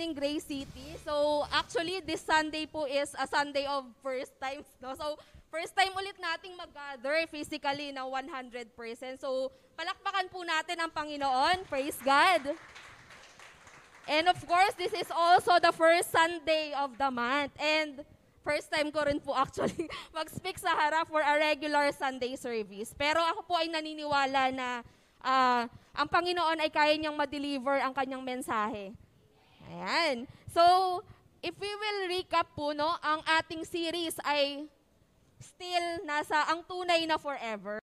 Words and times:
morning, 0.00 0.16
Grace 0.16 0.48
City. 0.48 0.96
So, 1.04 1.44
actually, 1.52 2.00
this 2.00 2.24
Sunday 2.24 2.64
po 2.64 2.88
is 2.88 3.12
a 3.20 3.28
Sunday 3.28 3.68
of 3.68 3.84
first 4.00 4.32
times, 4.40 4.64
no? 4.80 4.96
So, 4.96 5.20
first 5.52 5.76
time 5.76 5.92
ulit 5.92 6.16
nating 6.16 6.56
mag-gather 6.56 7.28
physically 7.28 7.92
na 7.92 8.08
100%. 8.08 8.72
So, 9.20 9.52
palakpakan 9.76 10.32
po 10.32 10.40
natin 10.40 10.80
ang 10.80 10.88
Panginoon. 10.88 11.68
Praise 11.68 12.00
God. 12.00 12.56
And 14.08 14.24
of 14.32 14.40
course, 14.48 14.72
this 14.80 14.96
is 14.96 15.12
also 15.12 15.60
the 15.60 15.76
first 15.76 16.08
Sunday 16.08 16.72
of 16.72 16.96
the 16.96 17.12
month. 17.12 17.52
And 17.60 18.00
first 18.40 18.72
time 18.72 18.88
ko 18.88 19.04
rin 19.04 19.20
po 19.20 19.36
actually 19.36 19.84
mag-speak 20.16 20.56
sa 20.56 20.80
harap 20.80 21.12
for 21.12 21.20
a 21.20 21.36
regular 21.36 21.92
Sunday 21.92 22.40
service. 22.40 22.96
Pero 22.96 23.20
ako 23.20 23.44
po 23.44 23.52
ay 23.60 23.68
naniniwala 23.68 24.48
na 24.48 24.80
uh, 25.20 25.68
ang 25.92 26.08
Panginoon 26.08 26.56
ay 26.56 26.72
kaya 26.72 26.96
niyang 26.96 27.20
ma-deliver 27.20 27.76
ang 27.84 27.92
kanyang 27.92 28.24
mensahe. 28.24 28.96
Ayan. 29.70 30.26
So, 30.50 30.62
if 31.38 31.54
we 31.54 31.70
will 31.70 32.00
recap 32.10 32.50
po, 32.58 32.74
no, 32.74 32.90
ang 32.98 33.22
ating 33.38 33.62
series 33.62 34.18
ay 34.26 34.66
still 35.38 36.02
nasa 36.02 36.50
ang 36.50 36.66
tunay 36.66 37.06
na 37.06 37.16
forever. 37.16 37.78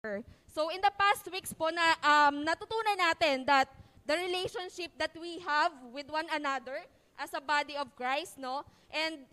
So, 0.52 0.68
in 0.68 0.84
the 0.84 0.92
past 0.92 1.24
weeks 1.32 1.56
po 1.56 1.72
na 1.72 1.96
um, 2.04 2.44
natutunan 2.44 2.98
natin 3.00 3.48
that 3.48 3.72
the 4.04 4.16
relationship 4.20 4.92
that 5.00 5.12
we 5.16 5.40
have 5.40 5.72
with 5.88 6.12
one 6.12 6.28
another 6.28 6.84
as 7.16 7.32
a 7.32 7.40
body 7.40 7.74
of 7.74 7.88
Christ, 7.96 8.36
no? 8.36 8.62
And 8.92 9.24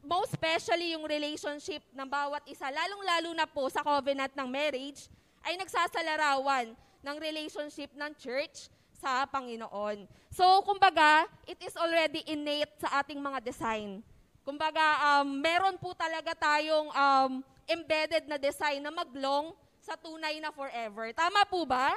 most 0.00 0.32
especially 0.32 0.96
yung 0.96 1.04
relationship 1.04 1.84
ng 1.92 2.08
bawat 2.08 2.44
isa, 2.48 2.68
lalong-lalo 2.72 3.36
na 3.36 3.44
po 3.44 3.68
sa 3.68 3.84
covenant 3.84 4.32
ng 4.32 4.48
marriage, 4.48 5.08
ay 5.44 5.58
nagsasalarawan 5.58 6.72
ng 7.02 7.16
relationship 7.18 7.90
ng 7.92 8.12
church 8.16 8.72
sa 9.02 9.26
Panginoon. 9.26 10.06
So, 10.30 10.46
kumbaga, 10.62 11.26
it 11.50 11.58
is 11.58 11.74
already 11.74 12.22
innate 12.30 12.70
sa 12.78 13.02
ating 13.02 13.18
mga 13.18 13.42
design. 13.42 13.98
Kumbaga, 14.46 15.18
um, 15.18 15.42
meron 15.42 15.74
po 15.74 15.90
talaga 15.98 16.38
tayong 16.38 16.86
um, 16.94 17.32
embedded 17.66 18.30
na 18.30 18.38
design 18.38 18.78
na 18.78 18.94
maglong 18.94 19.50
sa 19.82 19.98
tunay 19.98 20.38
na 20.38 20.54
forever. 20.54 21.10
Tama 21.10 21.42
po 21.50 21.66
ba? 21.66 21.90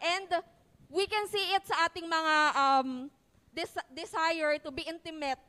And 0.00 0.40
we 0.88 1.04
can 1.04 1.28
see 1.28 1.52
it 1.52 1.68
sa 1.68 1.84
ating 1.84 2.08
mga 2.08 2.34
um, 2.56 2.88
des- 3.52 3.88
desire 3.92 4.56
to 4.64 4.72
be 4.72 4.88
intimate, 4.88 5.40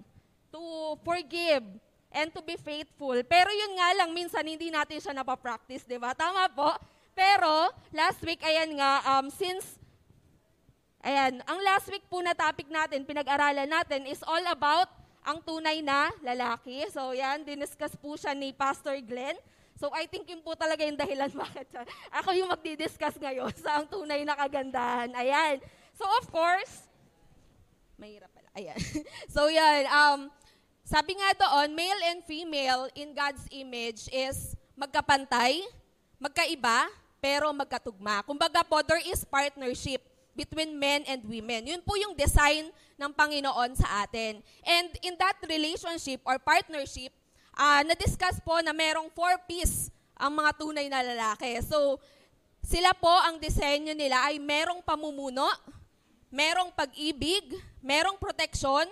to 0.52 0.62
forgive, 1.08 1.64
and 2.12 2.28
to 2.36 2.42
be 2.44 2.60
faithful. 2.60 3.16
Pero 3.24 3.50
yun 3.54 3.74
nga 3.80 3.90
lang, 4.04 4.10
minsan 4.12 4.44
hindi 4.44 4.68
natin 4.68 5.00
siya 5.00 5.16
napapractice, 5.16 5.88
di 5.88 5.96
ba? 5.96 6.12
Tama 6.12 6.50
po? 6.52 6.74
Pero, 7.14 7.72
last 7.92 8.20
week, 8.24 8.42
ayan 8.42 8.80
nga, 8.80 8.92
um, 9.16 9.28
since, 9.30 9.78
ayan, 11.04 11.44
ang 11.44 11.60
last 11.64 11.88
week 11.92 12.04
po 12.08 12.20
na 12.24 12.36
topic 12.36 12.68
natin, 12.68 13.06
pinag-aralan 13.08 13.68
natin, 13.68 14.08
is 14.08 14.24
all 14.26 14.44
about 14.50 14.90
ang 15.24 15.40
tunay 15.44 15.84
na 15.84 16.10
lalaki. 16.24 16.88
So, 16.90 17.12
yan, 17.12 17.44
diniscuss 17.44 17.94
po 18.00 18.16
siya 18.16 18.32
ni 18.32 18.56
Pastor 18.56 18.98
Glenn. 19.04 19.36
So 19.80 19.88
I 19.96 20.12
think 20.12 20.28
yun 20.28 20.44
po 20.44 20.60
talaga 20.60 20.84
yung 20.84 21.00
dahilan 21.00 21.32
bakit. 21.48 21.72
Ako 22.12 22.36
yung 22.36 22.52
magdi-discuss 22.52 23.16
ngayon 23.16 23.56
sa 23.64 23.80
ang 23.80 23.88
tunay 23.88 24.28
na 24.28 24.36
kagandahan. 24.36 25.08
Ayan. 25.16 25.64
So 25.96 26.04
of 26.20 26.28
course, 26.28 26.84
mahirap 27.96 28.28
pala. 28.36 28.52
Ayan. 28.60 28.76
so 29.34 29.48
yan, 29.48 29.88
um, 29.88 30.28
sabi 30.84 31.16
nga 31.16 31.32
doon, 31.48 31.72
male 31.72 32.02
and 32.12 32.28
female 32.28 32.92
in 32.92 33.16
God's 33.16 33.48
image 33.56 34.12
is 34.12 34.52
magkapantay, 34.76 35.64
magkaiba, 36.20 36.92
pero 37.24 37.48
magkatugma. 37.56 38.20
Kumbaga 38.28 38.68
po, 38.68 38.84
there 38.84 39.04
is 39.08 39.24
partnership 39.24 40.04
between 40.38 40.78
men 40.78 41.04
and 41.10 41.24
women. 41.26 41.68
Yun 41.68 41.82
po 41.84 41.98
yung 42.00 42.16
design 42.16 42.70
ng 43.00 43.12
Panginoon 43.14 43.76
sa 43.76 44.04
atin. 44.04 44.40
And 44.64 44.90
in 45.04 45.16
that 45.20 45.40
relationship 45.48 46.24
or 46.24 46.40
partnership, 46.40 47.12
uh, 47.56 47.82
na-discuss 47.84 48.40
po 48.44 48.60
na 48.64 48.72
merong 48.72 49.12
four 49.12 49.36
P's 49.48 49.92
ang 50.20 50.36
mga 50.36 50.52
tunay 50.60 50.88
na 50.92 51.00
lalaki. 51.00 51.60
So, 51.64 52.00
sila 52.60 52.92
po, 52.96 53.12
ang 53.12 53.40
disenyo 53.40 53.96
nila 53.96 54.28
ay 54.28 54.38
merong 54.38 54.84
pamumuno, 54.84 55.48
merong 56.28 56.76
pag-ibig, 56.76 57.56
merong 57.80 58.20
proteksyon, 58.20 58.86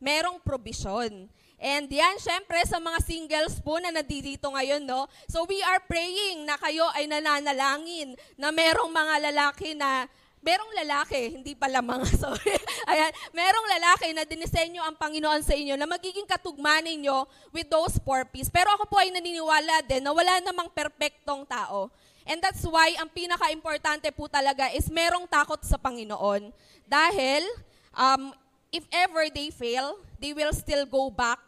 merong 0.00 0.40
provision. 0.40 1.28
And 1.60 1.86
yan, 1.92 2.16
syempre, 2.16 2.56
sa 2.64 2.80
mga 2.80 3.04
singles 3.04 3.60
po 3.60 3.76
na 3.76 3.92
nandito 3.92 4.48
ngayon, 4.48 4.88
no? 4.88 5.04
So 5.28 5.44
we 5.44 5.60
are 5.60 5.84
praying 5.84 6.48
na 6.48 6.56
kayo 6.56 6.88
ay 6.96 7.04
nananalangin 7.04 8.16
na 8.40 8.48
merong 8.48 8.88
mga 8.88 9.14
lalaki 9.28 9.76
na 9.76 10.08
merong 10.40 10.72
lalaki, 10.84 11.36
hindi 11.36 11.52
pala 11.52 11.84
mga, 11.84 12.04
sorry. 12.22 12.56
Ayan, 12.88 13.12
merong 13.32 13.66
lalaki 13.78 14.08
na 14.16 14.24
dinisenyo 14.24 14.80
ang 14.80 14.96
Panginoon 14.96 15.44
sa 15.44 15.52
inyo 15.52 15.76
na 15.76 15.84
magiging 15.84 16.24
katugma 16.24 16.80
ninyo 16.80 17.28
with 17.52 17.68
those 17.68 18.00
four 18.00 18.24
P's. 18.28 18.48
Pero 18.48 18.72
ako 18.72 18.88
po 18.88 18.96
ay 19.00 19.12
naniniwala 19.12 19.84
din 19.84 20.04
na 20.04 20.12
wala 20.12 20.40
namang 20.40 20.72
perpektong 20.72 21.44
tao. 21.44 21.92
And 22.28 22.40
that's 22.40 22.64
why 22.64 22.96
ang 23.00 23.08
pinaka-importante 23.12 24.08
po 24.12 24.28
talaga 24.28 24.68
is 24.72 24.88
merong 24.92 25.28
takot 25.28 25.60
sa 25.64 25.80
Panginoon. 25.80 26.52
Dahil 26.88 27.42
um, 27.96 28.32
if 28.72 28.84
ever 28.92 29.28
they 29.32 29.50
fail, 29.50 29.98
they 30.20 30.32
will 30.32 30.52
still 30.52 30.84
go 30.86 31.08
back 31.08 31.40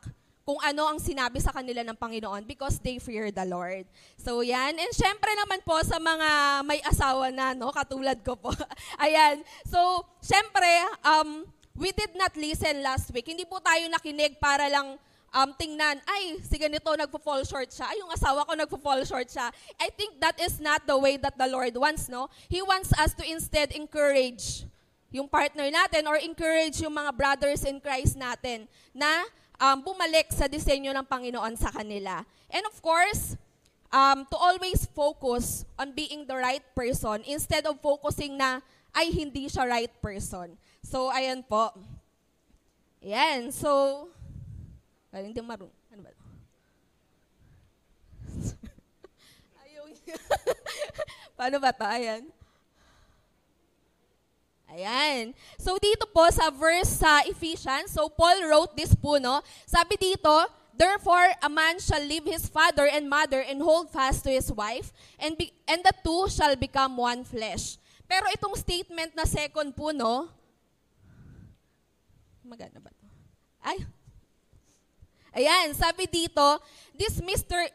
kung 0.43 0.59
ano 0.59 0.91
ang 0.91 0.99
sinabi 0.99 1.39
sa 1.39 1.55
kanila 1.55 1.87
ng 1.87 1.95
Panginoon 1.95 2.43
because 2.43 2.83
they 2.83 2.99
fear 2.99 3.31
the 3.31 3.47
Lord. 3.47 3.87
So 4.19 4.43
yan. 4.43 4.75
And 4.75 4.93
syempre 4.95 5.31
naman 5.39 5.63
po 5.63 5.79
sa 5.87 6.03
mga 6.03 6.29
may 6.67 6.83
asawa 6.83 7.31
na, 7.31 7.55
no, 7.55 7.71
katulad 7.71 8.19
ko 8.27 8.35
po. 8.35 8.51
Ayan. 9.05 9.47
So, 9.71 9.79
syempre, 10.19 10.67
um, 11.07 11.47
we 11.79 11.95
did 11.95 12.13
not 12.19 12.35
listen 12.35 12.83
last 12.83 13.11
week. 13.15 13.31
Hindi 13.31 13.47
po 13.47 13.63
tayo 13.63 13.87
nakinig 13.87 14.43
para 14.43 14.67
lang 14.67 14.99
um, 15.33 15.51
tingnan, 15.57 15.99
ay, 16.05 16.39
si 16.45 16.61
ganito, 16.61 16.93
nagpo-fall 16.93 17.43
short 17.49 17.73
siya. 17.73 17.89
Ay, 17.89 18.05
yung 18.05 18.13
asawa 18.13 18.45
ko 18.45 18.53
nagpo-fall 18.53 19.03
short 19.09 19.27
siya. 19.27 19.49
I 19.81 19.89
think 19.95 20.21
that 20.21 20.37
is 20.39 20.61
not 20.61 20.85
the 20.85 20.99
way 20.99 21.17
that 21.17 21.35
the 21.39 21.49
Lord 21.49 21.73
wants, 21.75 22.11
no? 22.13 22.29
He 22.51 22.61
wants 22.61 22.93
us 23.01 23.17
to 23.17 23.25
instead 23.25 23.73
encourage 23.73 24.69
yung 25.13 25.29
partner 25.29 25.69
natin 25.69 26.09
or 26.09 26.17
encourage 26.17 26.81
yung 26.81 26.97
mga 26.97 27.13
brothers 27.13 27.69
in 27.69 27.81
Christ 27.81 28.17
natin 28.17 28.65
na 28.97 29.29
um, 29.61 29.79
bumalik 29.83 30.31
sa 30.33 30.49
disenyo 30.49 30.93
ng 30.95 31.07
Panginoon 31.07 31.55
sa 31.57 31.73
kanila. 31.73 32.25
And 32.53 32.65
of 32.69 32.77
course, 32.81 33.37
um, 33.93 34.25
to 34.29 34.37
always 34.37 34.89
focus 34.97 35.69
on 35.77 35.93
being 35.93 36.25
the 36.25 36.37
right 36.37 36.65
person 36.73 37.21
instead 37.29 37.69
of 37.69 37.77
focusing 37.81 38.41
na 38.41 38.65
ay 38.93 39.13
hindi 39.13 39.49
siya 39.49 39.69
right 39.69 39.93
person. 40.01 40.57
So, 40.85 41.09
ayan 41.13 41.45
po. 41.45 41.73
Ayan. 43.01 43.53
So, 43.53 44.09
ay, 45.13 45.29
hindi 45.29 45.41
marun. 45.45 45.69
Ano 45.93 46.01
ba? 46.05 46.11
Ayaw. 49.65 49.85
Paano 51.37 51.57
ba 51.61 51.71
to? 51.73 51.85
Ayan. 51.85 52.42
Ayan. 54.73 55.37
So 55.61 55.77
dito 55.77 56.09
po 56.09 56.25
sa 56.33 56.49
verse 56.49 56.89
sa 56.89 57.21
Ephesians, 57.29 57.93
so 57.93 58.09
Paul 58.09 58.49
wrote 58.49 58.73
this 58.73 58.97
po, 58.97 59.21
no? 59.21 59.45
Sabi 59.69 60.01
dito, 60.01 60.33
Therefore, 60.73 61.37
a 61.45 61.53
man 61.53 61.77
shall 61.77 62.01
leave 62.01 62.25
his 62.25 62.49
father 62.49 62.89
and 62.89 63.05
mother 63.05 63.45
and 63.45 63.61
hold 63.61 63.93
fast 63.93 64.25
to 64.25 64.33
his 64.33 64.49
wife, 64.49 64.89
and, 65.21 65.37
be, 65.37 65.53
and 65.69 65.85
the 65.85 65.93
two 66.01 66.33
shall 66.33 66.57
become 66.57 66.97
one 66.97 67.29
flesh. 67.29 67.77
Pero 68.09 68.25
itong 68.33 68.57
statement 68.57 69.13
na 69.13 69.29
second 69.29 69.77
po, 69.77 69.93
no? 69.93 70.33
Maganda 72.41 72.81
ba? 72.81 72.89
Ay. 73.61 73.85
Ayan, 75.37 75.77
sabi 75.77 76.09
dito, 76.09 76.61
this 76.97 77.21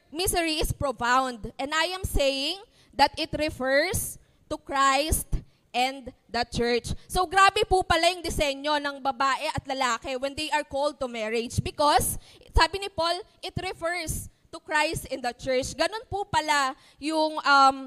misery 0.10 0.58
is 0.58 0.74
profound, 0.74 1.54
and 1.62 1.70
I 1.74 1.94
am 1.94 2.02
saying 2.02 2.58
that 2.98 3.14
it 3.14 3.30
refers 3.38 4.18
to 4.50 4.58
Christ 4.58 5.30
and 5.70 6.10
the 6.28 6.44
church. 6.52 6.92
So 7.08 7.24
grabe 7.26 7.64
po 7.66 7.82
pala 7.84 8.12
yung 8.12 8.24
disenyo 8.24 8.78
ng 8.78 9.00
babae 9.00 9.48
at 9.52 9.64
lalaki 9.64 10.20
when 10.20 10.36
they 10.36 10.52
are 10.52 10.68
called 10.68 11.00
to 11.00 11.08
marriage 11.08 11.60
because 11.64 12.20
sabi 12.52 12.84
ni 12.84 12.90
Paul, 12.92 13.16
it 13.40 13.56
refers 13.58 14.28
to 14.52 14.60
Christ 14.60 15.08
in 15.08 15.24
the 15.24 15.32
church. 15.36 15.76
Ganun 15.76 16.04
po 16.12 16.28
pala 16.28 16.76
yung 17.00 17.40
um, 17.42 17.78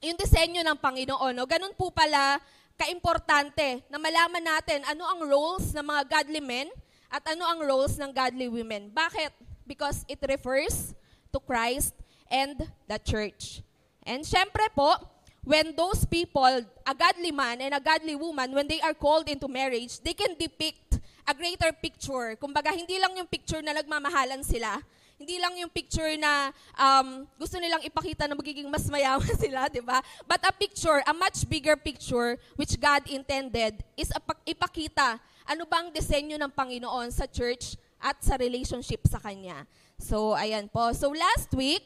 yung 0.00 0.16
disenyo 0.16 0.64
ng 0.64 0.78
Panginoon. 0.80 1.32
No? 1.36 1.44
Ganun 1.48 1.76
po 1.76 1.92
pala 1.92 2.40
kaimportante 2.80 3.84
na 3.92 4.00
malaman 4.00 4.40
natin 4.40 4.80
ano 4.88 5.04
ang 5.04 5.20
roles 5.28 5.76
ng 5.76 5.84
mga 5.84 6.02
godly 6.08 6.40
men 6.40 6.68
at 7.12 7.20
ano 7.28 7.44
ang 7.44 7.60
roles 7.60 8.00
ng 8.00 8.08
godly 8.08 8.48
women. 8.48 8.88
Bakit? 8.88 9.32
Because 9.68 10.08
it 10.08 10.18
refers 10.24 10.96
to 11.30 11.38
Christ 11.38 11.92
and 12.32 12.56
the 12.88 12.98
church. 13.02 13.60
And 14.06 14.24
syempre 14.24 14.64
po, 14.72 14.96
when 15.44 15.74
those 15.76 16.04
people, 16.04 16.64
a 16.86 16.94
godly 16.94 17.32
man 17.32 17.60
and 17.60 17.74
a 17.74 17.80
godly 17.80 18.16
woman, 18.16 18.52
when 18.52 18.68
they 18.68 18.80
are 18.80 18.94
called 18.94 19.28
into 19.28 19.48
marriage, 19.48 20.00
they 20.00 20.14
can 20.14 20.36
depict 20.36 21.00
a 21.26 21.34
greater 21.34 21.72
picture. 21.72 22.36
Kumbaga, 22.36 22.74
hindi 22.74 22.98
lang 22.98 23.16
yung 23.16 23.26
picture 23.26 23.62
na 23.62 23.72
nagmamahalan 23.72 24.44
sila, 24.44 24.80
hindi 25.20 25.36
lang 25.36 25.52
yung 25.60 25.68
picture 25.68 26.16
na 26.16 26.48
um, 26.80 27.28
gusto 27.36 27.60
nilang 27.60 27.84
ipakita 27.84 28.24
na 28.24 28.32
magiging 28.32 28.64
mas 28.72 28.88
mayaman 28.88 29.36
sila, 29.44 29.68
di 29.68 29.84
ba? 29.84 30.00
But 30.24 30.40
a 30.48 30.52
picture, 30.52 31.04
a 31.04 31.12
much 31.12 31.44
bigger 31.44 31.76
picture, 31.76 32.40
which 32.56 32.80
God 32.80 33.04
intended, 33.04 33.84
is 34.00 34.08
ipakita 34.48 35.20
ano 35.44 35.68
bang 35.68 35.92
disenyo 35.92 36.40
ng 36.40 36.52
Panginoon 36.56 37.12
sa 37.12 37.28
church 37.28 37.76
at 38.00 38.16
sa 38.24 38.40
relationship 38.40 39.04
sa 39.04 39.20
Kanya. 39.20 39.68
So, 40.00 40.32
ayan 40.32 40.72
po. 40.72 40.88
So, 40.96 41.12
last 41.12 41.52
week, 41.52 41.84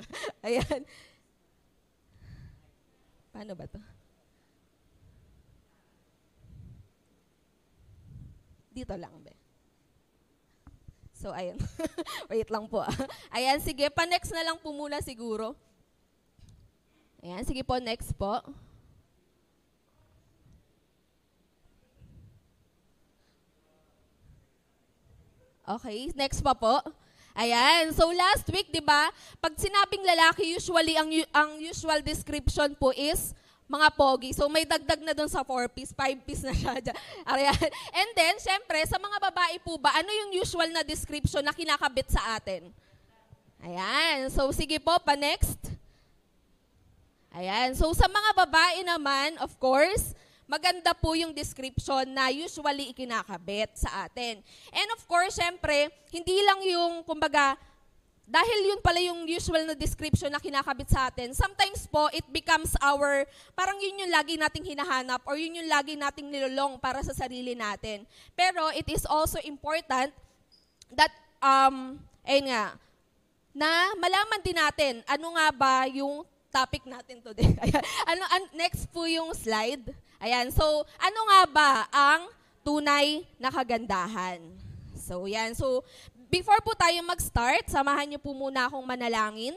ayan. 0.46 0.82
Paano 3.32 3.52
ba 3.52 3.66
to? 3.68 3.80
Dito 8.72 8.92
lang, 8.96 9.12
be. 9.24 9.32
So, 11.16 11.32
ayan. 11.32 11.56
Wait 12.30 12.52
lang 12.52 12.68
po. 12.68 12.84
ah. 12.84 12.92
Ayan, 13.32 13.56
sige. 13.64 13.88
Pa-next 13.88 14.28
na 14.36 14.44
lang 14.44 14.60
po 14.60 14.68
muna 14.76 15.00
siguro. 15.00 15.56
Ayan, 17.24 17.40
sige 17.48 17.64
po. 17.64 17.80
Next 17.80 18.12
po. 18.12 18.44
Okay, 25.66 26.14
next 26.14 26.44
pa 26.46 26.54
po. 26.54 26.78
Ayan, 27.36 27.92
so 27.92 28.08
last 28.16 28.48
week, 28.48 28.72
di 28.72 28.80
ba, 28.80 29.12
pag 29.44 29.52
sinabing 29.60 30.00
lalaki, 30.00 30.56
usually 30.56 30.96
ang, 30.96 31.12
ang 31.36 31.60
usual 31.60 32.00
description 32.00 32.72
po 32.80 32.96
is 32.96 33.36
mga 33.68 33.92
pogi. 33.92 34.32
So 34.32 34.48
may 34.48 34.64
dagdag 34.64 35.04
na 35.04 35.12
dun 35.12 35.28
sa 35.28 35.44
4-piece, 35.44 35.92
5-piece 35.92 36.48
na 36.48 36.54
siya. 36.56 36.74
dyan. 36.80 36.96
Ayan. 37.36 37.68
And 37.92 38.10
then, 38.16 38.34
syempre, 38.40 38.80
sa 38.88 38.96
mga 38.96 39.20
babae 39.20 39.60
po 39.60 39.76
ba, 39.76 39.92
ano 40.00 40.08
yung 40.08 40.40
usual 40.40 40.72
na 40.72 40.80
description 40.80 41.44
na 41.44 41.52
kinakabit 41.52 42.08
sa 42.08 42.40
atin? 42.40 42.72
Ayan, 43.60 44.32
so 44.32 44.48
sige 44.56 44.80
po, 44.80 44.96
pa-next. 45.04 45.60
Ayan, 47.36 47.76
so 47.76 47.92
sa 47.92 48.08
mga 48.08 48.30
babae 48.32 48.80
naman, 48.80 49.36
of 49.44 49.52
course, 49.60 50.16
maganda 50.46 50.94
po 50.94 51.12
yung 51.18 51.34
description 51.34 52.06
na 52.10 52.30
usually 52.30 52.94
ikinakabit 52.94 53.74
sa 53.74 54.06
atin. 54.06 54.40
And 54.70 54.88
of 54.94 55.02
course, 55.10 55.36
syempre, 55.36 55.90
hindi 56.14 56.38
lang 56.46 56.62
yung, 56.62 57.02
kumbaga, 57.02 57.58
dahil 58.26 58.74
yun 58.74 58.80
pala 58.82 58.98
yung 58.98 59.22
usual 59.26 59.62
na 59.66 59.74
description 59.78 60.30
na 60.30 60.42
kinakabit 60.42 60.90
sa 60.90 61.06
atin, 61.10 61.30
sometimes 61.34 61.86
po, 61.86 62.10
it 62.10 62.26
becomes 62.30 62.74
our, 62.82 63.22
parang 63.54 63.78
yun 63.78 64.06
yung 64.06 64.10
lagi 64.10 64.34
nating 64.34 64.66
hinahanap 64.66 65.22
or 65.26 65.38
yun 65.38 65.62
yung 65.62 65.70
lagi 65.70 65.94
nating 65.94 66.26
nilolong 66.26 66.78
para 66.82 66.98
sa 67.06 67.14
sarili 67.14 67.54
natin. 67.54 68.02
Pero 68.34 68.66
it 68.74 68.86
is 68.90 69.06
also 69.06 69.38
important 69.46 70.10
that, 70.90 71.14
um, 71.38 71.98
ayun 72.26 72.50
nga, 72.50 72.74
na 73.56 73.94
malaman 73.96 74.40
din 74.44 74.58
natin 74.58 74.94
ano 75.08 75.32
nga 75.32 75.48
ba 75.48 75.74
yung 75.88 76.26
topic 76.52 76.84
natin 76.84 77.24
today. 77.24 77.48
Ano, 78.10 78.22
an- 78.28 78.52
next 78.56 78.88
po 78.92 79.08
yung 79.08 79.32
slide. 79.32 79.92
Ayan. 80.26 80.50
So, 80.50 80.82
ano 80.98 81.20
nga 81.30 81.40
ba 81.46 81.70
ang 81.94 82.26
tunay 82.66 83.22
na 83.38 83.46
kagandahan? 83.46 84.42
So, 84.98 85.22
yan. 85.30 85.54
So, 85.54 85.86
before 86.26 86.58
po 86.66 86.74
tayo 86.74 86.98
mag-start, 87.06 87.70
samahan 87.70 88.10
niyo 88.10 88.18
po 88.18 88.34
muna 88.34 88.66
akong 88.66 88.82
manalangin. 88.82 89.54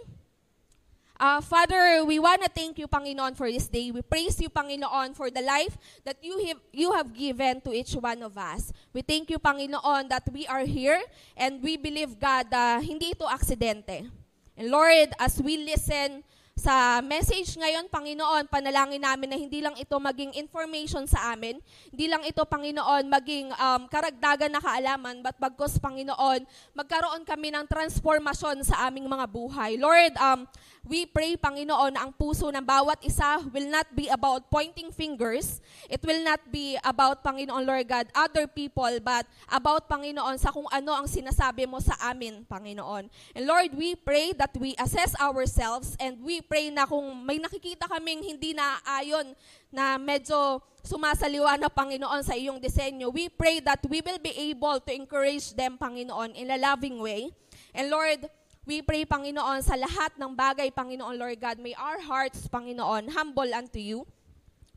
Uh, 1.18 1.42
Father, 1.42 2.06
we 2.06 2.21
want 2.21 2.45
to 2.45 2.48
thank 2.54 2.77
you, 2.77 2.86
Panginoon, 2.86 3.33
for 3.33 3.50
this 3.50 3.66
day. 3.66 3.89
We 3.89 4.06
praise 4.06 4.38
you, 4.38 4.48
Panginoon, 4.54 5.18
for 5.18 5.33
the 5.33 5.42
life 5.42 5.74
that 6.06 6.21
you 6.21 6.38
have, 6.45 6.62
you 6.69 6.94
have 6.94 7.10
given 7.18 7.65
to 7.65 7.74
each 7.74 7.98
one 7.98 8.22
of 8.22 8.38
us. 8.38 8.69
We 8.94 9.01
thank 9.01 9.33
you, 9.33 9.42
Panginoon, 9.42 10.06
that 10.13 10.30
we 10.30 10.45
are 10.45 10.69
here 10.69 11.01
and 11.33 11.65
we 11.65 11.81
believe, 11.81 12.13
God, 12.22 12.54
uh, 12.54 12.77
hindi 12.77 13.18
ito 13.18 13.25
aksidente. 13.25 14.06
And 14.54 14.69
Lord, 14.69 15.18
as 15.18 15.42
we 15.42 15.57
listen 15.57 16.22
sa 16.60 17.00
message 17.00 17.56
ngayon, 17.56 17.88
Panginoon, 17.88 18.52
panalangin 18.52 19.00
namin 19.00 19.32
na 19.32 19.40
hindi 19.40 19.64
lang 19.64 19.80
ito 19.80 19.96
maging 19.96 20.36
information 20.36 21.08
sa 21.08 21.32
amin, 21.32 21.56
hindi 21.88 22.12
lang 22.12 22.20
ito, 22.28 22.44
Panginoon, 22.44 23.08
maging 23.08 23.56
um, 23.56 23.88
karagdagan 23.88 24.52
na 24.52 24.60
kaalaman, 24.60 25.24
but 25.24 25.40
bagkos, 25.40 25.80
Panginoon, 25.80 26.44
magkaroon 26.76 27.24
kami 27.24 27.56
ng 27.56 27.64
transformasyon 27.64 28.68
sa 28.68 28.92
aming 28.92 29.08
mga 29.08 29.26
buhay. 29.32 29.80
Lord, 29.80 30.12
um, 30.20 30.44
we 30.84 31.08
pray, 31.08 31.40
Panginoon, 31.40 31.96
na 31.96 32.04
ang 32.04 32.12
puso 32.12 32.52
ng 32.52 32.66
bawat 32.68 33.00
isa 33.08 33.40
will 33.56 33.72
not 33.72 33.88
be 33.96 34.12
about 34.12 34.52
pointing 34.52 34.92
fingers. 34.92 35.64
It 35.88 36.04
will 36.04 36.20
not 36.28 36.44
be 36.52 36.76
about, 36.84 37.24
Panginoon, 37.24 37.64
Lord 37.64 37.88
God, 37.88 38.12
other 38.12 38.52
people, 38.52 38.92
but 39.00 39.24
about, 39.48 39.88
Panginoon, 39.88 40.36
sa 40.36 40.52
kung 40.52 40.68
ano 40.68 40.92
ang 40.92 41.08
sinasabi 41.08 41.64
mo 41.64 41.80
sa 41.80 41.96
amin, 42.12 42.44
Panginoon. 42.44 43.08
And 43.32 43.44
Lord, 43.48 43.72
we 43.80 43.96
pray 43.96 44.36
that 44.36 44.52
we 44.60 44.76
assess 44.76 45.16
ourselves 45.24 45.96
and 46.04 46.20
we 46.20 46.44
pray 46.50 46.74
na 46.74 46.90
kung 46.90 47.06
may 47.22 47.38
nakikita 47.38 47.86
kaming 47.86 48.25
hindi 48.25 48.57
na 48.57 48.81
ayon 48.98 49.38
na 49.69 50.01
medyo 50.01 50.57
sumasaliwa 50.81 51.62
na 51.62 51.69
Panginoon 51.69 52.25
sa 52.25 52.34
iyong 52.34 52.57
disenyo, 52.57 53.13
we 53.13 53.30
pray 53.30 53.62
that 53.62 53.78
we 53.86 54.01
will 54.01 54.18
be 54.18 54.34
able 54.34 54.81
to 54.81 54.90
encourage 54.90 55.54
them, 55.54 55.78
Panginoon, 55.78 56.34
in 56.34 56.50
a 56.50 56.57
loving 56.57 56.98
way. 56.98 57.30
And 57.78 57.94
Lord, 57.94 58.25
we 58.66 58.81
pray, 58.81 59.06
Panginoon, 59.06 59.62
sa 59.62 59.78
lahat 59.78 60.18
ng 60.18 60.34
bagay, 60.34 60.74
Panginoon, 60.74 61.22
Lord 61.22 61.38
God, 61.38 61.62
may 61.62 61.78
our 61.78 62.01
hearts, 62.01 62.50
Panginoon, 62.50 63.13
humble 63.13 63.54
unto 63.54 63.78
you. 63.78 64.10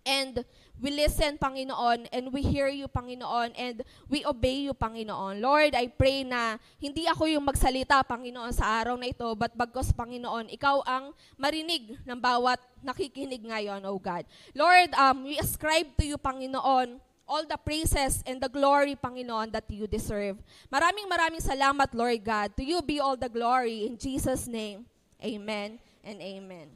And 0.05 0.45
we 0.81 0.91
listen, 0.91 1.39
Panginoon, 1.39 2.09
and 2.13 2.33
we 2.33 2.43
hear 2.43 2.69
you, 2.69 2.89
Panginoon, 2.89 3.53
and 3.59 3.83
we 4.09 4.25
obey 4.25 4.67
you, 4.67 4.75
Panginoon. 4.75 5.41
Lord, 5.41 5.75
I 5.75 5.87
pray 5.87 6.25
na 6.25 6.59
hindi 6.81 7.07
ako 7.07 7.27
yung 7.29 7.45
magsalita, 7.47 8.03
Panginoon, 8.07 8.53
sa 8.55 8.83
araw 8.83 8.99
na 8.99 9.11
ito, 9.11 9.27
but 9.35 9.53
bagkos, 9.55 9.93
Panginoon, 9.95 10.51
ikaw 10.51 10.83
ang 10.87 11.13
marinig 11.39 11.99
ng 12.03 12.19
bawat 12.19 12.59
nakikinig 12.83 13.47
ngayon, 13.47 13.83
oh 13.87 13.99
God. 13.99 14.27
Lord, 14.55 14.91
um, 14.99 15.29
we 15.29 15.39
ascribe 15.39 15.93
to 15.99 16.05
you, 16.05 16.19
Panginoon, 16.19 16.99
all 17.33 17.49
the 17.49 17.57
praises 17.57 18.21
and 18.27 18.43
the 18.43 18.51
glory, 18.51 18.93
Panginoon, 18.93 19.49
that 19.53 19.65
you 19.71 19.87
deserve. 19.87 20.37
Maraming 20.69 21.09
maraming 21.09 21.41
salamat, 21.41 21.89
Lord 21.97 22.21
God. 22.21 22.53
To 22.59 22.63
you 22.63 22.83
be 22.83 23.01
all 23.01 23.17
the 23.17 23.31
glory. 23.31 23.89
In 23.89 23.97
Jesus' 23.97 24.45
name, 24.45 24.85
amen 25.17 25.81
and 26.05 26.19
amen. 26.21 26.69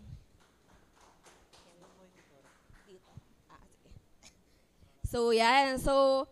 Ah, 4.95 4.95
So, 5.06 5.30
yan. 5.30 5.78
So, 5.78 6.26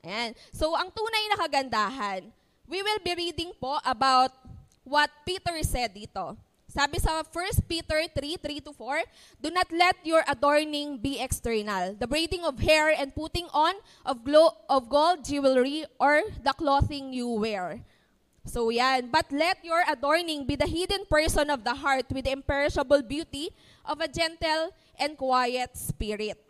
ayan. 0.00 0.32
So, 0.50 0.72
ang 0.72 0.88
tunay 0.88 1.24
na 1.28 1.36
kagandahan, 1.36 2.32
we 2.64 2.80
will 2.80 3.00
be 3.04 3.12
reading 3.28 3.52
po 3.60 3.76
about 3.84 4.32
what 4.82 5.12
Peter 5.28 5.54
said 5.62 5.92
dito. 5.92 6.34
Sabi 6.72 6.96
sa 6.96 7.20
1 7.20 7.68
Peter 7.68 8.00
3, 8.08 8.40
3 8.40 8.64
to 8.64 8.72
4, 8.72 9.04
Do 9.44 9.52
not 9.52 9.68
let 9.68 10.00
your 10.08 10.24
adorning 10.24 10.96
be 10.96 11.20
external, 11.20 11.92
the 11.92 12.08
braiding 12.08 12.48
of 12.48 12.56
hair 12.64 12.88
and 12.88 13.12
putting 13.12 13.44
on 13.52 13.76
of, 14.08 14.24
glo- 14.24 14.56
of 14.72 14.88
gold 14.88 15.20
jewelry 15.20 15.84
or 16.00 16.24
the 16.40 16.56
clothing 16.56 17.12
you 17.12 17.28
wear. 17.28 17.84
So 18.48 18.72
yan. 18.72 19.12
But 19.12 19.28
let 19.30 19.60
your 19.60 19.84
adorning 19.84 20.48
be 20.48 20.56
the 20.56 20.66
hidden 20.66 21.04
person 21.12 21.52
of 21.52 21.62
the 21.62 21.76
heart 21.76 22.08
with 22.08 22.24
the 22.24 22.32
imperishable 22.32 23.04
beauty 23.04 23.52
of 23.84 24.00
a 24.00 24.08
gentle 24.08 24.72
and 24.98 25.12
quiet 25.20 25.76
spirit. 25.76 26.40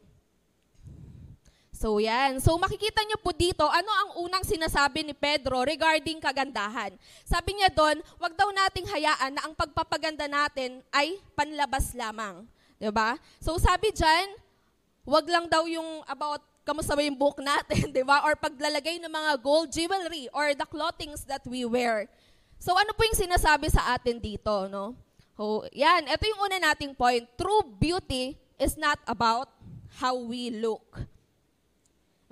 So 1.82 1.98
yan. 1.98 2.38
So 2.38 2.54
makikita 2.62 3.02
nyo 3.02 3.18
po 3.18 3.34
dito, 3.34 3.66
ano 3.66 3.90
ang 3.90 4.10
unang 4.22 4.46
sinasabi 4.46 5.02
ni 5.02 5.10
Pedro 5.18 5.66
regarding 5.66 6.22
kagandahan. 6.22 6.94
Sabi 7.26 7.58
niya 7.58 7.74
doon, 7.74 7.98
wag 8.22 8.38
daw 8.38 8.46
nating 8.54 8.86
hayaan 8.86 9.34
na 9.34 9.42
ang 9.42 9.54
pagpapaganda 9.58 10.30
natin 10.30 10.78
ay 10.94 11.18
panlabas 11.34 11.90
lamang. 11.98 12.46
ba? 12.94 13.18
So 13.42 13.58
sabi 13.58 13.90
diyan, 13.90 14.30
wag 15.02 15.26
lang 15.26 15.50
daw 15.50 15.66
yung 15.66 16.06
about 16.06 16.46
kamusta 16.62 16.94
ba 16.94 17.02
yung 17.02 17.18
book 17.18 17.42
natin, 17.42 17.90
'di 17.94 18.06
ba? 18.06 18.22
Or 18.30 18.38
paglalagay 18.38 19.02
ng 19.02 19.10
mga 19.10 19.42
gold 19.42 19.74
jewelry 19.74 20.30
or 20.30 20.54
the 20.54 20.68
clothings 20.70 21.26
that 21.26 21.42
we 21.50 21.66
wear. 21.66 22.06
So 22.62 22.78
ano 22.78 22.94
po 22.94 23.02
yung 23.02 23.18
sinasabi 23.18 23.66
sa 23.74 23.98
atin 23.98 24.22
dito, 24.22 24.70
no? 24.70 24.94
Oh, 25.34 25.66
yan, 25.74 26.06
ito 26.06 26.30
yung 26.30 26.46
una 26.46 26.62
nating 26.62 26.94
point. 26.94 27.26
True 27.34 27.66
beauty 27.66 28.38
is 28.54 28.78
not 28.78 29.02
about 29.10 29.50
how 29.98 30.14
we 30.14 30.54
look. 30.54 31.10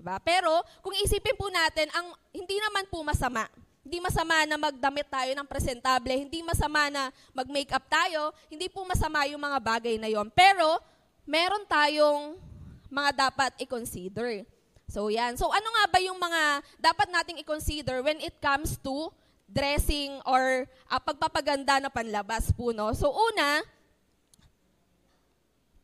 Diba? 0.01 0.17
Pero 0.25 0.49
kung 0.81 0.97
isipin 0.97 1.37
po 1.37 1.53
natin, 1.53 1.93
ang 1.93 2.17
hindi 2.33 2.57
naman 2.57 2.89
po 2.89 3.05
masama. 3.05 3.45
Hindi 3.85 4.01
masama 4.01 4.49
na 4.49 4.57
magdamit 4.57 5.05
tayo 5.13 5.29
ng 5.37 5.45
presentable, 5.45 6.17
hindi 6.17 6.41
masama 6.41 6.89
na 6.89 7.13
mag-makeup 7.37 7.85
tayo, 7.85 8.33
hindi 8.49 8.73
po 8.73 8.81
masama 8.89 9.29
yung 9.29 9.41
mga 9.41 9.61
bagay 9.61 10.01
na 10.01 10.09
yon. 10.09 10.33
Pero 10.33 10.81
meron 11.29 11.69
tayong 11.69 12.41
mga 12.89 13.29
dapat 13.29 13.53
i-consider. 13.61 14.49
So 14.89 15.13
yan. 15.13 15.37
So 15.37 15.53
ano 15.53 15.69
nga 15.69 15.85
ba 15.93 15.99
yung 16.01 16.17
mga 16.17 16.43
dapat 16.81 17.09
nating 17.13 17.45
i-consider 17.45 18.01
when 18.01 18.25
it 18.25 18.41
comes 18.41 18.81
to 18.81 19.13
dressing 19.45 20.17
or 20.25 20.65
uh, 20.89 21.01
pagpapaganda 21.01 21.77
na 21.77 21.93
panlabas 21.93 22.49
po, 22.57 22.73
no? 22.73 22.89
So 22.97 23.13
una, 23.13 23.61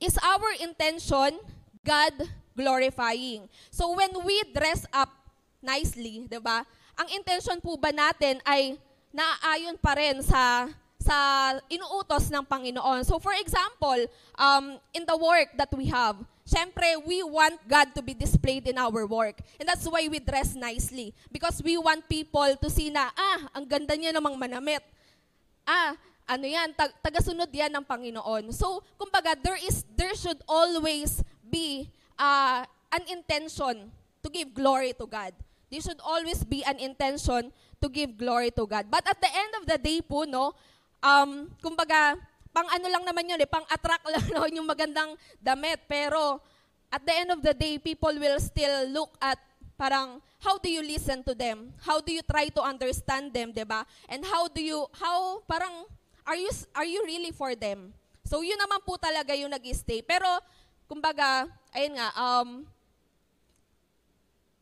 is 0.00 0.16
our 0.20 0.56
intention 0.60 1.36
God 1.84 2.14
glorifying. 2.56 3.44
So 3.68 3.92
when 3.92 4.16
we 4.24 4.40
dress 4.56 4.88
up 4.90 5.12
nicely, 5.60 6.24
'di 6.24 6.40
ba? 6.40 6.64
Ang 6.96 7.12
intention 7.12 7.60
po 7.60 7.76
ba 7.76 7.92
natin 7.92 8.40
ay 8.48 8.80
naaayon 9.12 9.76
pa 9.76 9.92
rin 10.00 10.24
sa 10.24 10.64
sa 10.96 11.16
inuutos 11.70 12.32
ng 12.32 12.42
Panginoon. 12.42 13.04
So 13.04 13.20
for 13.20 13.36
example, 13.36 14.08
um, 14.34 14.80
in 14.90 15.04
the 15.06 15.14
work 15.14 15.54
that 15.54 15.70
we 15.76 15.86
have, 15.92 16.18
syempre 16.42 16.98
we 17.06 17.22
want 17.22 17.60
God 17.68 17.94
to 17.94 18.02
be 18.02 18.16
displayed 18.16 18.66
in 18.66 18.74
our 18.80 19.06
work. 19.06 19.38
And 19.60 19.68
that's 19.68 19.86
why 19.86 20.08
we 20.10 20.18
dress 20.18 20.58
nicely. 20.58 21.14
Because 21.30 21.62
we 21.62 21.78
want 21.78 22.10
people 22.10 22.48
to 22.58 22.68
see 22.72 22.90
na, 22.90 23.14
ah, 23.14 23.40
ang 23.54 23.70
ganda 23.70 23.94
niya 23.94 24.10
namang 24.10 24.34
manamit. 24.34 24.82
Ah, 25.62 25.94
ano 26.26 26.42
yan, 26.42 26.74
tag- 26.74 26.94
tagasunod 26.98 27.50
yan 27.54 27.70
ng 27.70 27.86
Panginoon. 27.86 28.50
So, 28.50 28.82
kumbaga, 28.98 29.38
there 29.38 29.58
is, 29.62 29.86
there 29.94 30.14
should 30.18 30.42
always 30.50 31.22
be 31.46 31.86
uh, 32.18 32.64
an 32.92 33.04
intention 33.08 33.92
to 34.24 34.28
give 34.28 34.52
glory 34.52 34.92
to 34.96 35.06
God. 35.06 35.32
There 35.70 35.80
should 35.80 36.00
always 36.02 36.42
be 36.42 36.64
an 36.64 36.78
intention 36.78 37.52
to 37.80 37.86
give 37.88 38.16
glory 38.16 38.50
to 38.54 38.66
God. 38.66 38.86
But 38.90 39.06
at 39.06 39.20
the 39.20 39.30
end 39.30 39.52
of 39.60 39.64
the 39.66 39.78
day 39.78 40.00
po, 40.00 40.24
no, 40.24 40.54
um, 41.02 41.50
kumbaga, 41.62 42.16
pang 42.54 42.68
ano 42.72 42.86
lang 42.88 43.04
naman 43.04 43.28
yun 43.28 43.40
eh, 43.42 43.48
pang 43.48 43.66
attract 43.68 44.06
lang 44.14 44.26
naman 44.32 44.56
yung 44.56 44.68
magandang 44.68 45.12
damit. 45.42 45.84
Pero, 45.84 46.40
at 46.88 47.02
the 47.04 47.14
end 47.14 47.30
of 47.34 47.40
the 47.42 47.52
day, 47.52 47.76
people 47.76 48.14
will 48.16 48.40
still 48.40 48.88
look 48.88 49.12
at 49.20 49.36
parang, 49.76 50.22
how 50.40 50.56
do 50.56 50.70
you 50.70 50.80
listen 50.80 51.20
to 51.20 51.36
them? 51.36 51.74
How 51.84 52.00
do 52.00 52.14
you 52.14 52.24
try 52.24 52.48
to 52.48 52.62
understand 52.64 53.34
them, 53.34 53.52
'di 53.52 53.66
ba? 53.68 53.84
And 54.08 54.24
how 54.24 54.48
do 54.48 54.62
you, 54.64 54.88
how, 54.96 55.44
parang, 55.44 55.84
are 56.24 56.38
you, 56.38 56.48
are 56.72 56.88
you 56.88 57.04
really 57.04 57.34
for 57.34 57.52
them? 57.52 57.92
So, 58.26 58.42
yun 58.42 58.58
naman 58.58 58.82
po 58.82 58.98
talaga 58.98 59.36
yung 59.38 59.54
nag-stay. 59.54 60.02
Pero, 60.02 60.26
kumbaga, 60.90 61.46
ayun 61.76 61.92
nga, 62.00 62.08
um, 62.16 62.64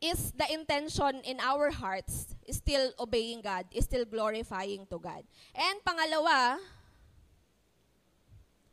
is 0.02 0.34
the 0.36 0.44
intention 0.52 1.22
in 1.24 1.40
our 1.40 1.70
hearts 1.70 2.36
still 2.50 2.92
obeying 3.00 3.40
God, 3.40 3.64
is 3.72 3.88
still 3.88 4.04
glorifying 4.04 4.84
to 4.92 5.00
God. 5.00 5.24
And 5.56 5.80
pangalawa, 5.80 6.60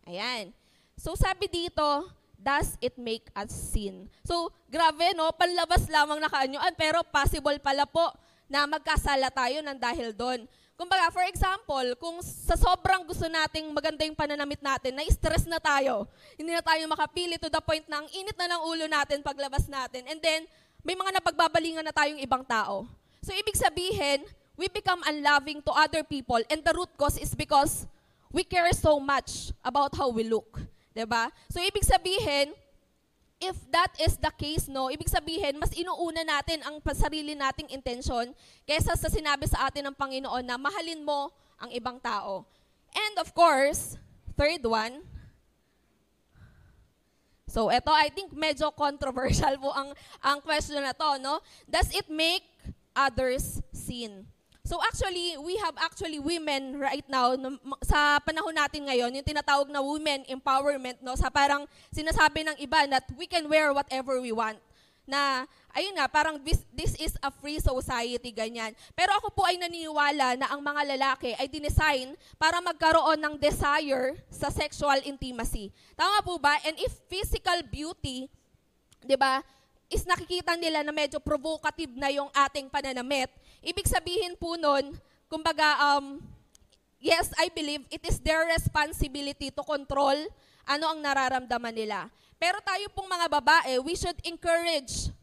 ayan. 0.03 0.51
So 0.99 1.15
sabi 1.15 1.47
dito, 1.47 2.09
does 2.41 2.75
it 2.81 2.97
make 2.97 3.29
us 3.37 3.53
sin? 3.53 4.09
So, 4.25 4.49
grabe 4.65 5.13
no, 5.13 5.29
panlabas 5.31 5.85
lamang 5.87 6.17
na 6.17 6.27
kaanyuan, 6.27 6.73
pero 6.73 7.05
possible 7.05 7.61
pala 7.61 7.85
po 7.85 8.09
na 8.49 8.65
magkasala 8.65 9.29
tayo 9.29 9.61
ng 9.61 9.77
dahil 9.77 10.11
doon. 10.11 10.49
Kumbaga, 10.81 11.13
for 11.13 11.21
example, 11.29 11.87
kung 12.01 12.17
sa 12.25 12.57
sobrang 12.57 13.05
gusto 13.05 13.29
nating 13.29 13.69
maganda 13.69 14.01
yung 14.01 14.17
pananamit 14.17 14.57
natin, 14.65 14.97
na-stress 14.97 15.45
na 15.45 15.61
tayo, 15.61 16.09
hindi 16.33 16.49
na 16.49 16.65
tayo 16.65 16.81
makapili 16.89 17.37
to 17.37 17.53
the 17.53 17.61
point 17.61 17.85
na 17.85 18.01
ang 18.01 18.09
init 18.09 18.33
na 18.33 18.57
ng 18.57 18.61
ulo 18.65 18.89
natin 18.89 19.21
paglabas 19.21 19.69
natin, 19.69 20.09
and 20.09 20.17
then, 20.17 20.41
may 20.81 20.97
mga 20.97 21.21
napagbabalingan 21.21 21.85
na 21.85 21.93
tayong 21.93 22.17
ibang 22.17 22.41
tao. 22.41 22.89
So, 23.21 23.29
ibig 23.29 23.53
sabihin, 23.61 24.25
we 24.57 24.73
become 24.73 25.05
unloving 25.05 25.61
to 25.61 25.69
other 25.69 26.01
people, 26.01 26.41
and 26.49 26.65
the 26.65 26.73
root 26.73 26.89
cause 26.97 27.21
is 27.21 27.37
because 27.37 27.85
we 28.33 28.41
care 28.41 28.73
so 28.73 28.97
much 28.97 29.53
about 29.61 29.93
how 29.93 30.09
we 30.09 30.25
look. 30.25 30.65
ba? 31.05 31.29
So, 31.53 31.61
ibig 31.61 31.85
sabihin, 31.85 32.57
if 33.41 33.57
that 33.73 33.89
is 33.97 34.15
the 34.21 34.29
case, 34.37 34.69
no, 34.69 34.93
ibig 34.93 35.09
sabihin, 35.09 35.57
mas 35.57 35.73
inuuna 35.73 36.21
natin 36.21 36.61
ang 36.61 36.77
sarili 36.93 37.33
nating 37.33 37.73
intention 37.73 38.29
kaysa 38.69 38.93
sa 38.93 39.09
sinabi 39.09 39.49
sa 39.49 39.65
atin 39.65 39.89
ng 39.89 39.97
Panginoon 39.97 40.45
na 40.45 40.61
mahalin 40.61 41.01
mo 41.01 41.33
ang 41.57 41.73
ibang 41.73 41.97
tao. 41.97 42.45
And 42.93 43.17
of 43.17 43.33
course, 43.33 43.97
third 44.37 44.61
one, 44.61 45.01
so 47.49 47.73
eto 47.73 47.89
I 47.89 48.13
think 48.13 48.29
medyo 48.31 48.69
controversial 48.71 49.57
po 49.57 49.73
ang, 49.73 49.97
ang 50.21 50.39
question 50.45 50.77
na 50.77 50.93
to, 50.93 51.17
no? 51.17 51.41
Does 51.65 51.89
it 51.97 52.05
make 52.07 52.45
others 52.93 53.59
sin? 53.73 54.29
So 54.61 54.77
actually, 54.77 55.41
we 55.41 55.57
have 55.57 55.73
actually 55.81 56.21
women 56.21 56.77
right 56.77 57.05
now, 57.09 57.33
sa 57.81 58.21
panahon 58.21 58.53
natin 58.53 58.85
ngayon, 58.85 59.09
yung 59.17 59.25
tinatawag 59.25 59.73
na 59.73 59.81
women 59.81 60.21
empowerment, 60.29 61.01
no, 61.01 61.17
sa 61.17 61.33
parang 61.33 61.65
sinasabi 61.89 62.45
ng 62.45 62.57
iba 62.61 62.85
that 62.85 63.09
we 63.17 63.25
can 63.25 63.49
wear 63.49 63.73
whatever 63.73 64.21
we 64.21 64.29
want. 64.29 64.61
Na, 65.09 65.49
ayun 65.73 65.97
nga, 65.97 66.05
parang 66.05 66.37
this, 66.45 66.61
this 66.69 66.93
is 67.01 67.17
a 67.25 67.33
free 67.33 67.57
society, 67.57 68.29
ganyan. 68.29 68.77
Pero 68.93 69.17
ako 69.17 69.33
po 69.33 69.49
ay 69.49 69.57
naniniwala 69.57 70.37
na 70.37 70.47
ang 70.53 70.61
mga 70.61 70.93
lalaki 70.93 71.33
ay 71.41 71.49
dinesign 71.49 72.13
para 72.37 72.61
magkaroon 72.61 73.17
ng 73.17 73.35
desire 73.41 74.13
sa 74.29 74.53
sexual 74.53 75.01
intimacy. 75.09 75.73
Tama 75.97 76.21
po 76.21 76.37
ba? 76.37 76.53
And 76.61 76.77
if 76.77 76.93
physical 77.09 77.65
beauty, 77.65 78.29
di 79.01 79.17
ba, 79.17 79.41
is 79.91 80.07
nakikita 80.07 80.55
nila 80.55 80.85
na 80.85 80.95
medyo 80.95 81.19
provocative 81.19 81.91
na 81.97 82.07
yung 82.07 82.31
ating 82.31 82.71
pananamit, 82.71 83.27
ibig 83.61 83.87
sabihin 83.87 84.35
po 84.35 84.57
nun, 84.57 84.97
kumbaga, 85.29 85.95
um, 85.95 86.19
yes, 86.99 87.31
I 87.37 87.49
believe 87.53 87.85
it 87.89 88.03
is 88.05 88.19
their 88.19 88.45
responsibility 88.49 89.49
to 89.53 89.63
control 89.63 90.17
ano 90.65 90.85
ang 90.93 90.99
nararamdaman 91.01 91.73
nila. 91.73 92.09
Pero 92.41 92.57
tayo 92.61 92.89
pong 92.93 93.09
mga 93.09 93.27
babae, 93.29 93.73
we 93.81 93.93
should 93.93 94.17
encourage 94.25 95.13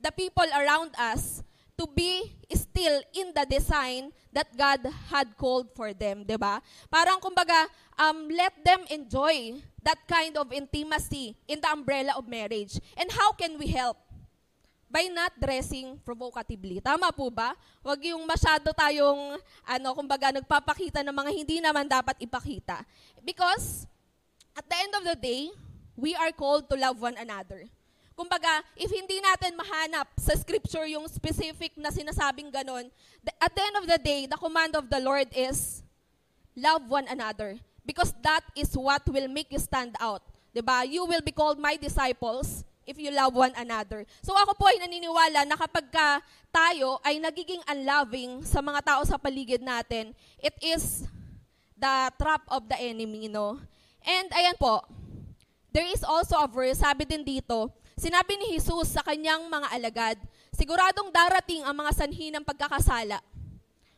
the 0.00 0.12
people 0.12 0.46
around 0.56 0.92
us 0.96 1.44
to 1.76 1.84
be 1.92 2.32
still 2.56 3.04
in 3.12 3.36
the 3.36 3.44
design 3.44 4.08
that 4.32 4.48
God 4.56 4.80
had 5.12 5.36
called 5.36 5.68
for 5.76 5.92
them, 5.92 6.24
'di 6.24 6.40
ba? 6.40 6.64
Parang 6.88 7.20
kumbaga, 7.20 7.68
um, 8.00 8.28
let 8.32 8.56
them 8.64 8.84
enjoy 8.88 9.60
that 9.84 10.00
kind 10.08 10.32
of 10.40 10.48
intimacy 10.52 11.36
in 11.44 11.60
the 11.60 11.68
umbrella 11.68 12.16
of 12.16 12.24
marriage. 12.24 12.80
And 12.96 13.12
how 13.12 13.36
can 13.36 13.60
we 13.60 13.68
help? 13.68 14.00
By 14.86 15.10
not 15.10 15.34
dressing 15.34 15.98
provocatively. 16.06 16.78
Tama 16.78 17.10
po 17.10 17.26
ba? 17.26 17.58
Huwag 17.82 18.00
yung 18.06 18.22
masyado 18.22 18.70
tayong, 18.70 19.34
ano, 19.66 19.88
kumbaga, 19.98 20.30
nagpapakita 20.30 21.02
ng 21.02 21.14
mga 21.14 21.30
hindi 21.34 21.56
naman 21.58 21.90
dapat 21.90 22.14
ipakita. 22.22 22.86
Because, 23.26 23.84
at 24.54 24.62
the 24.64 24.76
end 24.78 24.92
of 24.94 25.02
the 25.02 25.18
day, 25.18 25.50
we 25.98 26.14
are 26.14 26.30
called 26.30 26.70
to 26.70 26.78
love 26.78 27.02
one 27.02 27.18
another. 27.18 27.66
Kumbaga, 28.16 28.64
if 28.78 28.88
hindi 28.88 29.20
natin 29.20 29.58
mahanap 29.58 30.08
sa 30.16 30.32
scripture 30.38 30.88
yung 30.88 31.04
specific 31.10 31.74
na 31.76 31.92
sinasabing 31.92 32.48
ganon, 32.48 32.88
at 33.42 33.52
the 33.52 33.60
end 33.60 33.76
of 33.76 33.84
the 33.84 34.00
day, 34.00 34.24
the 34.24 34.38
command 34.38 34.72
of 34.72 34.88
the 34.88 35.02
Lord 35.02 35.28
is, 35.34 35.82
love 36.56 36.86
one 36.88 37.04
another. 37.10 37.60
Because 37.84 38.14
that 38.24 38.42
is 38.56 38.72
what 38.72 39.04
will 39.06 39.28
make 39.28 39.52
you 39.52 39.60
stand 39.60 39.94
out. 40.00 40.24
'Di 40.50 40.64
ba? 40.64 40.88
You 40.88 41.04
will 41.04 41.20
be 41.20 41.30
called 41.30 41.60
my 41.60 41.76
disciples 41.76 42.64
if 42.86 42.96
you 42.96 43.10
love 43.10 43.34
one 43.34 43.52
another. 43.58 44.06
So 44.22 44.32
ako 44.32 44.54
po 44.54 44.70
ay 44.70 44.78
naniniwala 44.80 45.44
na 45.44 45.58
kapag 45.58 45.90
ka 45.90 46.22
tayo 46.54 47.02
ay 47.02 47.18
nagiging 47.18 47.60
unloving 47.66 48.46
sa 48.46 48.62
mga 48.62 48.80
tao 48.80 49.02
sa 49.02 49.18
paligid 49.18 49.60
natin, 49.60 50.14
it 50.40 50.54
is 50.62 51.04
the 51.76 51.96
trap 52.16 52.46
of 52.48 52.64
the 52.70 52.78
enemy, 52.78 53.28
no? 53.28 53.60
And 54.06 54.30
ayan 54.32 54.56
po, 54.56 54.86
there 55.74 55.86
is 55.90 56.06
also 56.06 56.38
a 56.40 56.48
verse, 56.48 56.80
sabi 56.80 57.04
din 57.04 57.26
dito, 57.26 57.68
sinabi 57.98 58.38
ni 58.38 58.56
Jesus 58.56 58.94
sa 58.94 59.04
kanyang 59.04 59.44
mga 59.50 59.68
alagad, 59.74 60.16
siguradong 60.54 61.12
darating 61.12 61.66
ang 61.66 61.76
mga 61.76 61.92
sanhi 61.92 62.32
ng 62.32 62.46
pagkakasala 62.46 63.20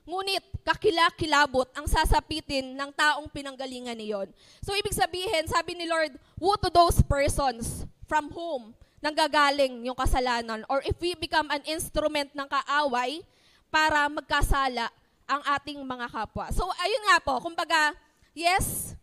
Ngunit 0.09 0.40
kakilakilabot 0.64 1.68
ang 1.76 1.85
sasapitin 1.85 2.73
ng 2.73 2.90
taong 2.97 3.28
pinanggalingan 3.28 3.92
niyon. 3.92 4.33
So 4.64 4.73
ibig 4.73 4.97
sabihin, 4.97 5.45
sabi 5.45 5.76
ni 5.76 5.85
Lord, 5.85 6.16
woe 6.40 6.57
to 6.57 6.73
those 6.73 7.04
persons 7.04 7.85
from 8.08 8.32
whom 8.32 8.72
nanggagaling 8.98 9.86
yung 9.86 9.94
kasalanan 9.94 10.66
or 10.66 10.82
if 10.82 10.98
we 10.98 11.14
become 11.14 11.46
an 11.54 11.62
instrument 11.68 12.32
ng 12.34 12.48
kaaway 12.50 13.22
para 13.70 14.08
magkasala 14.10 14.90
ang 15.28 15.44
ating 15.60 15.78
mga 15.84 16.08
kapwa. 16.08 16.48
So 16.50 16.66
ayun 16.80 17.04
nga 17.12 17.20
po, 17.20 17.38
kumbaga, 17.38 17.94
yes, 18.32 18.96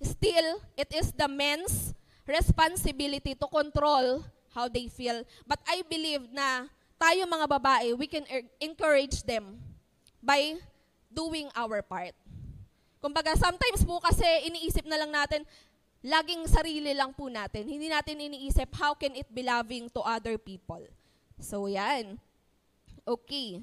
still 0.00 0.58
it 0.74 0.88
is 0.90 1.12
the 1.12 1.28
men's 1.28 1.92
responsibility 2.26 3.36
to 3.38 3.46
control 3.46 4.24
how 4.50 4.66
they 4.66 4.88
feel. 4.88 5.22
But 5.44 5.60
I 5.68 5.84
believe 5.84 6.32
na 6.32 6.66
tayo 6.96 7.28
mga 7.28 7.46
babae, 7.46 7.92
we 7.94 8.08
can 8.08 8.24
encourage 8.58 9.20
them 9.22 9.60
by 10.24 10.56
doing 11.12 11.52
our 11.52 11.84
part. 11.84 12.16
Kumbaga, 12.98 13.36
sometimes 13.38 13.84
po 13.84 14.00
kasi 14.00 14.26
iniisip 14.48 14.88
na 14.88 14.98
lang 14.98 15.12
natin, 15.12 15.44
laging 16.04 16.44
sarili 16.48 16.92
lang 16.92 17.12
po 17.16 17.28
natin. 17.30 17.68
Hindi 17.68 17.88
natin 17.88 18.20
iniisip, 18.20 18.68
how 18.76 18.92
can 18.96 19.16
it 19.16 19.28
be 19.32 19.44
loving 19.44 19.88
to 19.92 20.00
other 20.04 20.36
people? 20.36 20.82
So, 21.40 21.68
yan. 21.68 22.16
Okay. 23.06 23.60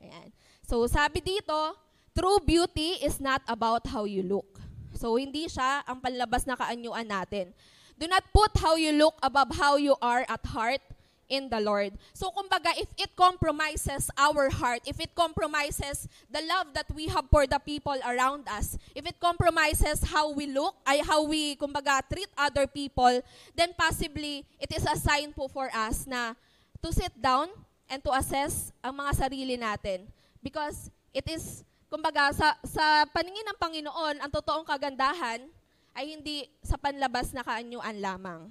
Ayan. 0.00 0.28
So, 0.64 0.84
sabi 0.88 1.20
dito, 1.20 1.76
true 2.16 2.40
beauty 2.40 3.02
is 3.04 3.20
not 3.20 3.44
about 3.44 3.84
how 3.88 4.08
you 4.08 4.24
look. 4.24 4.60
So, 4.94 5.18
hindi 5.18 5.50
siya 5.50 5.84
ang 5.84 6.00
panlabas 6.00 6.46
na 6.46 6.56
kaanyuan 6.56 7.04
natin. 7.04 7.52
Do 7.94 8.06
not 8.10 8.26
put 8.34 8.50
how 8.58 8.74
you 8.74 8.90
look 8.94 9.14
above 9.22 9.54
how 9.54 9.78
you 9.78 9.94
are 10.02 10.26
at 10.26 10.42
heart, 10.50 10.82
in 11.28 11.48
the 11.48 11.60
Lord. 11.60 11.96
So 12.12 12.30
kumbaga, 12.30 12.76
if 12.76 12.90
it 12.96 13.16
compromises 13.16 14.10
our 14.16 14.50
heart, 14.50 14.82
if 14.84 15.00
it 15.00 15.14
compromises 15.14 16.08
the 16.30 16.42
love 16.44 16.72
that 16.74 16.88
we 16.92 17.08
have 17.08 17.26
for 17.30 17.46
the 17.46 17.58
people 17.58 17.96
around 18.04 18.48
us, 18.48 18.76
if 18.94 19.06
it 19.06 19.18
compromises 19.20 20.04
how 20.04 20.32
we 20.32 20.46
look, 20.46 20.76
ay 20.86 21.00
how 21.00 21.24
we 21.24 21.56
kumbaga 21.56 22.04
treat 22.06 22.28
other 22.36 22.66
people, 22.66 23.20
then 23.56 23.72
possibly 23.76 24.44
it 24.60 24.70
is 24.74 24.84
a 24.84 24.96
sign 24.96 25.32
po 25.32 25.48
for 25.48 25.70
us 25.72 26.06
na 26.06 26.36
to 26.82 26.92
sit 26.92 27.12
down 27.16 27.48
and 27.88 28.04
to 28.04 28.12
assess 28.12 28.72
ang 28.84 28.96
mga 28.96 29.12
sarili 29.16 29.56
natin. 29.56 30.04
Because 30.44 30.92
it 31.16 31.24
is 31.30 31.64
kumbaga, 31.94 32.34
sa, 32.34 32.58
sa 32.66 33.06
paningin 33.14 33.46
ng 33.46 33.58
Panginoon, 33.62 34.16
ang 34.18 34.30
totoong 34.34 34.66
kagandahan 34.66 35.46
ay 35.94 36.18
hindi 36.18 36.50
sa 36.58 36.74
panlabas 36.74 37.30
na 37.30 37.46
kaanyuan 37.46 38.02
lamang. 38.02 38.50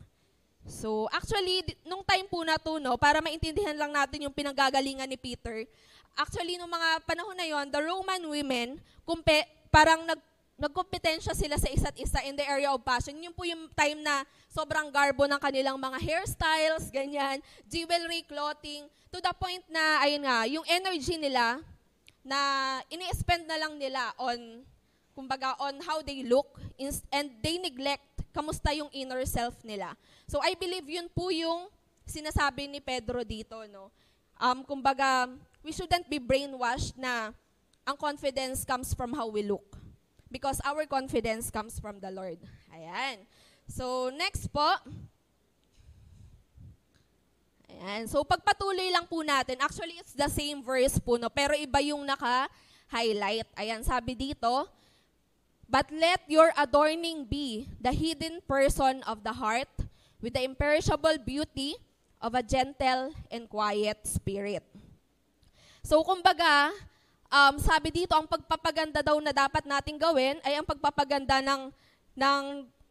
So, 0.64 1.12
actually, 1.12 1.76
nung 1.84 2.08
time 2.08 2.24
po 2.28 2.40
na 2.48 2.56
to, 2.56 2.80
no, 2.80 2.96
para 2.96 3.20
maintindihan 3.20 3.76
lang 3.76 3.92
natin 3.92 4.24
yung 4.28 4.36
pinanggagalingan 4.36 5.08
ni 5.12 5.20
Peter, 5.20 5.68
actually, 6.16 6.56
nung 6.56 6.72
mga 6.72 7.04
panahon 7.04 7.36
na 7.36 7.48
yon, 7.48 7.68
the 7.68 7.82
Roman 7.84 8.24
women, 8.24 8.80
kumpe, 9.04 9.44
parang 9.68 10.08
nag, 10.08 10.20
nagkompetensya 10.56 11.36
sila 11.36 11.60
sa 11.60 11.68
isa't 11.68 11.98
isa 12.00 12.24
in 12.24 12.40
the 12.40 12.46
area 12.46 12.72
of 12.72 12.80
fashion. 12.86 13.18
Yun 13.20 13.36
po 13.36 13.44
yung 13.44 13.68
time 13.76 14.00
na 14.00 14.24
sobrang 14.48 14.88
garbo 14.94 15.28
ng 15.28 15.42
kanilang 15.42 15.76
mga 15.76 16.00
hairstyles, 16.00 16.88
ganyan, 16.94 17.44
jewelry, 17.68 18.24
clothing, 18.24 18.88
to 19.12 19.20
the 19.20 19.34
point 19.36 19.66
na, 19.68 20.00
ayun 20.06 20.24
nga, 20.24 20.38
yung 20.48 20.66
energy 20.70 21.20
nila, 21.20 21.60
na 22.24 22.40
ini-spend 22.88 23.44
na 23.50 23.60
lang 23.60 23.76
nila 23.76 24.16
on, 24.16 24.64
kumbaga, 25.12 25.60
on 25.60 25.76
how 25.84 26.00
they 26.00 26.24
look, 26.24 26.48
and 27.12 27.28
they 27.44 27.60
neglect 27.60 28.13
kamusta 28.34 28.74
yung 28.74 28.90
inner 28.92 29.22
self 29.30 29.56
nila. 29.62 29.94
So 30.26 30.42
I 30.42 30.58
believe 30.58 30.90
yun 30.90 31.08
po 31.14 31.30
yung 31.30 31.70
sinasabi 32.04 32.68
ni 32.68 32.84
Pedro 32.84 33.24
dito, 33.24 33.64
no? 33.72 33.94
Um, 34.42 34.66
kumbaga, 34.66 35.30
we 35.64 35.72
shouldn't 35.72 36.10
be 36.10 36.20
brainwashed 36.20 36.98
na 37.00 37.32
ang 37.88 37.96
confidence 37.96 38.66
comes 38.68 38.92
from 38.92 39.14
how 39.16 39.30
we 39.30 39.44
look. 39.46 39.78
Because 40.28 40.58
our 40.66 40.90
confidence 40.90 41.54
comes 41.54 41.78
from 41.78 42.02
the 42.02 42.10
Lord. 42.10 42.42
Ayan. 42.74 43.22
So, 43.70 44.10
next 44.10 44.50
po. 44.50 44.66
Ayan. 47.70 48.10
So, 48.10 48.26
pagpatuloy 48.26 48.90
lang 48.90 49.06
po 49.06 49.22
natin. 49.22 49.62
Actually, 49.62 50.02
it's 50.02 50.18
the 50.18 50.28
same 50.28 50.66
verse 50.66 50.98
po, 50.98 51.22
no? 51.22 51.30
Pero 51.30 51.54
iba 51.54 51.80
yung 51.86 52.02
naka-highlight. 52.02 53.46
Ayan, 53.54 53.86
sabi 53.86 54.18
dito, 54.18 54.66
But 55.74 55.90
let 55.90 56.22
your 56.30 56.54
adorning 56.54 57.26
be 57.26 57.66
the 57.82 57.90
hidden 57.90 58.46
person 58.46 59.02
of 59.10 59.26
the 59.26 59.34
heart 59.34 59.74
with 60.22 60.38
the 60.38 60.46
imperishable 60.46 61.18
beauty 61.26 61.74
of 62.22 62.38
a 62.38 62.46
gentle 62.46 63.10
and 63.34 63.50
quiet 63.50 63.98
spirit. 64.06 64.62
So, 65.82 66.06
kumbaga, 66.06 66.70
um, 67.26 67.58
sabi 67.58 67.90
dito, 67.90 68.14
ang 68.14 68.30
pagpapaganda 68.30 69.02
daw 69.02 69.18
na 69.18 69.34
dapat 69.34 69.66
nating 69.66 69.98
gawin 69.98 70.38
ay 70.46 70.62
ang 70.62 70.64
pagpapaganda 70.70 71.42
ng, 71.42 71.74
ng 72.22 72.42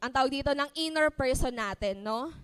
ang 0.02 0.10
tawag 0.10 0.42
dito, 0.42 0.50
ng 0.50 0.66
inner 0.74 1.14
person 1.14 1.54
natin, 1.54 2.02
no? 2.02 2.34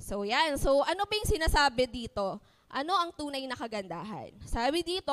So, 0.00 0.24
yan. 0.24 0.56
So, 0.56 0.88
ano 0.88 1.04
ba 1.04 1.12
yung 1.20 1.28
sinasabi 1.36 1.84
dito? 1.84 2.40
Ano 2.72 2.96
ang 2.96 3.12
tunay 3.12 3.44
na 3.44 3.52
kagandahan? 3.52 4.32
Sabi 4.48 4.80
dito, 4.80 5.12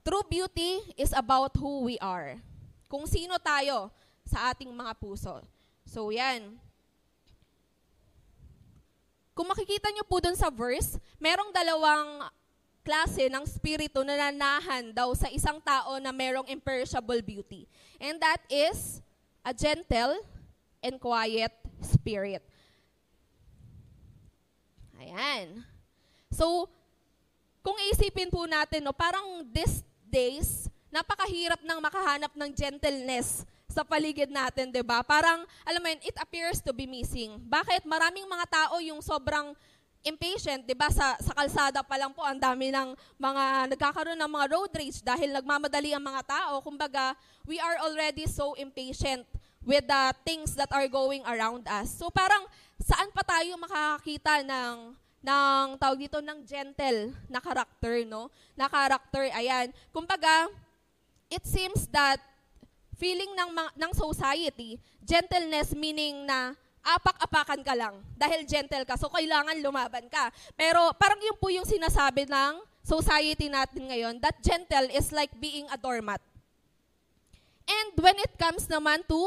true 0.00 0.24
beauty 0.24 0.80
is 0.96 1.12
about 1.12 1.52
who 1.60 1.84
we 1.84 2.00
are. 2.00 2.40
Kung 2.88 3.04
sino 3.04 3.36
tayo 3.36 3.92
sa 4.24 4.52
ating 4.52 4.72
mga 4.72 4.96
puso. 4.96 5.44
So, 5.84 6.08
yan. 6.08 6.56
Kung 9.36 9.46
makikita 9.48 9.92
nyo 9.94 10.02
po 10.02 10.18
dun 10.18 10.34
sa 10.34 10.50
verse, 10.50 10.98
merong 11.22 11.54
dalawang 11.54 12.26
klase 12.82 13.28
ng 13.28 13.44
spirito 13.44 14.00
na 14.00 14.16
nanahan 14.16 14.90
daw 14.96 15.12
sa 15.12 15.28
isang 15.28 15.60
tao 15.60 16.00
na 16.00 16.08
merong 16.08 16.48
imperishable 16.48 17.20
beauty. 17.20 17.68
And 18.00 18.16
that 18.18 18.40
is 18.48 19.04
a 19.44 19.52
gentle 19.52 20.24
and 20.80 20.96
quiet 20.96 21.52
spirit. 21.84 22.40
Ayan. 24.98 25.62
So, 26.32 26.66
kung 27.60 27.76
isipin 27.92 28.32
po 28.32 28.48
natin, 28.48 28.82
no, 28.82 28.96
parang 28.96 29.44
these 29.52 29.84
days, 30.08 30.72
napakahirap 30.88 31.60
nang 31.64 31.80
makahanap 31.80 32.32
ng 32.32 32.50
gentleness 32.52 33.44
sa 33.68 33.84
paligid 33.84 34.32
natin, 34.32 34.72
'di 34.72 34.80
ba? 34.80 35.04
Parang 35.04 35.44
alam 35.62 35.80
mo 35.80 35.88
yun, 35.92 36.00
it 36.02 36.16
appears 36.18 36.58
to 36.64 36.72
be 36.72 36.88
missing. 36.88 37.36
Bakit? 37.46 37.84
Maraming 37.84 38.24
mga 38.24 38.46
tao 38.48 38.80
yung 38.80 39.04
sobrang 39.04 39.52
impatient, 40.02 40.64
'di 40.64 40.72
ba? 40.72 40.88
Sa 40.88 41.14
sa 41.20 41.32
kalsada 41.36 41.84
pa 41.84 42.00
lang 42.00 42.10
po 42.16 42.24
ang 42.24 42.40
dami 42.40 42.72
ng 42.72 42.96
mga 43.20 43.68
nagkakaroon 43.76 44.18
ng 44.18 44.30
mga 44.32 44.46
road 44.50 44.72
rage 44.72 45.04
dahil 45.04 45.36
nagmamadali 45.36 45.92
ang 45.92 46.02
mga 46.02 46.22
tao. 46.24 46.64
Kumbaga, 46.64 47.12
we 47.44 47.60
are 47.60 47.76
already 47.84 48.24
so 48.24 48.56
impatient 48.56 49.28
with 49.68 49.84
the 49.84 50.04
things 50.24 50.56
that 50.56 50.72
are 50.72 50.88
going 50.88 51.20
around 51.28 51.68
us. 51.68 51.92
So 51.92 52.08
parang 52.08 52.48
saan 52.80 53.12
pa 53.12 53.20
tayo 53.20 53.52
makakakita 53.60 54.48
ng 54.48 54.96
ng 55.18 55.66
tawag 55.76 55.98
dito 55.98 56.22
ng 56.22 56.46
gentle 56.46 57.12
na 57.26 57.42
character, 57.42 58.06
no? 58.06 58.30
Na 58.54 58.70
character, 58.70 59.26
ayan. 59.34 59.74
Kumbaga, 59.90 60.46
it 61.28 61.44
seems 61.44 61.88
that 61.92 62.20
feeling 62.98 63.30
ng 63.36 63.50
ng 63.78 63.92
society, 63.94 64.76
gentleness 65.04 65.72
meaning 65.72 66.26
na 66.26 66.52
apak-apakan 66.82 67.60
ka 67.62 67.74
lang 67.76 68.00
dahil 68.16 68.42
gentle 68.48 68.84
ka. 68.88 68.96
So 68.96 69.12
kailangan 69.12 69.60
lumaban 69.60 70.08
ka. 70.08 70.32
Pero 70.56 70.90
parang 70.96 71.20
yun 71.20 71.36
po 71.36 71.52
yung 71.52 71.68
sinasabi 71.68 72.24
ng 72.26 72.64
society 72.80 73.52
natin 73.52 73.92
ngayon 73.92 74.16
that 74.24 74.40
gentle 74.40 74.88
is 74.90 75.12
like 75.12 75.30
being 75.36 75.68
a 75.68 75.76
doormat. 75.76 76.18
And 77.68 77.88
when 78.00 78.16
it 78.16 78.32
comes 78.40 78.64
naman 78.64 79.04
to 79.04 79.20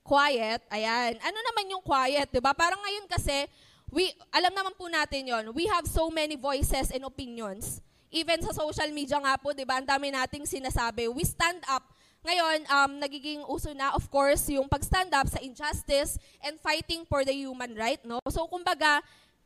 quiet, 0.00 0.64
ayan. 0.72 1.20
Ano 1.20 1.38
naman 1.44 1.68
yung 1.68 1.84
quiet, 1.84 2.32
'di 2.32 2.40
ba? 2.40 2.56
Parang 2.56 2.80
ngayon 2.80 3.04
kasi 3.04 3.44
we 3.92 4.08
alam 4.32 4.56
naman 4.56 4.72
po 4.72 4.88
natin 4.88 5.28
'yon. 5.28 5.44
We 5.52 5.68
have 5.68 5.84
so 5.84 6.08
many 6.08 6.40
voices 6.40 6.88
and 6.88 7.04
opinions. 7.04 7.84
Even 8.08 8.40
sa 8.40 8.56
social 8.56 8.88
media 8.92 9.20
nga 9.20 9.36
po, 9.36 9.52
'di 9.52 9.68
ba? 9.68 9.80
Ang 9.80 9.88
dami 9.88 10.08
nating 10.12 10.48
sinasabi. 10.48 11.08
We 11.12 11.24
stand 11.24 11.60
up 11.68 11.84
ngayon, 12.26 12.66
um, 12.66 12.92
nagiging 12.98 13.46
uso 13.46 13.70
na, 13.72 13.94
of 13.94 14.04
course, 14.10 14.50
yung 14.50 14.66
pag-stand 14.66 15.14
up 15.14 15.30
sa 15.30 15.38
injustice 15.38 16.18
and 16.42 16.58
fighting 16.58 17.06
for 17.06 17.22
the 17.22 17.32
human 17.32 17.78
right, 17.78 18.02
no? 18.02 18.18
So, 18.26 18.42
kumbaga, 18.50 18.98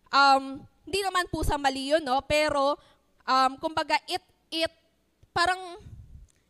um, 0.08 0.64
hindi 0.88 1.00
naman 1.04 1.28
po 1.28 1.44
sa 1.44 1.60
mali 1.60 1.92
yun, 1.92 2.00
no? 2.00 2.18
Pero, 2.24 2.80
um, 3.28 3.52
kumbaga, 3.60 4.00
it, 4.08 4.24
it, 4.48 4.72
parang, 5.36 5.60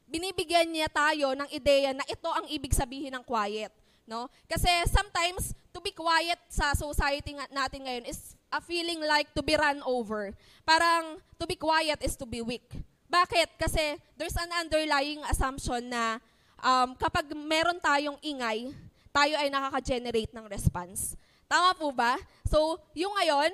binibigyan 0.07 0.68
niya 0.68 0.92
tayo 0.92 1.33
ng 1.33 1.48
ideya 1.51 1.96
na 1.96 2.05
ito 2.05 2.29
ang 2.29 2.44
ibig 2.53 2.77
sabihin 2.77 3.16
ng 3.16 3.25
quiet, 3.27 3.72
no? 4.07 4.31
Kasi 4.46 4.68
sometimes, 4.92 5.57
to 5.75 5.81
be 5.81 5.90
quiet 5.90 6.38
sa 6.53 6.77
society 6.77 7.33
natin 7.51 7.83
ngayon 7.83 8.05
is 8.07 8.37
a 8.52 8.60
feeling 8.60 9.00
like 9.00 9.32
to 9.32 9.40
be 9.40 9.56
run 9.56 9.80
over. 9.88 10.36
Parang, 10.68 11.18
to 11.40 11.44
be 11.48 11.56
quiet 11.56 11.98
is 12.04 12.14
to 12.20 12.28
be 12.28 12.44
weak. 12.44 12.68
Bakit? 13.08 13.56
Kasi 13.56 13.96
there's 14.14 14.36
an 14.36 14.52
underlying 14.52 15.24
assumption 15.26 15.88
na 15.88 16.20
um, 16.60 16.92
kapag 16.94 17.32
meron 17.32 17.80
tayong 17.80 18.20
ingay, 18.20 18.70
tayo 19.12 19.34
ay 19.36 19.48
nakaka-generate 19.48 20.32
ng 20.32 20.46
response. 20.48 21.16
Tama 21.48 21.76
po 21.76 21.92
ba? 21.92 22.16
So, 22.48 22.80
yung 22.96 23.12
ngayon, 23.12 23.52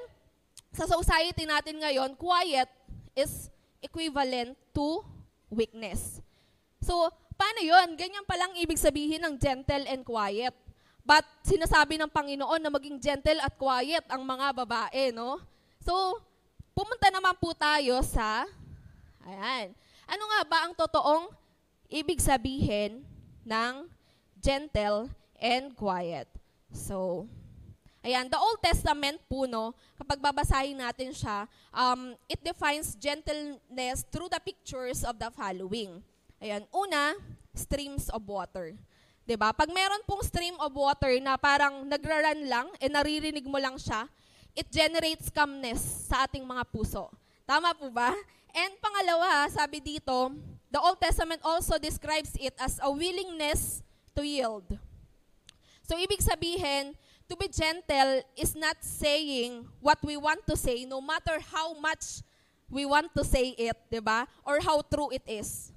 sa 0.71 0.87
society 0.87 1.43
natin 1.43 1.83
ngayon, 1.83 2.15
quiet 2.15 2.71
is 3.19 3.51
equivalent 3.83 4.55
to 4.71 5.03
weakness. 5.51 6.23
So, 6.79 7.11
paano 7.35 7.59
yon? 7.59 7.99
Ganyan 7.99 8.23
palang 8.23 8.55
ibig 8.55 8.79
sabihin 8.79 9.27
ng 9.27 9.35
gentle 9.39 9.83
and 9.91 10.07
quiet. 10.07 10.55
But 11.09 11.25
sinasabi 11.41 11.97
ng 11.97 12.13
Panginoon 12.13 12.61
na 12.61 12.69
maging 12.69 13.01
gentle 13.01 13.41
at 13.41 13.57
quiet 13.57 14.05
ang 14.13 14.21
mga 14.29 14.53
babae, 14.53 15.09
no? 15.09 15.41
So, 15.81 16.21
pumunta 16.77 17.09
naman 17.09 17.33
po 17.41 17.57
tayo 17.57 18.05
sa 18.05 18.45
Ayan. 19.29 19.77
Ano 20.09 20.25
nga 20.25 20.41
ba 20.49 20.59
ang 20.65 20.73
totoong 20.73 21.29
ibig 21.93 22.17
sabihin 22.17 23.05
ng 23.45 23.85
gentle 24.41 25.13
and 25.37 25.77
quiet? 25.77 26.25
So, 26.73 27.29
ayan, 28.01 28.33
the 28.33 28.41
Old 28.41 28.65
Testament 28.65 29.21
po, 29.29 29.45
no, 29.45 29.77
kapag 30.01 30.17
babasahin 30.17 30.81
natin 30.81 31.13
siya, 31.13 31.45
um, 31.77 32.17
it 32.25 32.41
defines 32.41 32.97
gentleness 32.97 34.01
through 34.09 34.33
the 34.33 34.41
pictures 34.41 35.05
of 35.05 35.21
the 35.21 35.29
following. 35.29 36.01
Ayan, 36.41 36.65
una, 36.73 37.13
streams 37.53 38.09
of 38.09 38.25
water. 38.25 38.73
Ba? 39.37 39.53
Pag 39.53 39.69
meron 39.69 40.01
pong 40.09 40.25
stream 40.25 40.57
of 40.57 40.73
water 40.73 41.13
na 41.21 41.37
parang 41.37 41.85
nagra-run 41.85 42.49
lang, 42.49 42.67
e 42.81 42.87
naririnig 42.89 43.45
mo 43.45 43.61
lang 43.61 43.77
siya, 43.77 44.09
it 44.57 44.71
generates 44.73 45.29
calmness 45.29 46.09
sa 46.09 46.25
ating 46.25 46.47
mga 46.47 46.65
puso. 46.71 47.13
Tama 47.45 47.77
po 47.77 47.93
ba? 47.93 48.17
And 48.57 48.73
pangalawa, 48.81 49.51
sabi 49.53 49.85
dito, 49.85 50.33
the 50.73 50.81
Old 50.81 50.97
Testament 50.97 51.45
also 51.45 51.77
describes 51.77 52.33
it 52.41 52.57
as 52.57 52.81
a 52.81 52.89
willingness 52.89 53.85
to 54.17 54.25
yield. 54.25 54.65
So 55.85 55.97
ibig 55.97 56.21
sabihin, 56.21 56.97
to 57.29 57.37
be 57.37 57.49
gentle 57.49 58.25
is 58.37 58.57
not 58.57 58.81
saying 58.81 59.69
what 59.81 60.01
we 60.01 60.17
want 60.17 60.45
to 60.49 60.57
say 60.57 60.89
no 60.89 61.01
matter 61.01 61.37
how 61.53 61.77
much 61.77 62.25
we 62.69 62.85
want 62.85 63.13
to 63.17 63.25
say 63.25 63.57
it, 63.57 63.77
'di 63.89 64.01
ba? 64.01 64.29
Or 64.45 64.61
how 64.61 64.85
true 64.85 65.09
it 65.13 65.25
is. 65.25 65.73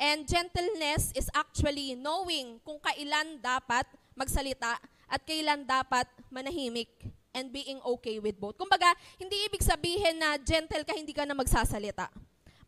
And 0.00 0.24
gentleness 0.24 1.12
is 1.12 1.28
actually 1.36 1.92
knowing 1.92 2.56
kung 2.64 2.80
kailan 2.80 3.44
dapat 3.44 3.84
magsalita 4.16 4.80
at 5.06 5.20
kailan 5.28 5.68
dapat 5.68 6.08
manahimik 6.32 6.88
and 7.36 7.52
being 7.52 7.78
okay 7.84 8.16
with 8.16 8.40
both. 8.40 8.56
Kumbaga, 8.56 8.96
hindi 9.20 9.36
ibig 9.44 9.60
sabihin 9.60 10.16
na 10.16 10.40
gentle 10.40 10.82
ka, 10.88 10.96
hindi 10.96 11.12
ka 11.12 11.28
na 11.28 11.36
magsasalita. 11.36 12.08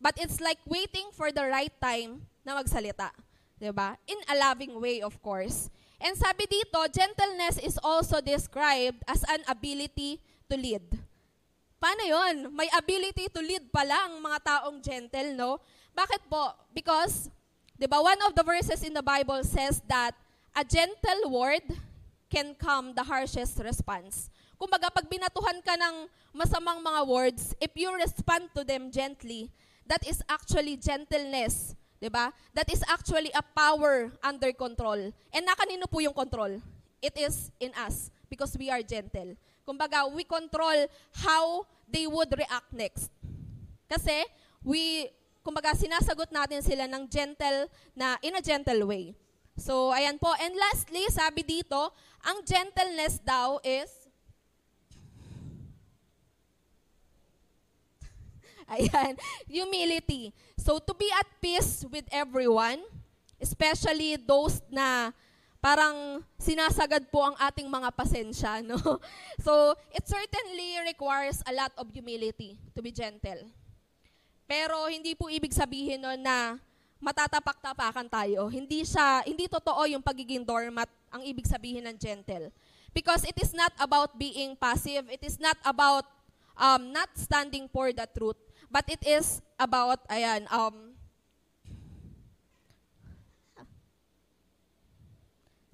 but 0.03 0.19
it's 0.19 0.43
like 0.43 0.59
waiting 0.67 1.07
for 1.15 1.31
the 1.31 1.47
right 1.47 1.71
time 1.79 2.27
na 2.43 2.59
magsalita. 2.59 3.15
ba? 3.71 3.95
In 4.03 4.19
a 4.27 4.35
loving 4.35 4.75
way, 4.83 4.99
of 4.99 5.15
course. 5.23 5.71
And 6.03 6.19
sabi 6.19 6.43
dito, 6.51 6.83
gentleness 6.91 7.55
is 7.63 7.79
also 7.79 8.19
described 8.19 8.99
as 9.07 9.23
an 9.31 9.47
ability 9.47 10.19
to 10.51 10.59
lead. 10.59 10.83
Paano 11.79 12.03
yon? 12.03 12.51
May 12.51 12.67
ability 12.75 13.31
to 13.31 13.39
lead 13.39 13.71
pala 13.71 14.11
ang 14.11 14.19
mga 14.19 14.39
taong 14.43 14.83
gentle, 14.83 15.31
no? 15.39 15.63
Bakit 15.93 16.25
po? 16.29 16.57
Because, 16.73 17.29
di 17.77 17.85
ba, 17.85 18.01
one 18.01 18.17
of 18.25 18.33
the 18.33 18.43
verses 18.43 18.81
in 18.81 18.93
the 18.93 19.05
Bible 19.05 19.45
says 19.45 19.81
that 19.87 20.17
a 20.57 20.65
gentle 20.65 21.29
word 21.29 21.65
can 22.29 22.57
calm 22.57 22.97
the 22.97 23.05
harshest 23.05 23.61
response. 23.61 24.29
Kumbaga, 24.57 24.89
pag 24.89 25.05
binatuhan 25.05 25.61
ka 25.61 25.77
ng 25.77 26.09
masamang 26.33 26.81
mga 26.81 27.01
words, 27.05 27.53
if 27.61 27.69
you 27.77 27.93
respond 27.93 28.49
to 28.57 28.65
them 28.65 28.89
gently, 28.89 29.53
that 29.85 30.01
is 30.05 30.21
actually 30.25 30.77
gentleness. 30.77 31.77
'di 32.03 32.11
ba? 32.11 32.35
That 32.51 32.67
is 32.67 32.83
actually 32.83 33.31
a 33.31 33.39
power 33.39 34.11
under 34.19 34.51
control. 34.51 34.99
And 35.31 35.43
nakanino 35.47 35.87
po 35.87 36.03
yung 36.03 36.11
control? 36.11 36.59
It 36.99 37.15
is 37.15 37.47
in 37.63 37.71
us 37.79 38.11
because 38.27 38.59
we 38.59 38.67
are 38.67 38.83
gentle. 38.83 39.39
Kumbaga, 39.63 40.11
we 40.11 40.27
control 40.27 40.91
how 41.23 41.63
they 41.87 42.03
would 42.03 42.27
react 42.35 42.75
next. 42.75 43.07
Kasi 43.87 44.27
we 44.59 45.07
kumbaga 45.43 45.75
sinasagot 45.75 46.31
natin 46.31 46.63
sila 46.63 46.87
ng 46.87 47.05
gentle 47.11 47.67
na 47.93 48.15
in 48.23 48.33
a 48.33 48.41
gentle 48.41 48.87
way. 48.87 49.13
So, 49.53 49.93
ayan 49.93 50.17
po. 50.17 50.33
And 50.41 50.57
lastly, 50.57 51.05
sabi 51.13 51.45
dito, 51.45 51.93
ang 52.25 52.41
gentleness 52.41 53.21
daw 53.21 53.61
is 53.61 53.91
Ayan, 58.73 59.19
humility. 59.45 60.31
So 60.55 60.79
to 60.79 60.93
be 60.95 61.11
at 61.11 61.27
peace 61.43 61.83
with 61.91 62.07
everyone, 62.09 62.79
especially 63.37 64.15
those 64.15 64.63
na 64.71 65.11
parang 65.63 66.23
sinasagad 66.39 67.07
po 67.07 67.23
ang 67.23 67.35
ating 67.39 67.67
mga 67.71 67.91
pasensya, 67.95 68.59
no? 68.67 68.75
So, 69.39 69.79
it 69.95 70.03
certainly 70.03 70.75
requires 70.83 71.39
a 71.47 71.55
lot 71.55 71.71
of 71.79 71.87
humility 71.87 72.59
to 72.75 72.83
be 72.83 72.91
gentle. 72.91 73.47
Pero 74.53 74.85
hindi 74.85 75.17
po 75.17 75.33
ibig 75.33 75.49
sabihin 75.49 75.97
no 75.97 76.13
na 76.13 76.61
matatapak-tapakan 77.01 78.05
tayo. 78.05 78.45
Hindi 78.53 78.85
siya, 78.85 79.25
hindi 79.25 79.49
totoo 79.49 79.89
yung 79.89 80.05
pagiging 80.05 80.45
doormat 80.45 80.85
ang 81.09 81.25
ibig 81.25 81.49
sabihin 81.49 81.89
ng 81.89 81.97
gentle. 81.97 82.53
Because 82.93 83.25
it 83.25 83.33
is 83.41 83.49
not 83.57 83.73
about 83.81 84.13
being 84.13 84.53
passive. 84.53 85.09
It 85.09 85.25
is 85.25 85.41
not 85.41 85.57
about 85.65 86.05
um, 86.53 86.93
not 86.93 87.09
standing 87.17 87.65
for 87.65 87.89
the 87.89 88.05
truth. 88.13 88.37
But 88.69 88.85
it 88.93 89.01
is 89.01 89.41
about, 89.57 90.05
ayan, 90.05 90.45
um, 90.53 90.93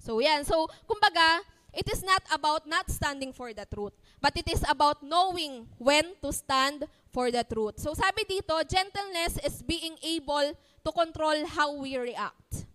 so 0.00 0.24
yan. 0.24 0.40
So, 0.48 0.72
kumbaga, 0.88 1.44
it 1.76 1.84
is 1.84 2.00
not 2.00 2.24
about 2.32 2.64
not 2.64 2.88
standing 2.88 3.36
for 3.36 3.52
the 3.52 3.68
truth, 3.68 3.92
but 4.20 4.36
it 4.36 4.46
is 4.46 4.62
about 4.68 5.02
knowing 5.02 5.66
when 5.80 6.14
to 6.22 6.30
stand 6.32 6.84
for 7.10 7.32
the 7.32 7.42
truth. 7.42 7.80
So 7.80 7.96
sabi 7.96 8.28
dito, 8.28 8.54
gentleness 8.68 9.40
is 9.42 9.64
being 9.64 9.96
able 10.04 10.54
to 10.56 10.90
control 10.92 11.42
how 11.48 11.74
we 11.74 11.98
react. 11.98 12.68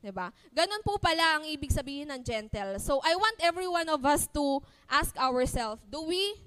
'Di 0.00 0.14
ba? 0.14 0.32
Ganun 0.54 0.80
po 0.86 0.96
pala 0.96 1.40
ang 1.40 1.44
ibig 1.50 1.74
sabihin 1.74 2.08
ng 2.14 2.22
gentle. 2.24 2.80
So 2.80 3.02
I 3.04 3.12
want 3.18 3.42
every 3.42 3.68
one 3.68 3.90
of 3.90 4.00
us 4.06 4.30
to 4.32 4.62
ask 4.88 5.12
ourselves, 5.20 5.82
do 5.90 6.06
we 6.06 6.38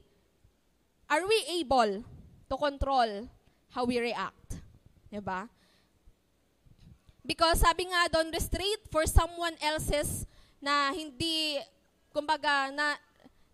are 1.08 1.24
we 1.24 1.40
able 1.64 2.04
to 2.48 2.56
control 2.56 3.28
how 3.72 3.84
we 3.86 4.00
react. 4.00 4.60
Diba? 5.12 5.48
Because 7.24 7.60
sabi 7.60 7.92
nga 7.92 8.08
doon, 8.12 8.32
restraint 8.32 8.88
for 8.88 9.04
someone 9.04 9.56
else's 9.60 10.24
na 10.64 10.92
hindi, 10.96 11.60
kumbaga, 12.16 12.72
na, 12.72 12.96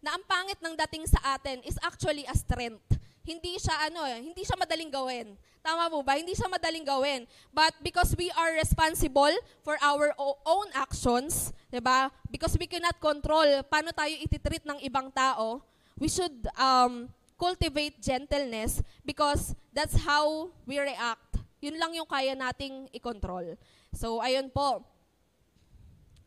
na 0.03 0.19
ang 0.19 0.23
pangit 0.27 0.59
ng 0.59 0.75
dating 0.83 1.07
sa 1.07 1.39
atin 1.39 1.63
is 1.63 1.79
actually 1.79 2.27
a 2.27 2.35
strength. 2.35 2.83
Hindi 3.23 3.55
siya 3.55 3.87
ano, 3.87 4.03
hindi 4.03 4.43
siya 4.43 4.59
madaling 4.59 4.91
gawin. 4.91 5.39
Tama 5.63 5.87
mo 5.87 6.03
ba? 6.03 6.19
Hindi 6.19 6.35
siya 6.35 6.51
madaling 6.51 6.83
gawin. 6.83 7.23
But 7.55 7.71
because 7.79 8.11
we 8.19 8.27
are 8.35 8.51
responsible 8.59 9.31
for 9.63 9.79
our 9.79 10.11
own 10.43 10.67
actions, 10.75 11.55
'di 11.71 11.79
ba? 11.79 12.11
Because 12.27 12.59
we 12.59 12.67
cannot 12.67 12.99
control 12.99 13.47
paano 13.71 13.95
tayo 13.95 14.11
ititreat 14.11 14.67
ng 14.67 14.83
ibang 14.83 15.07
tao, 15.15 15.63
we 15.95 16.11
should 16.11 16.35
um, 16.59 17.07
cultivate 17.39 17.95
gentleness 18.03 18.83
because 19.07 19.55
that's 19.71 19.95
how 20.03 20.51
we 20.67 20.83
react. 20.83 21.39
Yun 21.63 21.79
lang 21.79 21.95
yung 21.95 22.07
kaya 22.07 22.35
nating 22.35 22.91
i-control. 22.91 23.55
So, 23.95 24.19
ayun 24.19 24.51
po. 24.51 24.83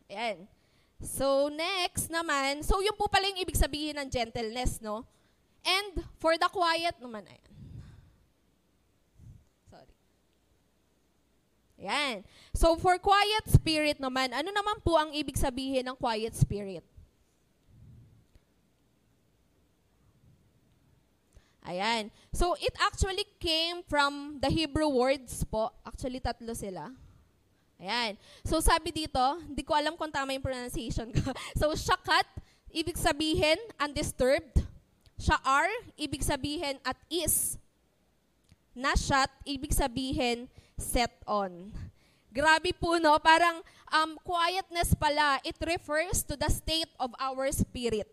Ayan. 0.09 0.49
So, 0.97 1.53
next 1.53 2.09
naman, 2.09 2.65
so 2.65 2.81
yun 2.81 2.97
po 2.97 3.05
pala 3.05 3.29
yung 3.29 3.41
ibig 3.41 3.57
sabihin 3.57 4.01
ng 4.01 4.09
gentleness, 4.09 4.81
no? 4.81 5.05
And 5.61 6.01
for 6.17 6.41
the 6.41 6.49
quiet 6.49 6.97
naman, 6.97 7.29
ayan. 7.29 7.53
Sorry. 9.69 9.95
Ayan. 11.85 12.17
So, 12.57 12.81
for 12.81 12.97
quiet 12.97 13.45
spirit 13.53 14.01
naman, 14.01 14.33
ano 14.33 14.49
naman 14.49 14.81
po 14.81 14.97
ang 14.97 15.13
ibig 15.13 15.37
sabihin 15.37 15.85
ng 15.85 15.97
quiet 16.01 16.33
spirit? 16.33 16.87
Ayan. 21.67 22.15
So, 22.33 22.57
it 22.57 22.73
actually 22.81 23.27
came 23.43 23.83
from 23.85 24.39
the 24.41 24.49
Hebrew 24.49 24.89
words 24.89 25.45
po. 25.45 25.75
Actually, 25.85 26.23
tatlo 26.23 26.55
sila. 26.55 26.95
Ayan. 27.77 28.17
So, 28.41 28.61
sabi 28.65 28.89
dito, 28.89 29.21
hindi 29.45 29.61
ko 29.61 29.77
alam 29.77 29.95
kung 30.01 30.09
tama 30.09 30.33
yung 30.33 30.45
pronunciation 30.45 31.13
ko. 31.13 31.29
so, 31.61 31.73
shakat, 31.77 32.25
ibig 32.73 32.97
sabihin, 32.97 33.61
undisturbed. 33.77 34.65
Sha'ar, 35.21 35.69
ibig 35.97 36.25
sabihin, 36.25 36.81
at 36.85 36.97
is. 37.09 37.61
Nashat, 38.77 39.29
ibig 39.45 39.73
sabihin, 39.73 40.49
set 40.77 41.13
on. 41.25 41.73
Grabe 42.33 42.73
po, 42.77 43.01
no? 43.01 43.17
Parang 43.17 43.65
um, 43.93 44.21
quietness 44.21 44.93
pala, 44.93 45.41
it 45.41 45.57
refers 45.65 46.21
to 46.21 46.37
the 46.37 46.49
state 46.53 46.93
of 47.01 47.13
our 47.17 47.49
spirit. 47.53 48.09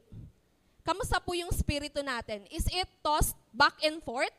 Kamusta 0.84 1.19
po 1.19 1.36
yung 1.36 1.52
spirito 1.52 2.04
natin? 2.04 2.43
Is 2.52 2.67
it 2.67 2.88
tossed 2.99 3.36
back 3.56 3.80
and 3.84 4.04
forth 4.04 4.36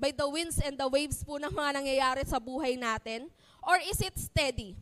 by 0.00 0.12
the 0.12 0.24
winds 0.24 0.56
and 0.64 0.80
the 0.80 0.88
waves 0.88 1.20
po 1.20 1.36
ng 1.36 1.52
mga 1.52 1.70
nangyayari 1.76 2.24
sa 2.24 2.40
buhay 2.40 2.76
natin? 2.76 3.28
Or 3.68 3.76
is 3.76 4.00
it 4.00 4.16
steady? 4.16 4.80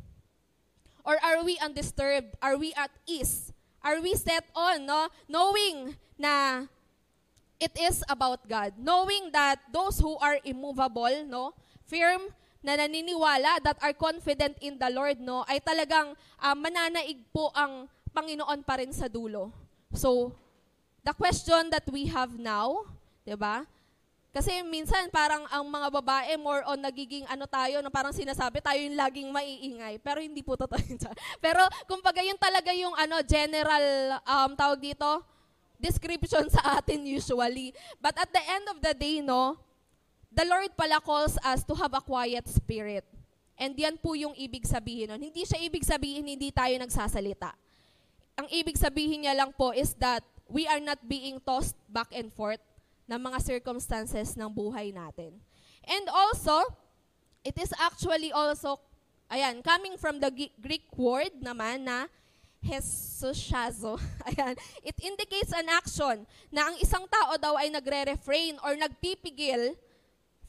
Or 1.03 1.19
are 1.19 1.43
we 1.43 1.59
undisturbed? 1.59 2.39
Are 2.39 2.55
we 2.55 2.71
at 2.79 2.95
ease? 3.03 3.51
Are 3.83 3.99
we 3.99 4.15
set 4.15 4.47
on, 4.55 4.87
no? 4.87 5.11
Knowing 5.27 5.99
na 6.15 6.67
it 7.59 7.75
is 7.75 8.07
about 8.07 8.47
God. 8.47 8.79
Knowing 8.79 9.35
that 9.35 9.59
those 9.75 9.99
who 9.99 10.15
are 10.23 10.39
immovable, 10.47 11.27
no? 11.27 11.51
Firm 11.83 12.31
na 12.63 12.79
naniniwala 12.79 13.63
that 13.67 13.79
are 13.83 13.95
confident 13.95 14.55
in 14.63 14.79
the 14.79 14.91
Lord, 14.91 15.19
no? 15.19 15.43
Ay 15.51 15.59
talagang 15.59 16.15
uh, 16.39 16.55
mananaig 16.55 17.27
po 17.35 17.51
ang 17.59 17.91
Panginoon 18.15 18.63
pa 18.63 18.79
rin 18.79 18.95
sa 18.95 19.11
dulo. 19.11 19.51
So, 19.95 20.31
the 21.03 21.15
question 21.15 21.71
that 21.75 21.87
we 21.91 22.07
have 22.11 22.39
now, 22.39 22.87
'di 23.27 23.35
ba? 23.35 23.67
Kasi 24.37 24.61
minsan 24.69 25.09
parang 25.09 25.49
ang 25.49 25.65
mga 25.65 25.89
babae 25.89 26.37
more 26.37 26.61
on 26.69 26.77
nagiging 26.77 27.25
ano 27.25 27.49
tayo, 27.49 27.81
na 27.81 27.89
parang 27.89 28.13
sinasabi 28.13 28.61
tayo 28.61 28.77
yung 28.77 28.93
laging 28.93 29.33
maiingay. 29.33 29.97
Pero 30.05 30.21
hindi 30.21 30.45
po 30.45 30.61
totoo 30.61 30.77
yun. 30.77 31.01
Pero 31.45 31.65
kumbaga 31.89 32.21
yun 32.21 32.37
talaga 32.37 32.69
yung 32.77 32.93
ano 33.01 33.25
general 33.25 34.21
um, 34.29 34.53
tawag 34.53 34.93
dito, 34.93 35.25
description 35.81 36.53
sa 36.53 36.77
atin 36.77 37.09
usually. 37.09 37.73
But 37.97 38.21
at 38.21 38.29
the 38.29 38.45
end 38.45 38.69
of 38.69 38.85
the 38.85 38.93
day, 38.93 39.25
no, 39.25 39.57
the 40.29 40.45
Lord 40.45 40.69
pala 40.77 41.01
calls 41.01 41.41
us 41.41 41.65
to 41.65 41.73
have 41.73 41.97
a 41.97 42.05
quiet 42.05 42.45
spirit. 42.45 43.09
And 43.57 43.73
yan 43.73 43.97
po 43.97 44.13
yung 44.13 44.37
ibig 44.37 44.69
sabihin 44.69 45.17
nun. 45.17 45.33
Hindi 45.33 45.49
siya 45.49 45.65
ibig 45.65 45.81
sabihin 45.81 46.29
hindi 46.29 46.53
tayo 46.53 46.77
nagsasalita. 46.77 47.57
Ang 48.37 48.53
ibig 48.53 48.77
sabihin 48.77 49.25
niya 49.25 49.33
lang 49.33 49.57
po 49.57 49.73
is 49.73 49.97
that 49.97 50.21
we 50.45 50.69
are 50.69 50.85
not 50.85 51.01
being 51.09 51.41
tossed 51.41 51.81
back 51.89 52.13
and 52.13 52.29
forth 52.29 52.61
ng 53.07 53.21
mga 53.21 53.39
circumstances 53.43 54.35
ng 54.35 54.51
buhay 54.51 54.91
natin. 54.91 55.39
And 55.87 56.07
also, 56.11 56.67
it 57.47 57.55
is 57.59 57.71
actually 57.79 58.35
also, 58.35 58.83
ayan, 59.31 59.63
coming 59.63 59.95
from 59.95 60.19
the 60.19 60.31
Greek 60.59 60.91
word 60.99 61.35
naman 61.39 61.87
na 61.87 62.11
Jesushazo. 62.67 63.95
Ayan. 64.27 64.59
It 64.83 64.99
indicates 64.99 65.55
an 65.55 65.71
action 65.71 66.27
na 66.51 66.67
ang 66.67 66.77
isang 66.83 67.07
tao 67.07 67.39
daw 67.39 67.55
ay 67.55 67.71
nagre-refrain 67.71 68.59
or 68.59 68.75
nagpipigil 68.75 69.79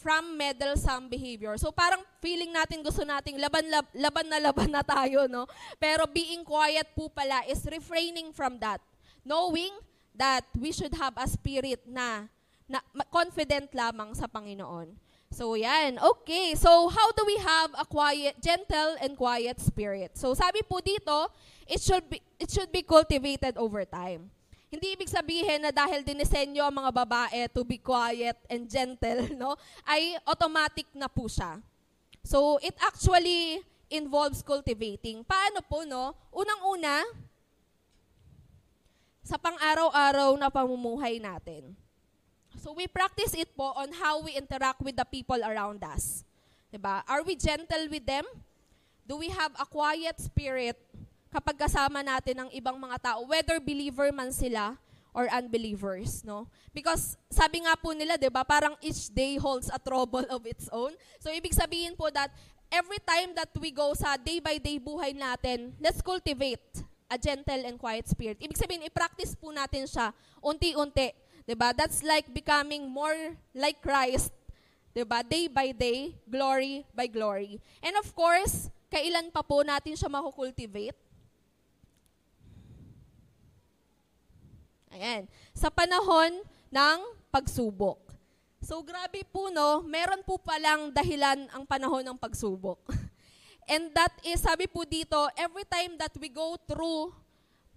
from 0.01 0.33
meddlesome 0.33 1.13
behavior. 1.13 1.53
So 1.61 1.69
parang 1.69 2.01
feeling 2.17 2.49
natin 2.49 2.81
gusto 2.81 3.05
nating 3.05 3.37
laban, 3.37 3.69
lab, 3.69 3.85
laban 3.93 4.27
na 4.33 4.39
laban 4.41 4.71
na 4.73 4.81
tayo, 4.81 5.29
no? 5.29 5.45
Pero 5.77 6.09
being 6.09 6.41
quiet 6.41 6.89
po 6.97 7.05
pala 7.05 7.45
is 7.45 7.61
refraining 7.69 8.33
from 8.33 8.57
that 8.65 8.81
knowing 9.27 9.75
that 10.15 10.47
we 10.55 10.71
should 10.71 10.95
have 10.95 11.13
a 11.19 11.27
spirit 11.27 11.83
na, 11.83 12.31
na 12.67 12.83
confident 13.07 13.71
lamang 13.71 14.11
sa 14.11 14.27
Panginoon. 14.27 14.91
So 15.31 15.55
yan. 15.55 15.99
Okay. 15.99 16.55
So 16.55 16.87
how 16.87 17.11
do 17.11 17.23
we 17.27 17.39
have 17.39 17.71
a 17.75 17.83
quiet, 17.87 18.39
gentle 18.39 18.95
and 18.99 19.15
quiet 19.15 19.59
spirit? 19.59 20.15
So 20.15 20.35
sabi 20.35 20.63
po 20.63 20.79
dito, 20.79 21.31
it 21.67 21.83
should 21.83 22.07
be 22.07 22.23
it 22.39 22.51
should 22.51 22.71
be 22.71 22.83
cultivated 22.83 23.59
over 23.59 23.83
time. 23.83 24.31
Hindi 24.67 24.99
ibig 24.99 25.07
sabihin 25.07 25.63
na 25.63 25.71
dahil 25.71 26.03
dinisenyo 26.03 26.59
ang 26.59 26.75
mga 26.83 26.91
babae 26.91 27.41
to 27.55 27.63
be 27.63 27.79
quiet 27.79 28.35
and 28.51 28.67
gentle, 28.67 29.31
no, 29.39 29.55
ay 29.87 30.19
automatic 30.27 30.87
na 30.91 31.07
po 31.07 31.31
siya. 31.31 31.63
So 32.27 32.59
it 32.59 32.75
actually 32.83 33.63
involves 33.87 34.43
cultivating. 34.43 35.23
Paano 35.23 35.63
po, 35.63 35.87
no? 35.87 36.11
Unang-una, 36.35 37.07
sa 39.23 39.35
pang-araw-araw 39.39 40.35
na 40.39 40.47
pamumuhay 40.47 41.19
natin. 41.19 41.75
So 42.57 42.73
we 42.73 42.89
practice 42.89 43.37
it 43.37 43.53
po 43.53 43.71
on 43.77 43.93
how 43.93 44.19
we 44.21 44.33
interact 44.33 44.81
with 44.81 44.97
the 44.97 45.05
people 45.05 45.37
around 45.39 45.85
us. 45.85 46.25
'Di 46.73 46.81
ba? 46.81 47.05
Are 47.05 47.21
we 47.21 47.37
gentle 47.37 47.87
with 47.87 48.03
them? 48.03 48.25
Do 49.07 49.15
we 49.15 49.31
have 49.31 49.55
a 49.55 49.63
quiet 49.63 50.19
spirit 50.19 50.75
kapag 51.31 51.55
kasama 51.55 52.03
natin 52.03 52.43
ang 52.43 52.49
ibang 52.51 52.75
mga 52.75 52.97
tao, 53.13 53.23
whether 53.23 53.61
believer 53.61 54.11
man 54.11 54.33
sila 54.33 54.75
or 55.15 55.29
unbelievers, 55.31 56.25
no? 56.25 56.49
Because 56.73 57.15
sabi 57.31 57.63
nga 57.63 57.77
po 57.77 57.93
nila, 57.93 58.19
'di 58.19 58.33
ba, 58.33 58.43
parang 58.43 58.75
each 58.83 59.07
day 59.13 59.37
holds 59.37 59.69
a 59.71 59.79
trouble 59.79 60.25
of 60.27 60.43
its 60.43 60.67
own. 60.73 60.91
So 61.21 61.31
ibig 61.31 61.55
sabihin 61.55 61.95
po 61.95 62.09
that 62.11 62.33
every 62.73 62.99
time 63.05 63.31
that 63.37 63.53
we 63.61 63.71
go 63.71 63.95
sa 63.95 64.19
day 64.19 64.43
by 64.43 64.59
day 64.59 64.81
buhay 64.81 65.15
natin, 65.15 65.77
let's 65.79 66.03
cultivate 66.03 66.83
a 67.07 67.15
gentle 67.15 67.63
and 67.63 67.79
quiet 67.79 68.03
spirit. 68.07 68.35
Ibig 68.43 68.59
sabihin, 68.59 68.83
i-practice 68.83 69.31
po 69.39 69.55
natin 69.55 69.87
siya 69.87 70.11
unti-unti 70.43 71.15
'Di 71.47 71.55
ba? 71.55 71.71
That's 71.71 72.03
like 72.03 72.27
becoming 72.27 72.91
more 72.91 73.15
like 73.55 73.79
Christ. 73.79 74.35
'Di 74.91 75.07
ba? 75.07 75.23
Day 75.23 75.47
by 75.47 75.71
day, 75.71 76.11
glory 76.27 76.83
by 76.91 77.07
glory. 77.07 77.63
And 77.79 77.95
of 77.95 78.11
course, 78.11 78.67
kailan 78.91 79.31
pa 79.31 79.39
po 79.39 79.63
natin 79.63 79.95
siya 79.95 80.11
makukultivate? 80.11 80.99
Ayan. 84.91 85.23
Sa 85.55 85.71
panahon 85.71 86.43
ng 86.67 86.97
pagsubok. 87.31 88.11
So 88.59 88.83
grabe 88.83 89.23
po 89.31 89.47
no, 89.47 89.85
meron 89.85 90.25
po 90.27 90.35
palang 90.35 90.91
dahilan 90.91 91.47
ang 91.55 91.63
panahon 91.63 92.03
ng 92.03 92.17
pagsubok. 92.19 92.81
And 93.71 93.91
that 93.95 94.15
is, 94.23 94.39
sabi 94.43 94.65
po 94.65 94.87
dito, 94.87 95.15
every 95.35 95.67
time 95.67 95.99
that 95.99 96.15
we 96.15 96.31
go 96.31 96.55
through 96.67 97.11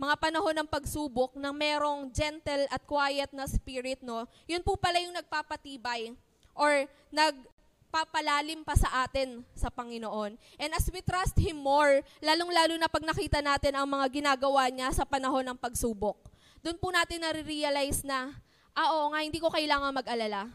mga 0.01 0.17
panahon 0.17 0.57
ng 0.57 0.69
pagsubok 0.73 1.37
na 1.37 1.53
merong 1.53 2.09
gentle 2.09 2.65
at 2.73 2.81
quiet 2.89 3.29
na 3.37 3.45
spirit, 3.45 4.01
no, 4.01 4.25
yun 4.49 4.65
po 4.65 4.73
pala 4.81 4.97
yung 4.97 5.13
nagpapatibay 5.13 6.17
or 6.57 6.89
nagpapalalim 7.13 8.65
pa 8.65 8.73
sa 8.81 9.05
atin 9.05 9.45
sa 9.53 9.69
Panginoon. 9.69 10.41
And 10.57 10.71
as 10.73 10.89
we 10.89 11.05
trust 11.05 11.37
Him 11.37 11.61
more, 11.61 12.01
lalong-lalo 12.25 12.81
na 12.81 12.89
pag 12.89 13.05
nakita 13.05 13.45
natin 13.45 13.77
ang 13.77 13.85
mga 13.85 14.09
ginagawa 14.09 14.73
niya 14.73 14.89
sa 14.89 15.05
panahon 15.05 15.45
ng 15.45 15.61
pagsubok, 15.61 16.17
doon 16.65 16.81
po 16.81 16.89
natin 16.89 17.21
nare-realize 17.21 18.01
na, 18.01 18.33
ah, 18.73 18.97
oo 18.97 19.13
nga, 19.13 19.21
hindi 19.21 19.37
ko 19.37 19.53
kailangan 19.53 19.93
mag-alala. 19.93 20.49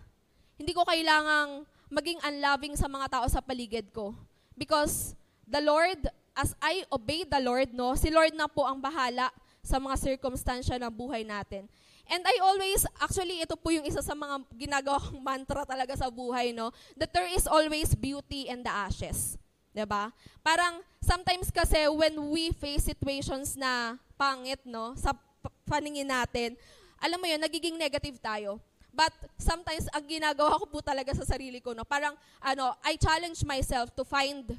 Hindi 0.57 0.73
ko 0.73 0.81
kailangang 0.89 1.69
maging 1.93 2.17
unloving 2.25 2.73
sa 2.73 2.89
mga 2.89 3.13
tao 3.13 3.25
sa 3.29 3.45
paligid 3.45 3.93
ko. 3.93 4.17
Because 4.57 5.13
the 5.45 5.61
Lord 5.61 6.09
as 6.35 6.51
I 6.59 6.83
obey 6.91 7.23
the 7.23 7.39
Lord, 7.39 7.71
no, 7.71 7.95
si 7.95 8.11
Lord 8.11 8.35
na 8.35 8.51
po 8.51 8.67
ang 8.67 8.83
bahala 8.83 9.31
sa 9.65 9.79
mga 9.81 9.95
circumstansya 9.97 10.77
ng 10.77 10.91
buhay 10.91 11.25
natin. 11.25 11.65
And 12.05 12.21
I 12.21 12.37
always, 12.45 12.85
actually, 13.01 13.41
ito 13.41 13.57
po 13.57 13.73
yung 13.73 13.87
isa 13.87 14.03
sa 14.05 14.13
mga 14.13 14.45
ginagawa 14.53 15.01
kong 15.01 15.23
mantra 15.25 15.65
talaga 15.65 15.97
sa 15.97 16.13
buhay, 16.13 16.53
no, 16.53 16.69
that 16.99 17.09
there 17.09 17.25
is 17.25 17.49
always 17.49 17.97
beauty 17.97 18.45
in 18.45 18.61
the 18.61 18.69
ashes. 18.69 19.41
ba? 19.73 20.13
Parang 20.45 20.85
sometimes 21.01 21.49
kasi 21.49 21.89
when 21.89 22.13
we 22.29 22.53
face 22.53 22.85
situations 22.85 23.57
na 23.57 23.97
pangit, 24.19 24.61
no, 24.63 24.93
sa 24.93 25.17
paningin 25.65 26.07
natin, 26.07 26.53
alam 27.01 27.19
mo 27.19 27.25
'yun, 27.27 27.41
nagiging 27.41 27.75
negative 27.75 28.21
tayo. 28.21 28.61
But 28.95 29.11
sometimes 29.35 29.91
ang 29.91 30.07
ginagawa 30.07 30.55
ko 30.55 30.71
po 30.71 30.79
talaga 30.79 31.11
sa 31.11 31.27
sarili 31.27 31.59
ko, 31.59 31.75
no, 31.75 31.83
parang 31.83 32.15
ano, 32.39 32.71
I 32.79 32.95
challenge 32.95 33.43
myself 33.43 33.91
to 33.99 34.07
find 34.07 34.55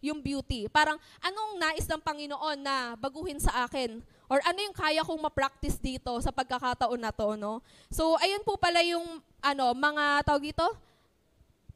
yung 0.00 0.20
beauty. 0.24 0.66
Parang 0.72 0.96
anong 1.20 1.60
nais 1.60 1.86
ng 1.86 2.00
Panginoon 2.00 2.58
na 2.60 2.96
baguhin 2.96 3.38
sa 3.38 3.68
akin? 3.68 4.00
Or 4.30 4.40
ano 4.44 4.58
yung 4.60 4.76
kaya 4.76 5.04
kong 5.04 5.20
ma-practice 5.20 5.76
dito 5.76 6.12
sa 6.24 6.32
pagkakataon 6.32 7.00
na 7.00 7.12
to, 7.12 7.36
no? 7.36 7.60
So, 7.92 8.16
ayun 8.20 8.42
po 8.42 8.56
pala 8.56 8.80
yung 8.84 9.20
ano, 9.40 9.74
mga 9.74 10.24
tawag 10.24 10.52
dito, 10.52 10.66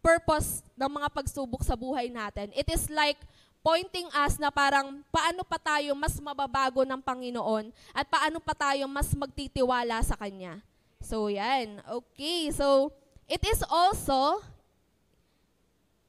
purpose 0.04 0.60
ng 0.76 0.90
mga 1.00 1.08
pagsubok 1.08 1.64
sa 1.64 1.74
buhay 1.74 2.12
natin. 2.12 2.52
It 2.52 2.68
is 2.68 2.92
like 2.92 3.16
pointing 3.64 4.04
us 4.12 4.36
na 4.36 4.52
parang 4.52 5.00
paano 5.08 5.40
pa 5.40 5.56
tayo 5.56 5.96
mas 5.96 6.20
mababago 6.20 6.84
ng 6.84 7.00
Panginoon 7.00 7.72
at 7.96 8.04
paano 8.04 8.36
pa 8.36 8.52
tayo 8.52 8.84
mas 8.84 9.08
magtitiwala 9.16 10.04
sa 10.04 10.20
Kanya. 10.20 10.60
So, 11.00 11.32
yan. 11.32 11.80
Okay. 11.88 12.52
So, 12.52 12.92
it 13.24 13.40
is 13.48 13.64
also 13.64 14.44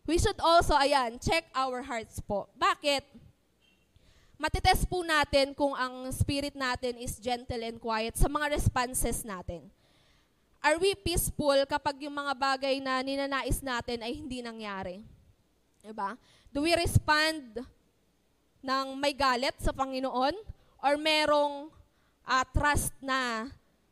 we 0.06 0.22
should 0.22 0.38
also, 0.41 0.78
ayan, 0.78 1.18
check 1.18 1.50
our 1.54 1.82
hearts 1.82 2.22
po. 2.22 2.50
Bakit? 2.58 3.06
Matitest 4.36 4.86
po 4.86 5.02
natin 5.02 5.56
kung 5.58 5.74
ang 5.74 6.12
spirit 6.13 6.54
natin 6.54 7.00
is 7.02 7.18
gentle 7.18 7.62
and 7.62 7.82
quiet 7.82 8.13
sa 8.13 8.30
mga 8.30 8.54
responses 8.54 9.26
natin. 9.26 9.65
Are 10.65 10.82
we 10.82 10.98
peaceful 10.98 11.62
kapag 11.70 12.10
yung 12.10 12.18
mga 12.18 12.34
bagay 12.34 12.82
na 12.82 13.00
ninanais 13.06 13.62
natin 13.62 14.02
ay 14.02 14.18
hindi 14.18 14.41
nangyari? 14.41 15.06
Diba? 15.86 16.18
Do 16.50 16.65
we 16.65 16.74
respond 16.74 17.62
ng 18.65 18.86
may 18.98 19.13
galit 19.13 19.54
sa 19.62 19.70
Panginoon? 19.70 20.34
Or 20.82 20.98
merong 20.98 21.70
uh, 22.26 22.46
trust 22.50 22.94
na 22.98 23.50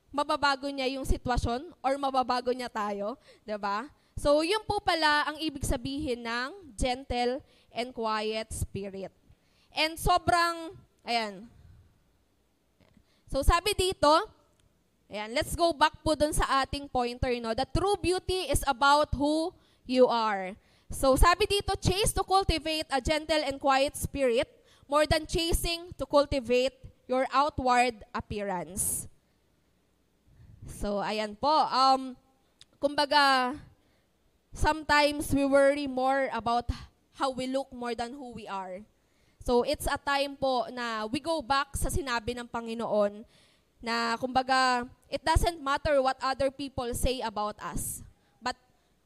mababago 0.10 0.66
niya 0.70 0.90
yung 0.98 1.06
sitwasyon 1.06 1.74
or 1.82 1.94
mababago 2.02 2.50
niya 2.50 2.70
tayo? 2.70 3.22
Diba? 3.46 3.86
So, 4.24 4.40
yun 4.40 4.64
po 4.64 4.80
pala 4.80 5.28
ang 5.28 5.36
ibig 5.44 5.68
sabihin 5.68 6.24
ng 6.24 6.80
gentle 6.80 7.44
and 7.76 7.92
quiet 7.92 8.48
spirit. 8.56 9.12
And 9.76 10.00
sobrang, 10.00 10.80
ayan. 11.04 11.52
So, 13.28 13.44
sabi 13.44 13.76
dito, 13.76 14.08
ayan, 15.12 15.36
let's 15.36 15.60
go 15.60 15.76
back 15.76 16.00
po 16.00 16.16
dun 16.16 16.32
sa 16.32 16.64
ating 16.64 16.88
pointer, 16.88 17.36
no? 17.44 17.52
The 17.52 17.68
true 17.68 18.00
beauty 18.00 18.48
is 18.48 18.64
about 18.64 19.12
who 19.12 19.52
you 19.84 20.08
are. 20.08 20.56
So, 20.88 21.20
sabi 21.20 21.44
dito, 21.44 21.76
chase 21.76 22.16
to 22.16 22.24
cultivate 22.24 22.88
a 22.96 23.04
gentle 23.04 23.44
and 23.44 23.60
quiet 23.60 24.00
spirit 24.00 24.48
more 24.88 25.04
than 25.04 25.28
chasing 25.28 25.92
to 26.00 26.08
cultivate 26.08 26.80
your 27.12 27.28
outward 27.36 28.08
appearance. 28.16 29.12
So, 30.80 31.04
ayan 31.04 31.36
po. 31.36 31.68
Um, 31.68 32.16
kumbaga, 32.80 33.52
sometimes 34.54 35.34
we 35.34 35.46
worry 35.46 35.90
more 35.90 36.30
about 36.32 36.70
how 37.18 37.30
we 37.30 37.50
look 37.50 37.74
more 37.74 37.94
than 37.94 38.14
who 38.14 38.32
we 38.32 38.48
are. 38.48 38.82
So 39.44 39.68
it's 39.68 39.90
a 39.90 40.00
time 40.00 40.40
po 40.40 40.72
na 40.72 41.06
we 41.06 41.20
go 41.20 41.42
back 41.44 41.76
sa 41.76 41.92
sinabi 41.92 42.32
ng 42.38 42.48
Panginoon 42.48 43.28
na 43.84 44.16
kumbaga 44.16 44.88
it 45.12 45.20
doesn't 45.20 45.60
matter 45.60 46.00
what 46.00 46.16
other 46.24 46.48
people 46.48 46.88
say 46.96 47.20
about 47.20 47.60
us. 47.60 48.00
But 48.40 48.56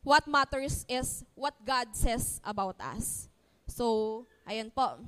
what 0.05 0.29
matters 0.29 0.85
is 0.85 1.25
what 1.33 1.57
God 1.65 1.97
says 1.97 2.37
about 2.45 2.77
us. 2.77 3.27
So, 3.65 4.23
ayan 4.47 4.71
po. 4.71 5.01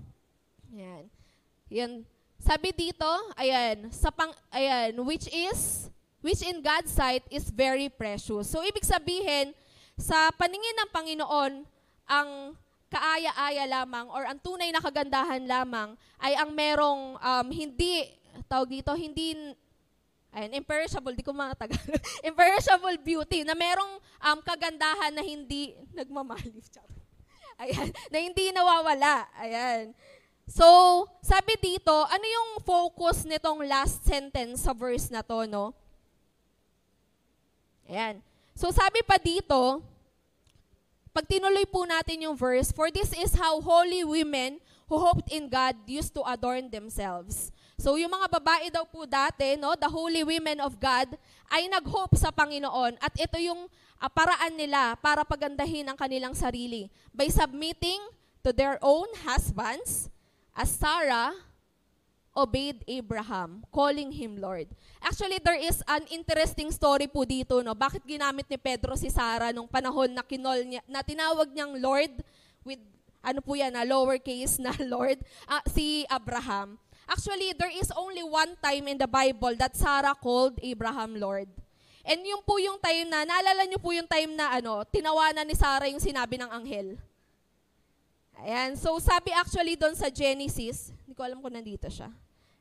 Ayan. 0.74 1.08
Yan. 1.72 1.92
Sabi 2.40 2.72
dito, 2.76 3.08
ayan, 3.36 3.92
sa 3.92 4.12
pang, 4.12 4.32
ayan, 4.52 4.96
which 5.04 5.28
is, 5.32 5.88
which 6.20 6.44
in 6.44 6.60
God's 6.60 6.92
sight 6.92 7.24
is 7.32 7.48
very 7.52 7.88
precious. 7.88 8.48
So, 8.48 8.64
ibig 8.64 8.84
sabihin, 8.84 9.56
sa 10.00 10.32
paningin 10.32 10.80
ng 10.80 10.90
Panginoon, 10.96 11.54
ang 12.08 12.56
kaaya-aya 12.90 13.70
lamang 13.70 14.10
or 14.10 14.26
ang 14.26 14.40
tunay 14.42 14.74
na 14.74 14.82
kagandahan 14.82 15.46
lamang 15.46 15.94
ay 16.18 16.34
ang 16.34 16.50
merong 16.56 17.20
um, 17.20 17.48
hindi, 17.52 18.08
tawag 18.50 18.72
dito, 18.72 18.96
hindi, 18.98 19.36
ayun, 20.34 20.52
imperishable, 20.58 21.14
di 21.14 21.22
ko 21.22 21.36
matagal, 21.36 21.78
imperishable 22.28 22.98
beauty, 23.04 23.46
na 23.46 23.54
merong 23.54 24.00
um, 24.24 24.40
kagandahan 24.42 25.14
na 25.14 25.22
hindi 25.22 25.78
nagmamalif. 25.94 26.66
Ayan, 27.62 27.92
na 28.08 28.18
hindi 28.24 28.56
nawawala. 28.56 29.28
Ayan. 29.36 29.92
So, 30.50 30.66
sabi 31.22 31.60
dito, 31.62 31.92
ano 31.92 32.26
yung 32.26 32.50
focus 32.64 33.28
nitong 33.28 33.68
last 33.68 34.02
sentence 34.02 34.66
sa 34.66 34.74
verse 34.74 35.12
na 35.12 35.22
to, 35.22 35.46
no? 35.46 35.76
Ayan. 37.86 38.24
So 38.60 38.76
sabi 38.76 39.00
pa 39.08 39.16
dito, 39.16 39.80
pag 41.16 41.24
tinuloy 41.24 41.64
po 41.64 41.88
natin 41.88 42.28
yung 42.28 42.36
verse, 42.36 42.76
For 42.76 42.92
this 42.92 43.16
is 43.16 43.32
how 43.40 43.64
holy 43.64 44.04
women 44.04 44.60
who 44.92 45.00
hoped 45.00 45.32
in 45.32 45.48
God 45.48 45.80
used 45.88 46.12
to 46.20 46.28
adorn 46.28 46.68
themselves. 46.68 47.56
So 47.80 47.96
yung 47.96 48.12
mga 48.12 48.28
babae 48.28 48.68
daw 48.68 48.84
po 48.84 49.08
dati, 49.08 49.56
no, 49.56 49.80
the 49.80 49.88
holy 49.88 50.28
women 50.28 50.60
of 50.60 50.76
God, 50.76 51.08
ay 51.48 51.72
nag-hope 51.72 52.20
sa 52.20 52.36
Panginoon. 52.36 53.00
At 53.00 53.16
ito 53.16 53.40
yung 53.40 53.72
uh, 53.72 54.10
paraan 54.12 54.52
nila 54.60 55.00
para 55.00 55.24
pagandahin 55.24 55.88
ang 55.88 55.96
kanilang 55.96 56.36
sarili 56.36 56.92
by 57.16 57.32
submitting 57.32 58.04
to 58.44 58.52
their 58.52 58.76
own 58.84 59.08
husbands 59.24 60.12
as 60.52 60.68
Sarah 60.68 61.32
obeyed 62.36 62.86
Abraham, 62.86 63.66
calling 63.74 64.14
him 64.14 64.38
Lord. 64.38 64.70
Actually, 65.02 65.42
there 65.42 65.58
is 65.58 65.82
an 65.90 66.06
interesting 66.14 66.70
story 66.72 67.10
po 67.10 67.26
dito, 67.26 67.60
no? 67.66 67.74
Bakit 67.74 68.06
ginamit 68.06 68.46
ni 68.48 68.58
Pedro 68.58 68.94
si 68.96 69.10
Sarah 69.10 69.52
nung 69.52 69.68
panahon 69.68 70.14
na 70.14 70.24
kinol 70.24 70.62
niya, 70.64 70.82
na 70.86 71.02
tinawag 71.02 71.50
niyang 71.52 71.76
Lord 71.82 72.14
with, 72.64 72.80
ano 73.20 73.40
po 73.42 73.58
yan, 73.58 73.74
na 73.74 73.84
lowercase 73.84 74.62
na 74.62 74.72
Lord, 74.94 75.20
uh, 75.50 75.64
si 75.68 76.06
Abraham. 76.08 76.78
Actually, 77.10 77.58
there 77.58 77.74
is 77.74 77.90
only 77.98 78.22
one 78.22 78.54
time 78.62 78.86
in 78.86 79.02
the 79.02 79.10
Bible 79.10 79.58
that 79.58 79.74
Sarah 79.74 80.14
called 80.14 80.62
Abraham 80.62 81.18
Lord. 81.18 81.50
And 82.06 82.22
yung 82.24 82.46
po 82.46 82.62
yung 82.62 82.78
time 82.78 83.10
na, 83.10 83.26
naalala 83.26 83.66
niyo 83.66 83.82
po 83.82 83.92
yung 83.92 84.08
time 84.08 84.38
na 84.38 84.54
ano, 84.62 84.86
tinawanan 84.88 85.46
ni 85.46 85.58
Sarah 85.58 85.90
yung 85.90 86.02
sinabi 86.02 86.38
ng 86.38 86.50
anghel. 86.50 87.02
Ayan, 88.40 88.80
so 88.80 88.96
sabi 89.04 89.36
actually 89.36 89.76
doon 89.76 89.96
sa 90.00 90.08
Genesis, 90.08 90.96
hindi 91.04 91.12
ko 91.12 91.28
alam 91.28 91.44
kung 91.44 91.52
nandito 91.52 91.92
siya. 91.92 92.08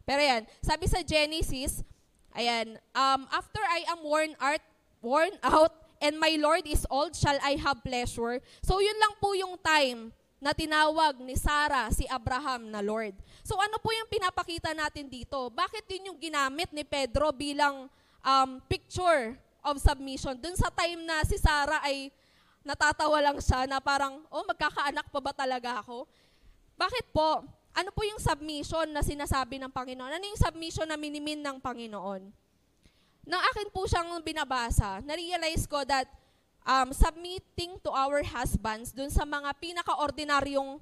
Pero 0.02 0.18
ayan, 0.18 0.42
sabi 0.58 0.90
sa 0.90 1.04
Genesis, 1.06 1.86
ayan, 2.34 2.74
um, 2.96 3.22
after 3.30 3.62
I 3.62 3.86
am 3.86 4.02
worn 4.02 4.34
out, 4.42 4.64
worn 4.98 5.34
out, 5.54 5.70
and 6.02 6.18
my 6.18 6.34
Lord 6.38 6.66
is 6.66 6.82
old, 6.90 7.14
shall 7.14 7.38
I 7.44 7.54
have 7.62 7.78
pleasure? 7.82 8.42
So 8.62 8.82
yun 8.82 8.98
lang 8.98 9.14
po 9.22 9.38
yung 9.38 9.54
time 9.62 10.10
na 10.38 10.54
tinawag 10.54 11.18
ni 11.22 11.34
Sarah 11.34 11.90
si 11.90 12.06
Abraham 12.06 12.70
na 12.70 12.78
Lord. 12.82 13.14
So 13.42 13.58
ano 13.58 13.78
po 13.82 13.90
yung 13.90 14.06
pinapakita 14.10 14.70
natin 14.74 15.10
dito? 15.10 15.50
Bakit 15.50 15.86
yun 15.90 16.14
yung 16.14 16.18
ginamit 16.18 16.70
ni 16.70 16.86
Pedro 16.86 17.34
bilang 17.34 17.90
um, 18.22 18.50
picture 18.70 19.34
of 19.62 19.82
submission? 19.82 20.38
Dun 20.38 20.54
sa 20.54 20.70
time 20.70 21.02
na 21.02 21.26
si 21.26 21.38
Sarah 21.38 21.82
ay 21.82 22.14
natatawa 22.68 23.16
lang 23.24 23.40
siya 23.40 23.64
na 23.64 23.80
parang, 23.80 24.20
oh, 24.28 24.44
magkakaanak 24.44 25.08
pa 25.08 25.20
ba 25.24 25.32
talaga 25.32 25.80
ako? 25.80 26.04
Bakit 26.76 27.08
po? 27.16 27.48
Ano 27.72 27.88
po 27.96 28.04
yung 28.04 28.20
submission 28.20 28.84
na 28.92 29.00
sinasabi 29.00 29.56
ng 29.56 29.72
Panginoon? 29.72 30.12
Ano 30.12 30.24
yung 30.28 30.36
submission 30.36 30.84
na 30.84 31.00
minimin 31.00 31.40
ng 31.40 31.56
Panginoon? 31.64 32.28
Nang 33.24 33.42
akin 33.48 33.72
po 33.72 33.88
siyang 33.88 34.20
binabasa, 34.20 35.00
na-realize 35.00 35.64
ko 35.64 35.80
that 35.88 36.04
um, 36.68 36.92
submitting 36.92 37.80
to 37.80 37.88
our 37.88 38.20
husbands 38.20 38.92
dun 38.92 39.08
sa 39.08 39.24
mga 39.24 39.48
pinaka-ordinaryong 39.56 40.76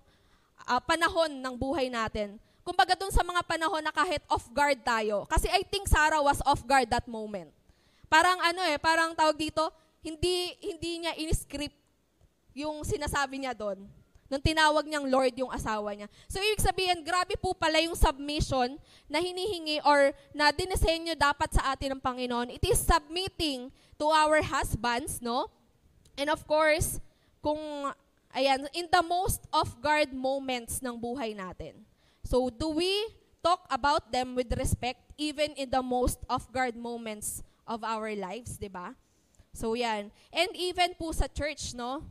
uh, 0.66 0.80
panahon 0.82 1.30
ng 1.30 1.54
buhay 1.54 1.86
natin. 1.86 2.34
Kumbaga 2.66 2.98
dun 2.98 3.14
sa 3.14 3.22
mga 3.22 3.46
panahon 3.46 3.78
na 3.78 3.94
kahit 3.94 4.26
off 4.26 4.50
guard 4.50 4.82
tayo. 4.82 5.22
Kasi 5.30 5.46
I 5.54 5.62
think 5.62 5.86
Sarah 5.86 6.18
was 6.18 6.42
off 6.42 6.66
guard 6.66 6.90
that 6.90 7.06
moment. 7.06 7.54
Parang 8.10 8.42
ano 8.42 8.62
eh, 8.66 8.74
parang 8.78 9.14
tawag 9.14 9.38
dito, 9.38 9.70
hindi 10.06 10.54
hindi 10.62 11.02
niya 11.02 11.18
in-script 11.18 11.74
yung 12.54 12.86
sinasabi 12.86 13.42
niya 13.42 13.52
doon. 13.58 13.82
Nung 14.26 14.42
tinawag 14.42 14.86
niyang 14.86 15.06
Lord 15.06 15.34
yung 15.38 15.54
asawa 15.54 15.94
niya. 15.94 16.10
So, 16.26 16.42
ibig 16.42 16.58
sabihin, 16.58 17.06
grabe 17.06 17.38
po 17.38 17.54
pala 17.54 17.78
yung 17.78 17.94
submission 17.94 18.74
na 19.06 19.22
hinihingi 19.22 19.78
or 19.86 20.10
na 20.34 20.50
dinesenyo 20.50 21.14
dapat 21.14 21.54
sa 21.54 21.70
atin 21.70 21.94
ng 21.94 22.02
Panginoon. 22.02 22.50
It 22.50 22.64
is 22.66 22.82
submitting 22.82 23.70
to 24.02 24.06
our 24.10 24.42
husbands, 24.42 25.22
no? 25.22 25.46
And 26.18 26.26
of 26.26 26.42
course, 26.42 26.98
kung, 27.38 27.60
ayan, 28.34 28.66
in 28.74 28.90
the 28.90 29.04
most 29.06 29.46
off-guard 29.54 30.10
moments 30.10 30.82
ng 30.82 30.98
buhay 30.98 31.38
natin. 31.38 31.86
So, 32.26 32.50
do 32.50 32.74
we 32.74 32.90
talk 33.46 33.62
about 33.70 34.10
them 34.10 34.34
with 34.34 34.50
respect 34.58 35.06
even 35.14 35.54
in 35.54 35.70
the 35.70 35.84
most 35.86 36.18
off-guard 36.26 36.74
moments 36.74 37.46
of 37.62 37.86
our 37.86 38.10
lives, 38.18 38.58
di 38.58 38.66
ba? 38.66 38.90
So, 39.56 39.72
yan. 39.72 40.12
And 40.28 40.52
even 40.52 40.92
po 41.00 41.16
sa 41.16 41.24
church, 41.24 41.72
no? 41.72 42.04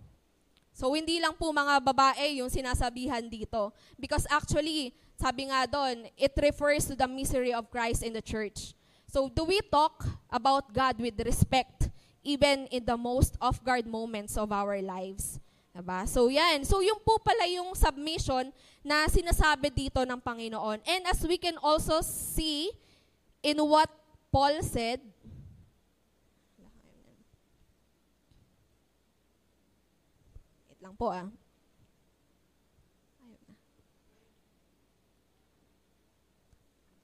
So, 0.74 0.90
hindi 0.98 1.22
lang 1.22 1.38
po 1.38 1.54
mga 1.54 1.78
babae 1.86 2.42
yung 2.42 2.50
sinasabihan 2.50 3.30
dito. 3.30 3.70
Because 4.02 4.26
actually, 4.34 4.98
sabi 5.14 5.54
nga 5.54 5.70
doon, 5.70 6.10
it 6.18 6.34
refers 6.42 6.90
to 6.90 6.98
the 6.98 7.06
misery 7.06 7.54
of 7.54 7.70
Christ 7.70 8.02
in 8.02 8.18
the 8.18 8.26
church. 8.26 8.74
So, 9.06 9.30
do 9.30 9.46
we 9.46 9.62
talk 9.70 10.02
about 10.34 10.74
God 10.74 10.98
with 10.98 11.22
respect 11.22 11.94
even 12.26 12.66
in 12.74 12.84
the 12.84 12.98
most 12.98 13.38
off-guard 13.40 13.86
moments 13.86 14.36
of 14.36 14.52
our 14.52 14.82
lives. 14.82 15.40
Diba? 15.72 16.10
So 16.10 16.28
yan. 16.28 16.66
So 16.66 16.82
yung 16.82 16.98
po 17.06 17.22
pala 17.22 17.46
yung 17.46 17.78
submission 17.78 18.50
na 18.82 19.06
sinasabi 19.06 19.70
dito 19.70 20.02
ng 20.02 20.18
Panginoon. 20.18 20.82
And 20.82 21.02
as 21.06 21.22
we 21.22 21.38
can 21.38 21.62
also 21.62 22.02
see 22.02 22.74
in 23.46 23.62
what 23.62 23.88
Paul 24.34 24.66
said, 24.66 25.00
Wait 30.66 30.75
lang 30.86 30.94
po 30.94 31.10
ah. 31.10 31.26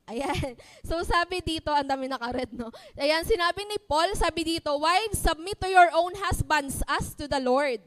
Ayan. 0.05 0.53
So 0.89 1.01
sabi 1.07 1.41
dito, 1.41 1.71
ang 1.71 1.87
dami 1.87 2.05
naka-red, 2.05 2.51
no? 2.53 2.69
Ayan, 2.99 3.23
sinabi 3.23 3.63
ni 3.65 3.79
Paul, 3.79 4.13
sabi 4.13 4.43
dito, 4.43 4.75
Wives, 4.75 5.23
submit 5.23 5.57
to 5.63 5.71
your 5.71 5.89
own 5.95 6.13
husbands 6.19 6.83
as 6.85 7.15
to 7.15 7.25
the 7.25 7.39
Lord. 7.39 7.79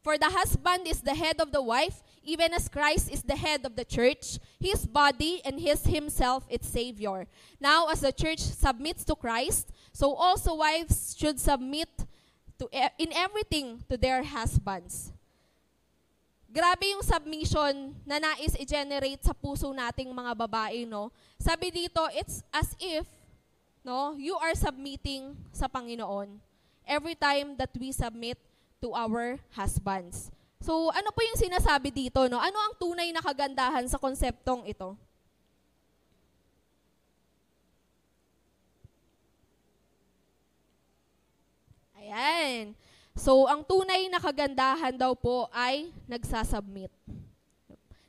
For 0.00 0.16
the 0.16 0.32
husband 0.32 0.88
is 0.88 1.04
the 1.04 1.16
head 1.16 1.40
of 1.40 1.52
the 1.52 1.60
wife, 1.60 2.00
even 2.24 2.56
as 2.56 2.72
Christ 2.72 3.12
is 3.12 3.20
the 3.20 3.36
head 3.36 3.68
of 3.68 3.76
the 3.76 3.84
church, 3.84 4.40
his 4.56 4.88
body, 4.88 5.44
and 5.44 5.60
his 5.60 5.84
himself 5.84 6.48
its 6.48 6.68
Savior. 6.68 7.28
Now, 7.60 7.88
as 7.92 8.00
the 8.00 8.12
church 8.12 8.40
submits 8.40 9.04
to 9.08 9.16
Christ, 9.16 9.68
so 9.92 10.16
also 10.16 10.56
wives 10.56 11.16
should 11.16 11.36
submit 11.36 11.92
to 12.56 12.68
e- 12.72 12.96
in 12.96 13.12
everything 13.12 13.84
to 13.92 14.00
their 14.00 14.24
husbands 14.24 15.12
grabe 16.50 16.90
yung 16.90 17.06
submission 17.06 17.94
na 18.02 18.18
nais 18.18 18.58
i-generate 18.58 19.22
sa 19.22 19.30
puso 19.30 19.70
nating 19.70 20.10
mga 20.10 20.34
babae, 20.34 20.82
no? 20.82 21.14
Sabi 21.38 21.70
dito, 21.70 22.02
it's 22.10 22.42
as 22.50 22.74
if, 22.82 23.06
no, 23.86 24.18
you 24.18 24.34
are 24.42 24.52
submitting 24.58 25.38
sa 25.54 25.70
Panginoon 25.70 26.42
every 26.82 27.14
time 27.14 27.54
that 27.54 27.70
we 27.78 27.94
submit 27.94 28.34
to 28.82 28.90
our 28.90 29.38
husbands. 29.54 30.34
So, 30.60 30.90
ano 30.90 31.14
po 31.14 31.22
yung 31.22 31.38
sinasabi 31.38 31.94
dito, 31.94 32.26
no? 32.26 32.42
Ano 32.42 32.58
ang 32.58 32.74
tunay 32.76 33.14
na 33.14 33.22
kagandahan 33.22 33.86
sa 33.86 33.96
konseptong 33.96 34.66
ito? 34.66 34.98
Ayan. 41.94 42.74
So, 43.18 43.50
ang 43.50 43.66
tunay 43.66 44.06
na 44.08 44.22
kagandahan 44.22 44.94
daw 44.94 45.12
po 45.18 45.50
ay 45.50 45.90
nagsasubmit. 46.06 46.90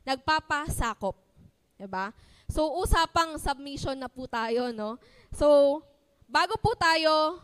Nagpapasakop. 0.06 1.18
Diba? 1.78 2.14
So, 2.46 2.68
usapang 2.78 3.40
submission 3.40 3.96
na 3.98 4.06
po 4.06 4.28
tayo, 4.30 4.70
no? 4.70 5.00
So, 5.34 5.80
bago 6.28 6.54
po 6.60 6.76
tayo 6.78 7.40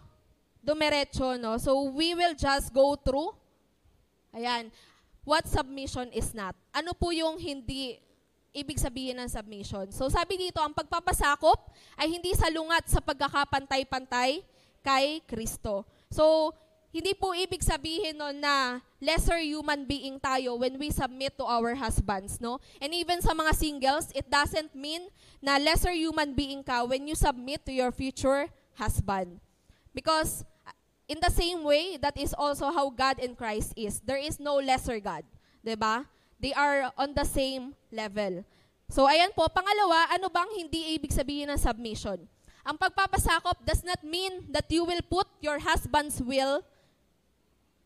dumiretso, 0.63 1.35
no? 1.41 1.57
So, 1.57 1.91
we 1.91 2.13
will 2.13 2.37
just 2.37 2.71
go 2.71 2.95
through, 2.95 3.35
ayan, 4.37 4.71
what 5.25 5.49
submission 5.49 6.13
is 6.13 6.37
not. 6.37 6.53
Ano 6.73 6.93
po 6.93 7.11
yung 7.11 7.41
hindi 7.41 7.99
ibig 8.53 8.81
sabihin 8.81 9.21
ng 9.21 9.31
submission? 9.33 9.89
So, 9.93 10.09
sabi 10.09 10.37
dito, 10.37 10.61
ang 10.61 10.73
pagpapasakop 10.73 11.73
ay 12.01 12.13
hindi 12.13 12.33
salungat 12.37 12.89
sa 12.89 13.01
pagkakapantay-pantay 13.01 14.45
kay 14.85 15.21
Kristo. 15.25 15.85
So, 16.09 16.53
hindi 16.89 17.13
po 17.13 17.37
ibig 17.37 17.61
sabihin 17.61 18.17
no 18.17 18.33
na 18.33 18.81
lesser 18.97 19.37
human 19.45 19.85
being 19.85 20.17
tayo 20.17 20.57
when 20.57 20.81
we 20.81 20.89
submit 20.89 21.37
to 21.37 21.45
our 21.45 21.77
husbands, 21.77 22.41
no? 22.41 22.57
And 22.81 22.97
even 22.97 23.21
sa 23.21 23.37
mga 23.37 23.53
singles, 23.55 24.09
it 24.17 24.25
doesn't 24.27 24.73
mean 24.73 25.07
na 25.45 25.61
lesser 25.61 25.93
human 25.93 26.33
being 26.33 26.65
ka 26.65 26.89
when 26.89 27.05
you 27.05 27.15
submit 27.15 27.65
to 27.69 27.73
your 27.73 27.93
future 27.93 28.49
husband. 28.81 29.39
Because 29.93 30.49
uh, 30.65 30.73
in 31.07 31.21
the 31.21 31.31
same 31.31 31.61
way, 31.61 32.01
that 32.01 32.17
is 32.17 32.33
also 32.33 32.73
how 32.73 32.89
God 32.89 33.21
in 33.21 33.37
Christ 33.37 33.77
is. 33.77 34.01
There 34.01 34.21
is 34.21 34.41
no 34.41 34.57
lesser 34.57 34.97
God. 34.97 35.29
'di 35.61 35.77
ba? 35.77 36.09
They 36.41 36.55
are 36.55 36.89
on 36.97 37.13
the 37.13 37.27
same 37.27 37.75
level. 37.93 38.47
So 38.89 39.05
ayan 39.05 39.37
po, 39.37 39.45
pangalawa, 39.53 40.17
ano 40.17 40.33
bang 40.33 40.49
hindi 40.57 40.97
ibig 40.97 41.13
sabihin 41.13 41.53
ng 41.53 41.61
submission? 41.61 42.25
Ang 42.65 42.77
pagpapasakop 42.81 43.61
does 43.65 43.85
not 43.85 44.01
mean 44.01 44.49
that 44.49 44.65
you 44.73 44.85
will 44.89 45.05
put 45.05 45.29
your 45.45 45.61
husband's 45.61 46.21
will 46.25 46.65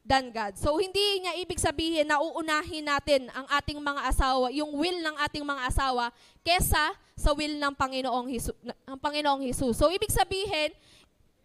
than 0.02 0.34
God. 0.34 0.58
So 0.58 0.74
hindi 0.82 1.22
niya 1.22 1.38
ibig 1.38 1.62
sabihin 1.62 2.10
na 2.10 2.18
uunahin 2.18 2.82
natin 2.82 3.30
ang 3.30 3.46
ating 3.46 3.78
mga 3.78 4.02
asawa, 4.10 4.50
yung 4.50 4.74
will 4.74 4.98
ng 4.98 5.16
ating 5.22 5.46
mga 5.46 5.62
asawa 5.70 6.10
kesa 6.42 6.90
sa 7.14 7.30
will 7.30 7.54
ng 7.54 7.72
Panginoong 7.78 8.26
Hesus, 8.26 8.56
ng 8.66 8.98
Panginoong 8.98 9.46
Hesus. 9.46 9.78
So 9.78 9.86
ibig 9.94 10.10
sabihin, 10.10 10.74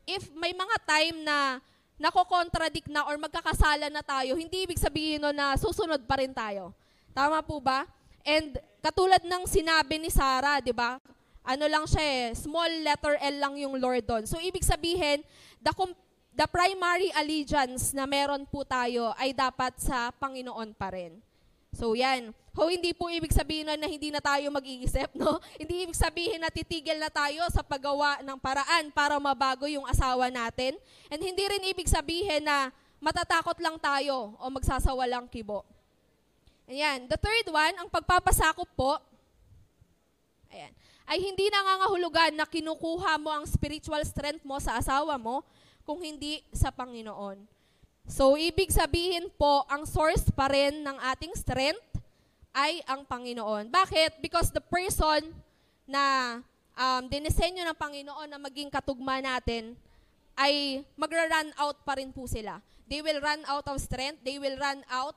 if 0.10 0.26
may 0.34 0.58
mga 0.58 0.76
time 0.84 1.22
na 1.22 1.62
nako-contradict 2.02 2.90
na 2.90 3.06
or 3.06 3.18
magkakasala 3.22 3.94
na 3.94 4.02
tayo, 4.02 4.34
hindi 4.34 4.66
ibig 4.66 4.82
sabihin 4.82 5.22
no 5.22 5.30
na 5.30 5.54
susunod 5.58 6.02
pa 6.10 6.18
rin 6.18 6.34
tayo. 6.34 6.74
Tama 7.14 7.46
po 7.46 7.62
ba? 7.62 7.86
And 8.26 8.58
katulad 8.82 9.22
ng 9.22 9.46
sinabi 9.46 10.02
ni 10.02 10.10
Sarah, 10.10 10.62
'di 10.62 10.74
ba? 10.74 10.98
ano 11.48 11.64
lang 11.72 11.88
siya 11.88 12.04
eh, 12.04 12.26
small 12.36 12.84
letter 12.84 13.16
L 13.24 13.36
lang 13.40 13.56
yung 13.56 13.80
Lord 13.80 14.04
doon. 14.04 14.28
So, 14.28 14.36
ibig 14.44 14.68
sabihin, 14.68 15.24
the, 15.64 15.72
com- 15.72 15.96
the 16.38 16.46
primary 16.46 17.10
allegiance 17.18 17.98
na 17.98 18.06
meron 18.06 18.46
po 18.46 18.62
tayo 18.62 19.10
ay 19.18 19.34
dapat 19.34 19.74
sa 19.82 20.14
Panginoon 20.14 20.70
pa 20.78 20.94
rin. 20.94 21.18
So, 21.74 21.98
yan. 21.98 22.30
Ho, 22.54 22.70
hindi 22.70 22.94
po 22.94 23.10
ibig 23.10 23.34
sabihin 23.34 23.66
na, 23.66 23.90
hindi 23.90 24.14
na 24.14 24.22
tayo 24.22 24.46
mag-iisip, 24.54 25.14
no? 25.18 25.38
Hindi 25.62 25.86
ibig 25.86 25.98
sabihin 25.98 26.42
na 26.42 26.50
titigil 26.50 26.98
na 26.98 27.10
tayo 27.10 27.46
sa 27.54 27.62
paggawa 27.62 28.18
ng 28.26 28.38
paraan 28.42 28.90
para 28.90 29.14
mabago 29.22 29.70
yung 29.70 29.86
asawa 29.86 30.34
natin. 30.34 30.74
And 31.06 31.22
hindi 31.22 31.46
rin 31.46 31.70
ibig 31.70 31.86
sabihin 31.86 32.42
na 32.42 32.74
matatakot 32.98 33.62
lang 33.62 33.78
tayo 33.78 34.34
o 34.42 34.44
magsasawalang 34.50 35.30
kibo. 35.30 35.62
Ayan. 36.66 37.06
The 37.06 37.18
third 37.22 37.46
one, 37.54 37.76
ang 37.78 37.90
pagpapasakop 37.94 38.70
po, 38.74 38.98
ayan, 40.50 40.74
ay 41.06 41.18
hindi 41.22 41.46
nangangahulugan 41.54 42.34
na 42.34 42.50
kinukuha 42.50 43.22
mo 43.22 43.30
ang 43.30 43.46
spiritual 43.46 44.02
strength 44.02 44.42
mo 44.42 44.58
sa 44.58 44.82
asawa 44.82 45.14
mo 45.22 45.46
kung 45.88 46.04
hindi 46.04 46.44
sa 46.52 46.68
Panginoon. 46.68 47.48
So, 48.04 48.36
ibig 48.36 48.76
sabihin 48.76 49.32
po, 49.40 49.64
ang 49.72 49.88
source 49.88 50.28
pa 50.36 50.52
rin 50.52 50.84
ng 50.84 51.00
ating 51.16 51.32
strength 51.40 52.04
ay 52.52 52.84
ang 52.84 53.08
Panginoon. 53.08 53.72
Bakit? 53.72 54.20
Because 54.20 54.52
the 54.52 54.60
person 54.60 55.32
na 55.88 56.38
um, 56.76 57.08
dinisenyo 57.08 57.64
ng 57.64 57.78
Panginoon 57.80 58.28
na 58.28 58.40
maging 58.40 58.68
katugma 58.68 59.24
natin 59.24 59.80
ay 60.36 60.84
magra-run 61.00 61.56
out 61.56 61.80
pa 61.88 61.96
rin 61.96 62.12
po 62.12 62.28
sila. 62.28 62.60
They 62.88 63.00
will 63.00 63.24
run 63.24 63.44
out 63.48 63.68
of 63.68 63.80
strength. 63.80 64.24
They 64.24 64.40
will 64.40 64.60
run 64.60 64.84
out 64.92 65.16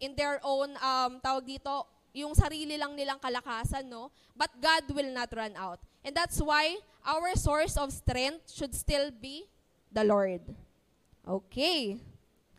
in 0.00 0.16
their 0.16 0.40
own, 0.44 0.72
um, 0.80 1.20
tawag 1.20 1.44
dito, 1.44 1.88
yung 2.12 2.36
sarili 2.36 2.76
lang 2.76 2.92
nilang 2.92 3.20
kalakasan, 3.20 3.88
no? 3.88 4.12
But 4.36 4.52
God 4.60 4.84
will 4.92 5.12
not 5.12 5.32
run 5.32 5.56
out. 5.56 5.80
And 6.04 6.12
that's 6.16 6.40
why 6.40 6.80
our 7.04 7.32
source 7.36 7.76
of 7.76 7.92
strength 7.92 8.52
should 8.52 8.72
still 8.72 9.12
be 9.12 9.48
the 9.92 10.02
Lord. 10.02 10.40
Okay. 11.22 12.00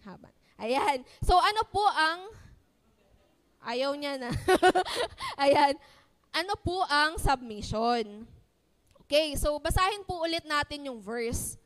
Haba. 0.06 0.30
Ayan. 0.62 1.04
So 1.26 1.36
ano 1.36 1.66
po 1.68 1.84
ang 1.84 2.30
ayaw 3.66 3.98
niya 3.98 4.22
na. 4.22 4.30
Ayan. 5.44 5.76
Ano 6.34 6.54
po 6.62 6.86
ang 6.88 7.18
submission? 7.18 8.26
Okay, 9.04 9.38
so 9.38 9.60
basahin 9.62 10.02
po 10.08 10.24
ulit 10.24 10.42
natin 10.48 10.90
yung 10.90 10.98
verse. 10.98 11.60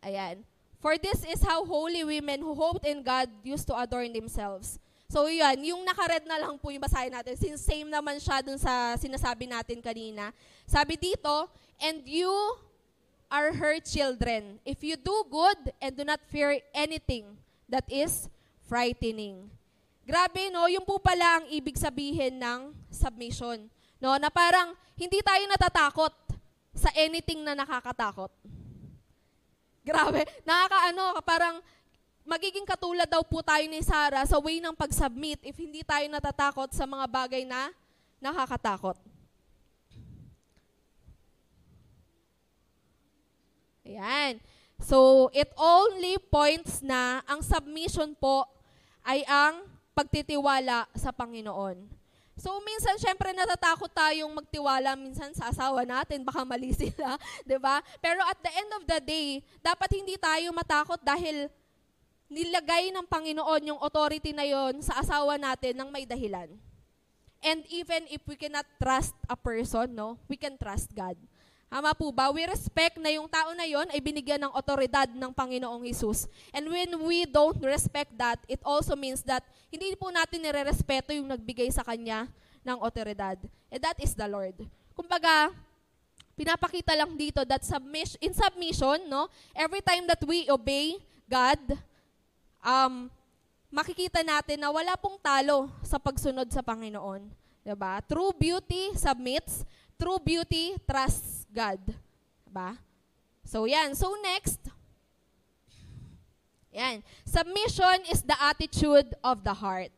Ayan. 0.00 0.40
For 0.78 0.94
this 1.00 1.26
is 1.26 1.42
how 1.42 1.66
holy 1.66 2.06
women 2.06 2.40
who 2.40 2.54
hoped 2.54 2.86
in 2.86 3.02
God 3.02 3.26
used 3.42 3.66
to 3.68 3.74
adorn 3.74 4.14
themselves. 4.14 4.78
So 5.06 5.26
yan, 5.30 5.62
yung 5.62 5.86
nakared 5.86 6.26
na 6.26 6.38
lang 6.38 6.58
po 6.58 6.70
yung 6.70 6.82
basahin 6.82 7.14
natin. 7.14 7.38
Since 7.38 7.62
same 7.62 7.86
naman 7.86 8.18
siya 8.18 8.42
dun 8.42 8.58
sa 8.58 8.94
sinasabi 8.98 9.46
natin 9.46 9.78
kanina. 9.78 10.34
Sabi 10.66 10.98
dito, 10.98 11.46
and 11.78 12.02
you 12.06 12.30
are 13.30 13.54
her 13.54 13.78
children. 13.82 14.62
If 14.62 14.82
you 14.82 14.94
do 14.96 15.26
good 15.30 15.74
and 15.82 15.92
do 15.96 16.04
not 16.06 16.22
fear 16.30 16.58
anything 16.74 17.36
that 17.68 17.86
is 17.90 18.30
frightening. 18.66 19.50
Grabe, 20.06 20.54
no? 20.54 20.70
Yung 20.70 20.86
po 20.86 21.02
pala 21.02 21.42
ang 21.42 21.44
ibig 21.50 21.74
sabihin 21.74 22.38
ng 22.38 22.70
submission. 22.90 23.66
No? 23.98 24.14
Na 24.22 24.30
parang 24.30 24.78
hindi 24.94 25.18
tayo 25.22 25.42
natatakot 25.50 26.14
sa 26.76 26.90
anything 26.94 27.42
na 27.42 27.58
nakakatakot. 27.58 28.30
Grabe. 29.82 30.26
Nakakaano, 30.46 31.18
parang 31.26 31.58
magiging 32.26 32.66
katulad 32.66 33.06
daw 33.06 33.22
po 33.22 33.42
tayo 33.42 33.62
ni 33.70 33.82
Sarah 33.82 34.26
sa 34.26 34.38
way 34.42 34.58
ng 34.58 34.74
pag-submit 34.74 35.42
if 35.46 35.54
hindi 35.58 35.86
tayo 35.86 36.06
natatakot 36.10 36.74
sa 36.74 36.86
mga 36.86 37.06
bagay 37.06 37.42
na 37.46 37.70
nakakatakot. 38.18 38.98
Ayan. 43.86 44.42
So, 44.82 45.30
it 45.32 45.48
only 45.56 46.18
points 46.18 46.82
na 46.84 47.22
ang 47.24 47.40
submission 47.40 48.12
po 48.18 48.44
ay 49.06 49.22
ang 49.24 49.64
pagtitiwala 49.96 50.90
sa 50.92 51.14
Panginoon. 51.14 51.88
So, 52.36 52.52
minsan, 52.60 53.00
syempre, 53.00 53.32
natatakot 53.32 53.88
tayong 53.88 54.28
magtiwala 54.28 54.92
minsan 54.92 55.32
sa 55.32 55.48
asawa 55.48 55.88
natin, 55.88 56.20
baka 56.20 56.44
mali 56.44 56.76
sila, 56.76 57.16
di 57.48 57.56
ba? 57.56 57.80
Pero 57.96 58.20
at 58.28 58.36
the 58.44 58.52
end 58.52 58.70
of 58.76 58.82
the 58.84 59.00
day, 59.00 59.28
dapat 59.64 59.88
hindi 59.96 60.20
tayo 60.20 60.52
matakot 60.52 61.00
dahil 61.00 61.48
nilagay 62.28 62.92
ng 62.92 63.08
Panginoon 63.08 63.72
yung 63.72 63.80
authority 63.80 64.36
na 64.36 64.44
yon 64.44 64.84
sa 64.84 65.00
asawa 65.00 65.40
natin 65.40 65.80
ng 65.80 65.88
may 65.88 66.04
dahilan. 66.04 66.52
And 67.40 67.64
even 67.72 68.04
if 68.12 68.20
we 68.28 68.36
cannot 68.36 68.68
trust 68.76 69.16
a 69.30 69.38
person, 69.38 69.96
no, 69.96 70.20
we 70.28 70.36
can 70.36 70.60
trust 70.60 70.92
God. 70.92 71.16
Tama 71.66 71.90
po 71.98 72.14
ba? 72.14 72.30
We 72.30 72.46
respect 72.46 72.96
na 73.02 73.10
yung 73.10 73.26
tao 73.26 73.50
na 73.52 73.66
yon 73.66 73.90
ay 73.90 73.98
binigyan 73.98 74.38
ng 74.46 74.52
otoridad 74.54 75.10
ng 75.10 75.30
Panginoong 75.34 75.82
Hesus. 75.82 76.30
And 76.54 76.70
when 76.70 76.94
we 77.02 77.26
don't 77.26 77.58
respect 77.58 78.14
that, 78.14 78.38
it 78.46 78.62
also 78.62 78.94
means 78.94 79.26
that 79.26 79.42
hindi 79.66 79.98
po 79.98 80.14
natin 80.14 80.46
nire-respeto 80.46 81.10
yung 81.10 81.26
nagbigay 81.26 81.66
sa 81.74 81.82
Kanya 81.82 82.30
ng 82.62 82.78
otoridad. 82.78 83.34
And 83.66 83.82
that 83.82 83.98
is 83.98 84.14
the 84.14 84.30
Lord. 84.30 84.54
Kumbaga, 84.94 85.50
pinapakita 86.38 86.94
lang 86.94 87.18
dito 87.18 87.42
that 87.42 87.66
submission, 87.66 88.18
in 88.22 88.30
submission, 88.30 89.02
no, 89.10 89.26
every 89.50 89.82
time 89.82 90.06
that 90.06 90.22
we 90.22 90.46
obey 90.46 91.02
God, 91.26 91.58
um, 92.62 93.10
makikita 93.74 94.22
natin 94.22 94.62
na 94.62 94.70
wala 94.70 94.94
pong 94.94 95.18
talo 95.18 95.66
sa 95.82 95.98
pagsunod 95.98 96.46
sa 96.54 96.62
Panginoon. 96.62 97.26
Diba? 97.66 97.98
True 98.06 98.30
beauty 98.30 98.94
submits, 98.94 99.66
true 99.96 100.20
beauty 100.20 100.76
trusts 100.84 101.44
God. 101.52 101.80
Diba? 102.44 102.76
So, 103.44 103.64
yan. 103.64 103.96
So, 103.96 104.12
next. 104.20 104.60
Yan. 106.72 107.00
Submission 107.24 108.04
is 108.12 108.20
the 108.20 108.36
attitude 108.36 109.16
of 109.24 109.40
the 109.40 109.56
heart. 109.56 109.90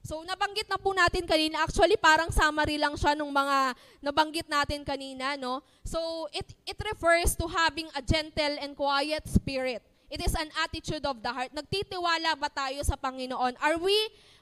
So, 0.00 0.24
nabanggit 0.24 0.68
na 0.68 0.80
po 0.80 0.96
natin 0.96 1.28
kanina. 1.28 1.60
Actually, 1.60 2.00
parang 2.00 2.32
summary 2.32 2.80
lang 2.80 2.96
siya 2.96 3.12
nung 3.12 3.32
mga 3.32 3.76
nabanggit 4.00 4.48
natin 4.48 4.80
kanina, 4.80 5.36
no? 5.36 5.60
So, 5.84 6.28
it, 6.32 6.56
it 6.64 6.76
refers 6.80 7.36
to 7.36 7.44
having 7.44 7.88
a 7.92 8.00
gentle 8.00 8.56
and 8.60 8.72
quiet 8.72 9.28
spirit. 9.28 9.84
It 10.08 10.24
is 10.24 10.34
an 10.34 10.48
attitude 10.58 11.04
of 11.04 11.20
the 11.22 11.30
heart. 11.30 11.52
Nagtitiwala 11.52 12.34
ba 12.34 12.48
tayo 12.50 12.80
sa 12.82 12.96
Panginoon? 12.96 13.54
Are 13.60 13.78
we 13.78 13.94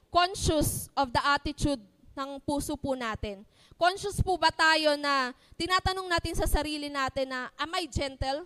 conscious 0.08 0.88
of 0.96 1.12
the 1.12 1.20
attitude 1.20 1.82
ng 2.16 2.40
puso 2.46 2.78
po 2.78 2.94
natin? 2.96 3.44
Conscious 3.78 4.18
po 4.18 4.34
ba 4.34 4.50
tayo 4.50 4.98
na 4.98 5.30
tinatanong 5.54 6.10
natin 6.10 6.34
sa 6.34 6.50
sarili 6.50 6.90
natin 6.90 7.30
na, 7.30 7.46
am 7.54 7.70
I 7.78 7.86
gentle? 7.86 8.42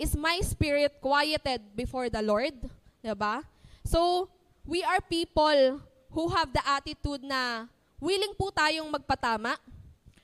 Is 0.00 0.16
my 0.16 0.40
spirit 0.40 0.96
quieted 0.96 1.60
before 1.76 2.08
the 2.08 2.24
Lord? 2.24 2.56
Diba? 3.04 3.44
So, 3.84 4.32
we 4.64 4.80
are 4.80 5.04
people 5.04 5.84
who 6.08 6.24
have 6.32 6.48
the 6.56 6.64
attitude 6.64 7.20
na 7.20 7.68
willing 8.00 8.32
po 8.32 8.48
tayong 8.48 8.88
magpatama 8.88 9.60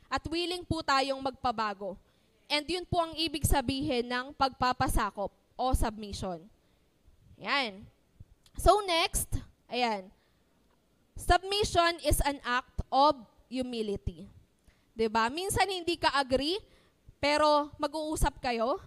at 0.09 0.23
willing 0.33 0.65
po 0.65 0.81
tayong 0.81 1.21
magpabago. 1.21 2.01
And 2.49 2.65
yun 2.65 2.89
po 2.89 3.05
ang 3.05 3.13
ibig 3.21 3.45
sabihin 3.45 4.09
ng 4.09 4.33
pagpapasakop 4.33 5.29
o 5.61 5.65
submission. 5.77 6.41
Yan. 7.37 7.85
So 8.57 8.81
next, 8.87 9.29
ayan. 9.69 10.09
Submission 11.19 12.01
is 12.01 12.23
an 12.23 12.39
act 12.47 12.81
of 12.89 13.19
humility. 13.63 14.27
'Di 14.95 15.07
ba? 15.11 15.31
Minsan 15.31 15.67
hindi 15.71 15.99
ka 15.99 16.11
agree, 16.15 16.59
pero 17.23 17.71
mag-uusap 17.79 18.43
kayo 18.43 18.79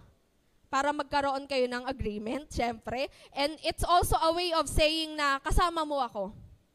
para 0.68 0.92
magkaroon 0.92 1.48
kayo 1.48 1.64
ng 1.64 1.84
agreement, 1.88 2.44
syempre. 2.58 3.08
And 3.32 3.56
it's 3.64 3.84
also 3.84 4.16
a 4.20 4.32
way 4.32 4.52
of 4.52 4.68
saying 4.68 5.16
na 5.16 5.40
kasama 5.40 5.84
mo 5.84 6.00
ako. 6.04 6.32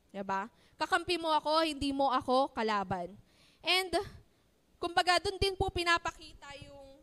'Di 0.10 0.26
ba? 0.26 0.50
Kakampi 0.78 1.22
mo 1.22 1.30
ako, 1.30 1.62
hindi 1.66 1.94
mo 1.94 2.10
ako 2.10 2.54
kalaban. 2.54 3.14
And 3.64 3.94
kumbaga 4.82 5.22
doon 5.24 5.40
din 5.40 5.56
po 5.56 5.72
pinapakita 5.72 6.60
yung 6.60 7.00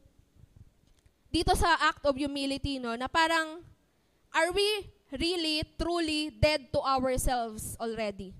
dito 1.30 1.54
sa 1.54 1.78
act 1.88 2.02
of 2.04 2.18
humility 2.18 2.82
no 2.82 2.92
na 2.98 3.06
parang 3.06 3.62
are 4.34 4.50
we 4.50 4.66
really 5.14 5.62
truly 5.78 6.30
dead 6.30 6.70
to 6.70 6.78
ourselves 6.82 7.74
already? 7.80 8.34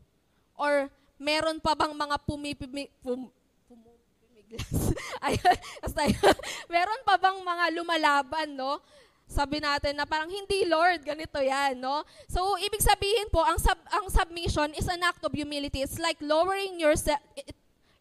Or 0.54 0.92
meron 1.20 1.60
pa 1.60 1.76
bang 1.76 1.92
mga 1.92 2.16
pumipimi, 2.24 2.88
pum, 3.04 3.28
pumipimiglas? 3.68 4.96
Ayun, 5.28 5.56
meron 6.72 7.00
pa 7.04 7.20
bang 7.20 7.38
mga 7.44 7.64
lumalaban, 7.76 8.48
no? 8.56 8.80
Sabi 9.30 9.62
natin 9.62 9.94
na 9.94 10.08
parang 10.08 10.26
hindi 10.26 10.66
Lord, 10.66 11.06
ganito 11.06 11.38
yan, 11.38 11.78
no? 11.78 12.02
So, 12.26 12.58
ibig 12.58 12.82
sabihin 12.82 13.30
po, 13.30 13.46
ang, 13.46 13.62
sub, 13.62 13.78
ang 13.92 14.10
submission 14.10 14.74
is 14.74 14.90
an 14.90 15.06
act 15.06 15.22
of 15.22 15.30
humility. 15.30 15.86
It's 15.86 16.02
like 16.02 16.18
lowering 16.18 16.82
yourself, 16.82 17.22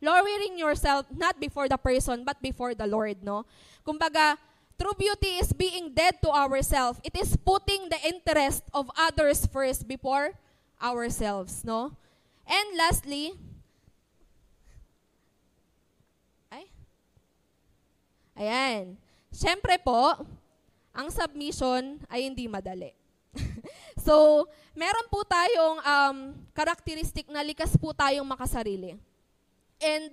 lowering 0.01 0.57
yourself 0.57 1.05
not 1.13 1.37
before 1.37 1.69
the 1.69 1.77
person, 1.77 2.25
but 2.25 2.41
before 2.41 2.73
the 2.73 2.89
Lord, 2.89 3.21
no? 3.21 3.45
Kumbaga, 3.85 4.41
true 4.73 4.95
beauty 4.97 5.37
is 5.37 5.53
being 5.53 5.93
dead 5.93 6.17
to 6.25 6.33
ourselves. 6.33 6.97
It 7.05 7.13
is 7.13 7.37
putting 7.37 7.93
the 7.93 7.99
interest 8.09 8.65
of 8.73 8.89
others 8.97 9.45
first 9.45 9.85
before 9.85 10.33
ourselves, 10.81 11.61
no? 11.61 11.93
And 12.49 12.73
lastly, 12.73 13.37
ay, 16.49 16.65
Ayan. 18.33 18.97
Siyempre 19.29 19.77
po, 19.77 20.17
ang 20.89 21.13
submission 21.13 22.01
ay 22.09 22.25
hindi 22.25 22.49
madali. 22.49 22.97
so, 24.05 24.43
meron 24.73 25.05
po 25.13 25.21
tayong 25.21 25.77
um, 25.77 26.17
karakteristik 26.57 27.29
na 27.29 27.45
likas 27.45 27.77
po 27.77 27.93
tayong 27.93 28.25
makasarili. 28.25 28.97
And 29.77 30.11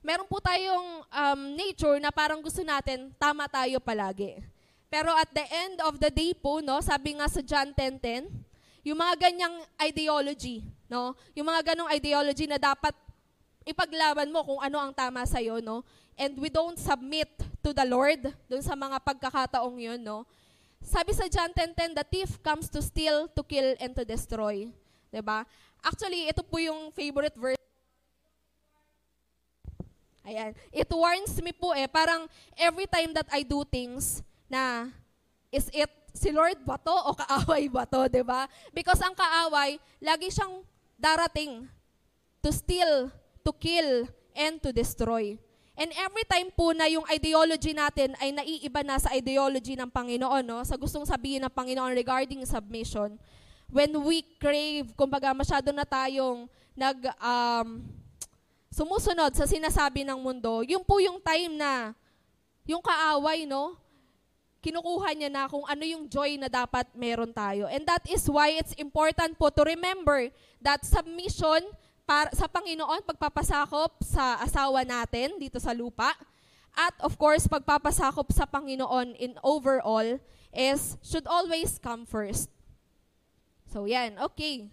meron 0.00 0.24
po 0.24 0.40
tayong 0.40 1.04
um, 1.04 1.40
nature 1.52 2.00
na 2.00 2.08
parang 2.08 2.40
gusto 2.40 2.64
natin, 2.64 3.12
tama 3.20 3.44
tayo 3.44 3.76
palagi. 3.78 4.40
Pero 4.88 5.12
at 5.12 5.28
the 5.36 5.44
end 5.44 5.84
of 5.84 6.00
the 6.00 6.08
day 6.08 6.32
po, 6.32 6.64
no, 6.64 6.80
sabi 6.80 7.20
nga 7.20 7.28
sa 7.28 7.44
John 7.44 7.76
10.10, 7.76 8.47
yung 8.86 8.98
mga 8.98 9.14
ganyang 9.28 9.56
ideology, 9.80 10.66
no, 10.90 11.14
yung 11.34 11.46
mga 11.46 11.74
ganong 11.74 11.90
ideology 11.90 12.46
na 12.46 12.58
dapat 12.58 12.94
ipaglaban 13.68 14.32
mo 14.32 14.40
kung 14.44 14.60
ano 14.62 14.76
ang 14.80 14.92
tama 14.94 15.24
sa'yo, 15.28 15.60
no, 15.60 15.84
and 16.16 16.34
we 16.40 16.48
don't 16.48 16.78
submit 16.80 17.28
to 17.60 17.74
the 17.74 17.84
Lord 17.84 18.32
dun 18.48 18.64
sa 18.64 18.72
mga 18.78 18.96
pagkakataong 19.02 19.78
yun, 19.78 20.00
no, 20.00 20.24
sabi 20.82 21.10
sa 21.12 21.26
John 21.26 21.50
10.10, 21.50 21.98
the 21.98 22.06
thief 22.06 22.38
comes 22.40 22.70
to 22.70 22.78
steal, 22.78 23.26
to 23.34 23.42
kill, 23.42 23.74
and 23.82 23.92
to 23.98 24.06
destroy. 24.06 24.70
'Di 25.10 25.20
ba? 25.24 25.42
Actually, 25.82 26.30
ito 26.30 26.42
po 26.42 26.58
yung 26.62 26.90
favorite 26.94 27.34
verse. 27.34 27.58
Ayan. 30.28 30.52
It 30.68 30.90
warns 30.92 31.40
me 31.40 31.56
po 31.56 31.72
eh, 31.72 31.88
parang 31.88 32.28
every 32.52 32.84
time 32.84 33.16
that 33.16 33.24
I 33.32 33.40
do 33.40 33.64
things 33.64 34.20
na, 34.44 34.92
is 35.48 35.72
it 35.72 35.88
si 36.12 36.32
Lord 36.34 36.60
ba 36.64 36.80
to 36.80 36.92
o 36.92 37.14
kaaway 37.14 37.68
ba 37.70 37.84
to, 37.84 38.08
'di 38.08 38.22
ba? 38.24 38.48
Because 38.74 39.00
ang 39.00 39.14
kaaway, 39.14 39.78
lagi 40.02 40.28
siyang 40.32 40.64
darating 40.98 41.70
to 42.42 42.50
steal, 42.50 43.10
to 43.46 43.50
kill, 43.54 44.06
and 44.34 44.62
to 44.62 44.70
destroy. 44.70 45.38
And 45.78 45.94
every 45.94 46.26
time 46.26 46.50
po 46.50 46.74
na 46.74 46.90
yung 46.90 47.06
ideology 47.06 47.70
natin 47.70 48.18
ay 48.18 48.34
naiiba 48.34 48.82
na 48.82 48.98
sa 48.98 49.14
ideology 49.14 49.78
ng 49.78 49.86
Panginoon, 49.86 50.42
no? 50.42 50.58
sa 50.66 50.74
gustong 50.74 51.06
sabihin 51.06 51.46
ng 51.46 51.54
Panginoon 51.54 51.94
regarding 51.94 52.42
submission, 52.42 53.14
when 53.70 53.94
we 54.02 54.26
crave, 54.42 54.90
kumbaga 54.98 55.30
masyado 55.30 55.70
na 55.70 55.86
tayong 55.86 56.50
nag, 56.74 56.98
um, 57.22 57.86
sumusunod 58.74 59.30
sa 59.38 59.46
sinasabi 59.46 60.02
ng 60.02 60.18
mundo, 60.18 60.66
yung 60.66 60.82
po 60.82 60.98
yung 60.98 61.22
time 61.22 61.54
na 61.54 61.94
yung 62.66 62.82
kaaway, 62.82 63.46
no? 63.46 63.78
Kinukuha 64.58 65.14
niya 65.14 65.30
na 65.30 65.46
kung 65.46 65.62
ano 65.66 65.84
yung 65.86 66.10
joy 66.10 66.34
na 66.34 66.50
dapat 66.50 66.86
meron 66.94 67.30
tayo. 67.30 67.70
And 67.70 67.86
that 67.86 68.02
is 68.10 68.26
why 68.26 68.58
it's 68.58 68.74
important 68.74 69.38
po 69.38 69.50
to 69.54 69.62
remember 69.62 70.30
that 70.58 70.82
submission 70.82 71.62
para, 72.02 72.32
sa 72.34 72.50
Panginoon, 72.50 73.06
pagpapasakop 73.06 74.02
sa 74.02 74.40
asawa 74.42 74.82
natin 74.82 75.38
dito 75.38 75.62
sa 75.62 75.70
lupa. 75.70 76.10
At 76.74 76.94
of 77.02 77.14
course, 77.14 77.46
pagpapasakop 77.46 78.30
sa 78.34 78.46
Panginoon 78.46 79.14
in 79.18 79.38
overall 79.46 80.18
is 80.50 80.98
should 81.06 81.26
always 81.30 81.78
come 81.78 82.02
first. 82.08 82.50
So 83.70 83.86
yan, 83.86 84.18
okay. 84.18 84.66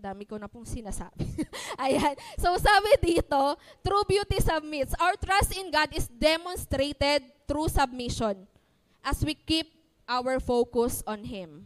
Dami 0.00 0.24
ko 0.24 0.40
na 0.40 0.48
pong 0.48 0.64
sinasabi. 0.64 1.28
Ayan. 1.84 2.16
So 2.40 2.56
sabi 2.56 2.96
dito, 3.04 3.60
true 3.84 4.06
beauty 4.08 4.40
submits. 4.40 4.96
Our 4.96 5.12
trust 5.20 5.52
in 5.52 5.68
God 5.68 5.92
is 5.92 6.08
demonstrated 6.08 7.28
through 7.44 7.68
submission 7.68 8.49
as 9.00 9.24
we 9.24 9.34
keep 9.34 9.68
our 10.08 10.40
focus 10.40 11.04
on 11.06 11.24
Him. 11.24 11.64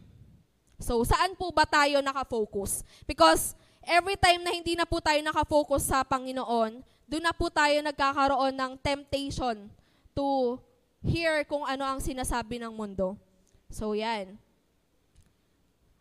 So 0.79 1.01
saan 1.07 1.39
po 1.39 1.51
ba 1.55 1.63
tayo 1.63 2.03
nakafocus? 2.03 2.83
Because 3.07 3.55
every 3.85 4.17
time 4.19 4.43
na 4.43 4.51
hindi 4.51 4.75
na 4.75 4.83
po 4.83 4.99
tayo 4.99 5.21
nakafocus 5.23 5.87
sa 5.87 6.03
Panginoon, 6.03 6.83
doon 7.05 7.23
na 7.23 7.33
po 7.33 7.53
tayo 7.53 7.77
nagkakaroon 7.85 8.53
ng 8.57 8.73
temptation 8.81 9.69
to 10.17 10.57
hear 11.05 11.45
kung 11.45 11.61
ano 11.63 11.85
ang 11.85 12.01
sinasabi 12.01 12.57
ng 12.57 12.73
mundo. 12.73 13.13
So, 13.69 13.93
yan. 13.93 14.41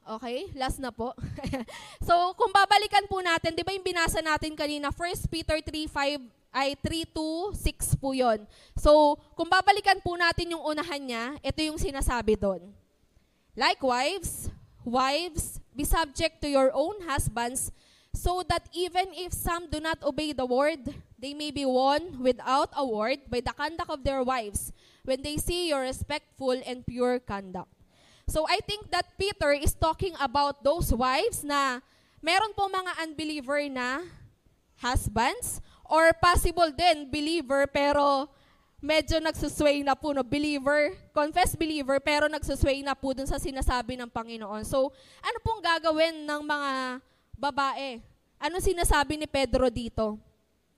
Okay, 0.05 0.53
last 0.53 0.81
na 0.81 0.93
po. 0.93 1.17
so, 2.09 2.33
kung 2.37 2.53
babalikan 2.53 3.05
po 3.09 3.21
natin, 3.21 3.57
di 3.57 3.65
ba 3.65 3.73
yung 3.73 3.85
binasa 3.85 4.21
natin 4.21 4.53
kanina, 4.53 4.93
1 4.93 5.33
Peter 5.33 5.57
3.5 5.61 6.44
ay 6.55 6.79
3.2.6 6.79 7.99
po 7.99 8.15
yon. 8.15 8.47
So, 8.79 9.19
kung 9.35 9.51
babalikan 9.51 9.99
po 9.99 10.15
natin 10.15 10.55
yung 10.55 10.63
unahan 10.63 11.03
niya, 11.03 11.25
ito 11.43 11.59
yung 11.67 11.77
sinasabi 11.77 12.39
doon. 12.39 12.63
Likewise, 13.59 14.49
wives, 14.87 15.59
Be 15.75 15.83
subject 15.83 16.39
to 16.39 16.49
your 16.49 16.71
own 16.71 17.03
husbands, 17.03 17.75
so 18.15 18.47
that 18.47 18.63
even 18.71 19.11
if 19.19 19.35
some 19.35 19.67
do 19.67 19.83
not 19.83 19.99
obey 20.07 20.31
the 20.31 20.47
word, 20.47 20.87
they 21.19 21.35
may 21.35 21.51
be 21.51 21.67
won 21.67 22.23
without 22.23 22.71
a 22.79 22.87
word 22.87 23.27
by 23.27 23.43
the 23.43 23.51
conduct 23.51 23.91
of 23.91 24.07
their 24.07 24.23
wives, 24.23 24.71
when 25.03 25.19
they 25.27 25.35
see 25.35 25.75
your 25.75 25.83
respectful 25.83 26.55
and 26.63 26.87
pure 26.87 27.19
conduct. 27.19 27.75
So 28.31 28.47
I 28.47 28.63
think 28.63 28.95
that 28.95 29.19
Peter 29.19 29.51
is 29.51 29.75
talking 29.75 30.15
about 30.23 30.63
those 30.63 30.95
wives 30.95 31.43
na 31.43 31.83
meron 32.23 32.55
po 32.55 32.71
mga 32.71 33.03
unbeliever 33.03 33.67
na 33.67 34.07
husbands 34.79 35.59
or 35.95 36.11
possible 36.19 36.75
din 36.75 37.07
believer 37.07 37.71
pero 37.71 38.27
medyo 38.83 39.17
nagsusway 39.23 39.81
na 39.81 39.97
po, 39.97 40.13
no? 40.13 40.21
believer, 40.21 40.93
confess 41.17 41.57
believer, 41.57 41.97
pero 42.03 42.29
nagsusway 42.29 42.85
na 42.85 42.93
po 42.93 43.17
dun 43.17 43.25
sa 43.25 43.41
sinasabi 43.41 43.97
ng 43.97 44.13
Panginoon. 44.13 44.61
So, 44.69 44.93
ano 45.25 45.39
pong 45.41 45.65
gagawin 45.65 46.29
ng 46.29 46.41
mga 46.45 46.71
babae? 47.33 48.05
Ano 48.37 48.61
sinasabi 48.61 49.17
ni 49.17 49.25
Pedro 49.25 49.73
dito? 49.73 50.21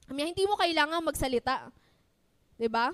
I 0.06 0.14
hindi 0.14 0.46
mo 0.46 0.54
kailangan 0.54 1.02
magsalita. 1.02 1.66
ba? 1.66 1.74
Diba? 2.54 2.86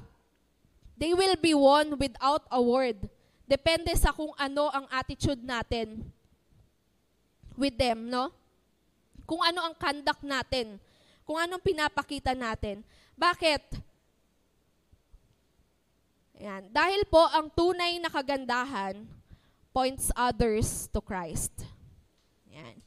They 0.97 1.13
will 1.13 1.37
be 1.37 1.53
won 1.53 1.93
without 2.01 2.49
a 2.49 2.57
word. 2.57 3.05
Depende 3.45 3.93
sa 4.01 4.17
kung 4.17 4.33
ano 4.41 4.73
ang 4.73 4.89
attitude 4.89 5.45
natin 5.45 6.01
with 7.53 7.77
them, 7.77 8.09
no? 8.09 8.33
Kung 9.29 9.45
ano 9.45 9.61
ang 9.61 9.75
conduct 9.77 10.25
natin. 10.25 10.81
Kung 11.23 11.39
anong 11.39 11.63
pinapakita 11.63 12.35
natin. 12.35 12.83
Bakit? 13.15 13.79
Ayan. 16.43 16.63
Dahil 16.75 17.07
po 17.07 17.23
ang 17.31 17.47
tunay 17.51 18.03
na 18.03 18.11
kagandahan 18.11 19.07
points 19.71 20.11
others 20.19 20.91
to 20.91 20.99
Christ. 20.99 21.55
Ayan. 22.51 22.83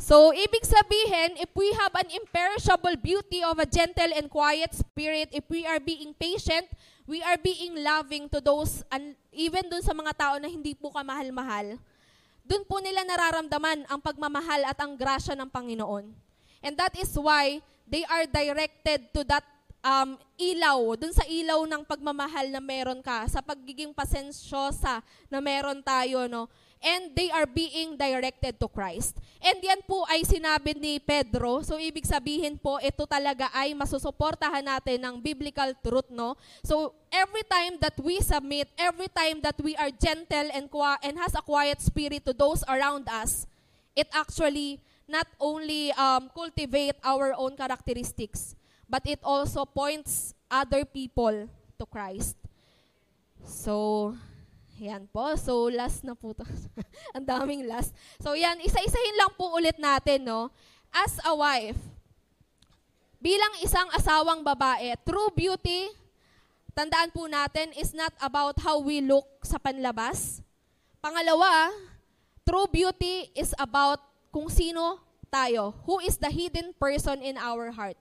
So, 0.00 0.32
ibig 0.32 0.64
sabihin, 0.64 1.36
if 1.36 1.52
we 1.52 1.68
have 1.76 1.92
an 1.92 2.08
imperishable 2.08 2.96
beauty 2.96 3.44
of 3.44 3.60
a 3.60 3.68
gentle 3.68 4.08
and 4.16 4.32
quiet 4.32 4.72
spirit, 4.72 5.28
if 5.28 5.44
we 5.52 5.68
are 5.68 5.76
being 5.76 6.16
patient, 6.16 6.68
we 7.04 7.20
are 7.20 7.36
being 7.36 7.76
loving 7.82 8.30
to 8.32 8.40
those, 8.40 8.80
and 8.88 9.12
even 9.28 9.66
dun 9.68 9.84
sa 9.84 9.92
mga 9.92 10.16
tao 10.16 10.34
na 10.40 10.48
hindi 10.48 10.72
po 10.72 10.88
kamahal-mahal, 10.88 11.76
dun 12.46 12.64
po 12.64 12.80
nila 12.80 13.04
nararamdaman 13.04 13.84
ang 13.92 14.00
pagmamahal 14.00 14.64
at 14.64 14.78
ang 14.80 14.96
grasya 14.96 15.36
ng 15.36 15.50
Panginoon. 15.52 16.29
And 16.60 16.76
that 16.76 16.92
is 16.96 17.16
why 17.16 17.64
they 17.88 18.04
are 18.04 18.28
directed 18.28 19.10
to 19.16 19.24
that 19.26 19.44
um, 19.80 20.20
ilaw, 20.36 20.96
dun 20.96 21.12
sa 21.12 21.24
ilaw 21.24 21.64
ng 21.64 21.82
pagmamahal 21.84 22.52
na 22.52 22.60
meron 22.60 23.00
ka, 23.00 23.24
sa 23.28 23.40
pagiging 23.40 23.96
pasensyosa 23.96 25.00
na 25.32 25.40
meron 25.40 25.80
tayo, 25.80 26.28
no? 26.28 26.48
And 26.80 27.12
they 27.12 27.28
are 27.28 27.44
being 27.44 28.00
directed 28.00 28.56
to 28.56 28.64
Christ. 28.64 29.20
And 29.44 29.60
yan 29.60 29.84
po 29.84 30.08
ay 30.08 30.24
sinabi 30.24 30.72
ni 30.72 30.96
Pedro. 30.96 31.60
So, 31.60 31.76
ibig 31.76 32.08
sabihin 32.08 32.56
po, 32.56 32.80
ito 32.80 33.04
talaga 33.04 33.52
ay 33.52 33.76
masusuportahan 33.76 34.64
natin 34.64 35.04
ng 35.04 35.20
biblical 35.20 35.76
truth, 35.84 36.08
no? 36.08 36.40
So, 36.64 36.96
every 37.12 37.44
time 37.44 37.76
that 37.84 38.00
we 38.00 38.24
submit, 38.24 38.72
every 38.80 39.12
time 39.12 39.44
that 39.44 39.60
we 39.60 39.76
are 39.76 39.92
gentle 39.92 40.48
and, 40.56 40.72
and 41.04 41.14
has 41.20 41.36
a 41.36 41.44
quiet 41.44 41.84
spirit 41.84 42.24
to 42.24 42.32
those 42.32 42.64
around 42.64 43.04
us, 43.12 43.44
it 43.92 44.08
actually 44.16 44.80
not 45.10 45.26
only 45.42 45.90
um, 45.98 46.30
cultivate 46.30 46.94
our 47.02 47.34
own 47.34 47.58
characteristics, 47.58 48.54
but 48.86 49.02
it 49.02 49.18
also 49.26 49.66
points 49.66 50.38
other 50.46 50.86
people 50.86 51.50
to 51.50 51.84
Christ. 51.90 52.38
So, 53.42 54.14
yan 54.78 55.10
po. 55.10 55.34
So, 55.34 55.66
last 55.66 56.06
na 56.06 56.14
po 56.14 56.32
to. 56.32 56.46
Ang 57.18 57.26
daming 57.26 57.66
last. 57.66 57.90
So, 58.22 58.38
yan. 58.38 58.62
Isa-isahin 58.62 59.16
lang 59.18 59.34
po 59.34 59.50
ulit 59.58 59.76
natin, 59.76 60.24
no? 60.24 60.54
As 60.90 61.18
a 61.26 61.34
wife, 61.34 61.78
bilang 63.22 63.54
isang 63.62 63.86
asawang 63.94 64.42
babae, 64.42 64.94
true 65.06 65.30
beauty, 65.36 65.86
tandaan 66.74 67.14
po 67.14 67.30
natin, 67.30 67.70
is 67.78 67.94
not 67.94 68.10
about 68.18 68.58
how 68.58 68.82
we 68.82 68.98
look 69.04 69.26
sa 69.46 69.60
panlabas. 69.60 70.42
Pangalawa, 70.98 71.70
true 72.42 72.66
beauty 72.66 73.30
is 73.38 73.54
about 73.60 74.09
kung 74.30 74.48
sino 74.48 75.02
tayo. 75.30 75.74
Who 75.86 76.02
is 76.02 76.18
the 76.18 76.30
hidden 76.30 76.74
person 76.74 77.22
in 77.22 77.38
our 77.38 77.70
heart 77.70 77.98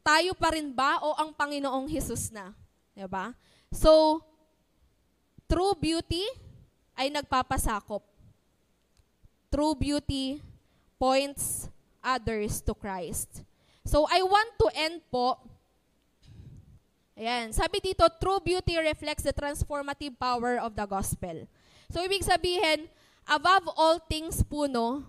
tayo 0.00 0.32
pa 0.32 0.52
rin 0.52 0.72
ba 0.72 1.00
o 1.04 1.12
ang 1.16 1.30
Panginoong 1.32 1.86
Hesus 1.88 2.32
na? 2.32 2.56
Diba? 2.96 3.36
So, 3.70 4.20
true 5.46 5.76
beauty 5.76 6.24
ay 6.96 7.12
nagpapasakop. 7.12 8.02
True 9.50 9.74
beauty 9.76 10.40
points 10.98 11.68
others 12.00 12.60
to 12.64 12.72
Christ. 12.74 13.44
So, 13.86 14.04
I 14.08 14.20
want 14.24 14.50
to 14.60 14.66
end 14.76 14.98
po, 15.08 15.38
Ayan. 17.20 17.52
Sabi 17.52 17.84
dito, 17.84 18.00
true 18.16 18.40
beauty 18.40 18.80
reflects 18.80 19.28
the 19.28 19.34
transformative 19.36 20.16
power 20.16 20.56
of 20.56 20.72
the 20.72 20.88
gospel. 20.88 21.44
So, 21.92 22.00
ibig 22.00 22.24
sabihin, 22.24 22.88
above 23.28 23.68
all 23.76 24.00
things 24.00 24.40
po, 24.40 24.64
no, 24.64 25.04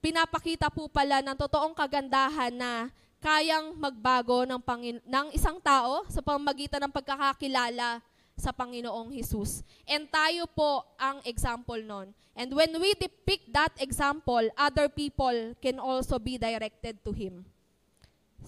pinapakita 0.00 0.72
po 0.72 0.88
pala 0.88 1.20
ng 1.20 1.36
totoong 1.36 1.76
kagandahan 1.76 2.52
na 2.52 2.88
kayang 3.20 3.76
magbago 3.76 4.48
ng, 4.48 4.60
Pangin- 4.64 5.04
ng 5.04 5.26
isang 5.36 5.60
tao 5.60 6.08
sa 6.08 6.24
pamamagitan 6.24 6.80
ng 6.80 6.92
pagkakakilala 6.92 8.00
sa 8.40 8.50
Panginoong 8.56 9.12
Jesus. 9.12 9.60
And 9.84 10.08
tayo 10.08 10.48
po 10.48 10.88
ang 10.96 11.20
example 11.28 11.84
nun. 11.84 12.16
And 12.32 12.48
when 12.56 12.72
we 12.80 12.96
depict 12.96 13.52
that 13.52 13.76
example, 13.76 14.40
other 14.56 14.88
people 14.88 15.52
can 15.60 15.76
also 15.76 16.16
be 16.16 16.40
directed 16.40 17.04
to 17.04 17.12
Him. 17.12 17.44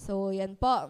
So, 0.00 0.32
yan 0.32 0.56
po. 0.56 0.88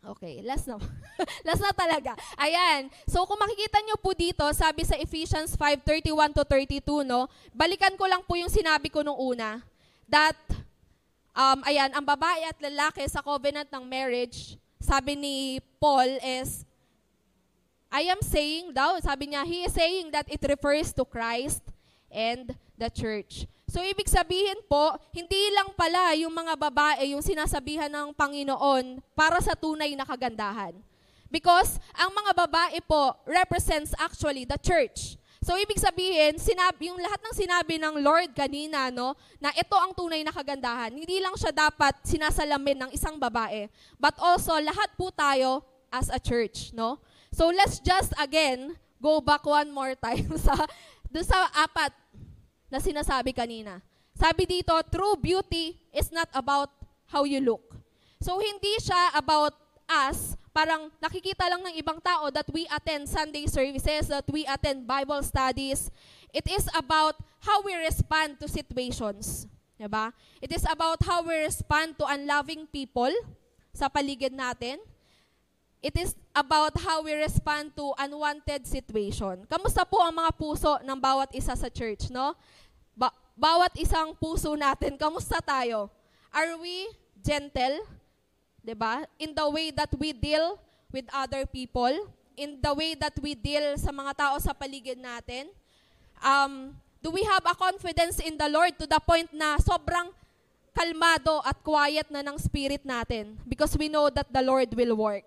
Okay, 0.00 0.40
last 0.40 0.64
na. 0.64 0.80
last 1.46 1.60
na 1.60 1.76
talaga. 1.76 2.16
Ayan. 2.40 2.88
So 3.04 3.28
kung 3.28 3.36
makikita 3.36 3.84
nyo 3.84 4.00
po 4.00 4.16
dito, 4.16 4.48
sabi 4.56 4.80
sa 4.80 4.96
Ephesians 4.96 5.52
5:31 5.52 6.32
to 6.32 6.40
32, 6.48 7.04
no? 7.04 7.28
Balikan 7.52 7.92
ko 8.00 8.08
lang 8.08 8.24
po 8.24 8.32
yung 8.32 8.48
sinabi 8.48 8.88
ko 8.88 9.04
nung 9.04 9.20
una 9.20 9.60
that 10.10 10.36
um 11.32 11.62
ayan, 11.64 11.94
ang 11.94 12.04
babae 12.04 12.44
at 12.44 12.58
lalaki 12.58 13.06
sa 13.06 13.22
covenant 13.22 13.70
ng 13.70 13.84
marriage, 13.86 14.58
sabi 14.82 15.14
ni 15.14 15.36
Paul 15.78 16.18
is 16.20 16.68
I 17.90 18.06
am 18.06 18.22
saying 18.22 18.70
daw, 18.70 19.02
sabi 19.02 19.34
niya, 19.34 19.42
he 19.42 19.66
is 19.66 19.74
saying 19.74 20.14
that 20.14 20.30
it 20.30 20.38
refers 20.46 20.94
to 20.94 21.02
Christ 21.02 21.66
and 22.06 22.54
the 22.78 22.86
church. 22.86 23.50
So, 23.66 23.82
ibig 23.82 24.06
sabihin 24.06 24.62
po, 24.66 24.94
hindi 25.10 25.50
lang 25.54 25.74
pala 25.74 26.14
yung 26.18 26.30
mga 26.30 26.54
babae 26.58 27.14
yung 27.14 27.22
sinasabihan 27.22 27.90
ng 27.90 28.14
Panginoon 28.14 29.02
para 29.14 29.38
sa 29.42 29.58
tunay 29.58 29.94
na 29.98 30.06
kagandahan. 30.06 30.74
Because 31.30 31.78
ang 31.94 32.10
mga 32.10 32.34
babae 32.46 32.78
po 32.82 33.14
represents 33.26 33.94
actually 33.98 34.42
the 34.42 34.58
church. 34.58 35.14
So, 35.40 35.56
ibig 35.56 35.80
sabihin, 35.80 36.36
sinabi, 36.36 36.92
yung 36.92 37.00
lahat 37.00 37.16
ng 37.24 37.34
sinabi 37.34 37.80
ng 37.80 38.04
Lord 38.04 38.36
kanina, 38.36 38.92
no, 38.92 39.16
na 39.40 39.48
ito 39.56 39.72
ang 39.72 39.96
tunay 39.96 40.20
na 40.20 40.36
kagandahan, 40.36 40.92
hindi 40.92 41.16
lang 41.16 41.32
siya 41.32 41.48
dapat 41.48 41.96
sinasalamin 42.04 42.84
ng 42.84 42.90
isang 42.92 43.16
babae, 43.16 43.64
but 43.96 44.12
also 44.20 44.52
lahat 44.60 44.92
po 45.00 45.08
tayo 45.08 45.64
as 45.88 46.12
a 46.12 46.20
church, 46.20 46.76
no? 46.76 47.00
So, 47.32 47.48
let's 47.48 47.80
just 47.80 48.12
again 48.20 48.76
go 49.00 49.24
back 49.24 49.48
one 49.48 49.72
more 49.72 49.96
time 49.96 50.28
sa 50.44 50.54
do 51.08 51.24
sa 51.24 51.48
apat 51.56 51.90
na 52.68 52.78
sinasabi 52.78 53.32
kanina. 53.32 53.80
Sabi 54.14 54.44
dito, 54.44 54.76
true 54.92 55.16
beauty 55.16 55.80
is 55.90 56.12
not 56.12 56.28
about 56.36 56.68
how 57.08 57.24
you 57.24 57.40
look. 57.42 57.64
So 58.20 58.36
hindi 58.38 58.76
siya 58.78 59.16
about 59.16 59.56
us, 59.88 60.36
parang 60.50 60.90
nakikita 60.98 61.46
lang 61.46 61.62
ng 61.62 61.74
ibang 61.78 61.98
tao 62.02 62.30
that 62.30 62.46
we 62.50 62.66
attend 62.70 63.06
Sunday 63.06 63.46
services, 63.46 64.10
that 64.10 64.26
we 64.30 64.42
attend 64.46 64.86
Bible 64.86 65.22
studies. 65.22 65.90
It 66.34 66.46
is 66.46 66.66
about 66.74 67.18
how 67.42 67.62
we 67.62 67.74
respond 67.78 68.38
to 68.42 68.46
situations. 68.50 69.46
Diba? 69.80 70.12
It 70.44 70.52
is 70.52 70.66
about 70.68 71.00
how 71.06 71.24
we 71.24 71.40
respond 71.40 71.96
to 71.96 72.04
unloving 72.04 72.68
people 72.68 73.10
sa 73.72 73.88
paligid 73.88 74.36
natin. 74.36 74.76
It 75.80 75.96
is 75.96 76.12
about 76.36 76.76
how 76.76 77.00
we 77.00 77.16
respond 77.16 77.72
to 77.80 77.96
unwanted 77.96 78.68
situation. 78.68 79.48
Kamusta 79.48 79.88
po 79.88 80.04
ang 80.04 80.12
mga 80.12 80.36
puso 80.36 80.76
ng 80.84 80.98
bawat 81.00 81.32
isa 81.32 81.56
sa 81.56 81.72
church, 81.72 82.12
no? 82.12 82.36
Ba- 82.92 83.16
bawat 83.32 83.72
isang 83.80 84.12
puso 84.12 84.52
natin, 84.52 85.00
kamusta 85.00 85.40
tayo? 85.40 85.88
Are 86.28 86.60
we 86.60 86.84
gentle? 87.24 87.80
'Di 88.60 88.74
ba? 88.76 89.04
In 89.20 89.32
the 89.32 89.46
way 89.48 89.72
that 89.72 89.90
we 89.96 90.12
deal 90.12 90.60
with 90.92 91.06
other 91.14 91.46
people, 91.46 91.92
in 92.40 92.56
the 92.60 92.72
way 92.72 92.96
that 92.96 93.14
we 93.20 93.36
deal 93.36 93.76
sa 93.76 93.92
mga 93.92 94.12
tao 94.16 94.34
sa 94.40 94.56
paligid 94.56 94.96
natin. 94.96 95.52
Um, 96.20 96.76
do 97.00 97.08
we 97.08 97.24
have 97.24 97.44
a 97.48 97.56
confidence 97.56 98.20
in 98.20 98.36
the 98.36 98.48
Lord 98.48 98.76
to 98.76 98.84
the 98.84 99.00
point 99.00 99.32
na 99.32 99.56
sobrang 99.56 100.12
kalmado 100.72 101.42
at 101.42 101.58
quiet 101.60 102.06
na 102.08 102.22
ng 102.22 102.38
spirit 102.38 102.86
natin 102.86 103.36
because 103.44 103.74
we 103.74 103.90
know 103.90 104.08
that 104.08 104.28
the 104.30 104.42
Lord 104.42 104.70
will 104.72 104.94
work. 104.94 105.26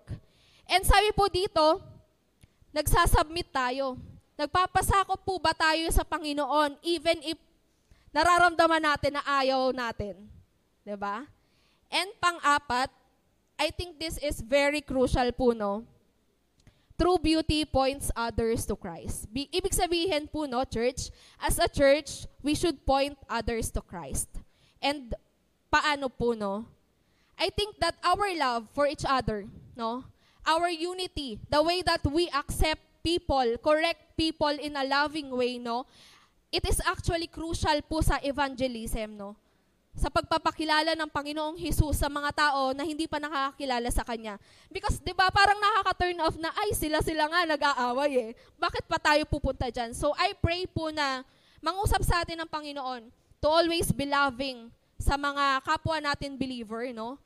And 0.64 0.82
sabi 0.82 1.12
po 1.12 1.28
dito, 1.28 1.78
nagsasubmit 2.72 3.52
tayo. 3.52 4.00
Nagpapasakop 4.34 5.22
po 5.22 5.38
ba 5.38 5.54
tayo 5.54 5.86
sa 5.94 6.02
Panginoon 6.02 6.74
even 6.82 7.22
if 7.22 7.38
nararamdaman 8.10 8.82
natin 8.82 9.14
na 9.14 9.22
ayaw 9.22 9.70
natin? 9.70 10.26
ba? 10.98 11.22
And 11.92 12.10
pang-apat, 12.18 12.90
I 13.58 13.70
think 13.70 13.98
this 13.98 14.18
is 14.18 14.40
very 14.40 14.80
crucial 14.80 15.30
po, 15.32 15.50
no? 15.52 15.84
True 16.94 17.18
beauty 17.18 17.64
points 17.64 18.10
others 18.14 18.66
to 18.66 18.76
Christ. 18.76 19.26
Bi- 19.30 19.50
ibig 19.50 19.74
sabihin 19.74 20.30
po, 20.30 20.46
no, 20.46 20.62
church, 20.62 21.10
as 21.42 21.58
a 21.58 21.66
church, 21.66 22.26
we 22.42 22.54
should 22.54 22.78
point 22.86 23.18
others 23.26 23.70
to 23.74 23.82
Christ. 23.82 24.30
And 24.78 25.14
paano 25.72 26.06
po, 26.06 26.38
no? 26.38 26.66
I 27.34 27.50
think 27.50 27.78
that 27.82 27.98
our 28.02 28.30
love 28.38 28.70
for 28.70 28.86
each 28.86 29.02
other, 29.02 29.46
no? 29.74 30.06
Our 30.46 30.70
unity, 30.70 31.40
the 31.50 31.62
way 31.62 31.82
that 31.82 32.06
we 32.06 32.30
accept 32.30 32.82
people, 33.02 33.58
correct 33.58 34.14
people 34.16 34.54
in 34.54 34.76
a 34.76 34.86
loving 34.86 35.34
way, 35.34 35.58
no? 35.58 35.86
It 36.54 36.62
is 36.68 36.78
actually 36.86 37.26
crucial 37.26 37.82
po 37.82 38.06
sa 38.06 38.22
evangelism, 38.22 39.18
no? 39.18 39.34
Sa 39.94 40.10
pagpapakilala 40.10 40.98
ng 40.98 41.06
Panginoong 41.06 41.54
Hesus 41.54 42.02
sa 42.02 42.10
mga 42.10 42.34
tao 42.34 42.74
na 42.74 42.82
hindi 42.82 43.06
pa 43.06 43.22
nakakakilala 43.22 43.86
sa 43.94 44.02
Kanya. 44.02 44.42
Because, 44.66 44.98
di 44.98 45.14
ba, 45.14 45.30
parang 45.30 45.56
nakaka-turn 45.62 46.18
off 46.18 46.34
na, 46.34 46.50
ay, 46.66 46.74
sila-sila 46.74 47.30
nga 47.30 47.46
nag-aaway 47.46 48.12
eh. 48.18 48.30
Bakit 48.58 48.90
pa 48.90 48.98
tayo 48.98 49.22
pupunta 49.24 49.70
dyan? 49.70 49.94
So, 49.94 50.10
I 50.18 50.34
pray 50.34 50.66
po 50.66 50.90
na 50.90 51.22
mangusap 51.62 52.02
sa 52.02 52.26
atin 52.26 52.42
ng 52.42 52.50
Panginoon 52.50 53.08
to 53.38 53.46
always 53.46 53.88
be 53.94 54.04
loving 54.04 54.68
sa 54.98 55.14
mga 55.14 55.62
kapwa 55.62 56.00
natin 56.00 56.34
believer, 56.34 56.90
no? 56.90 57.20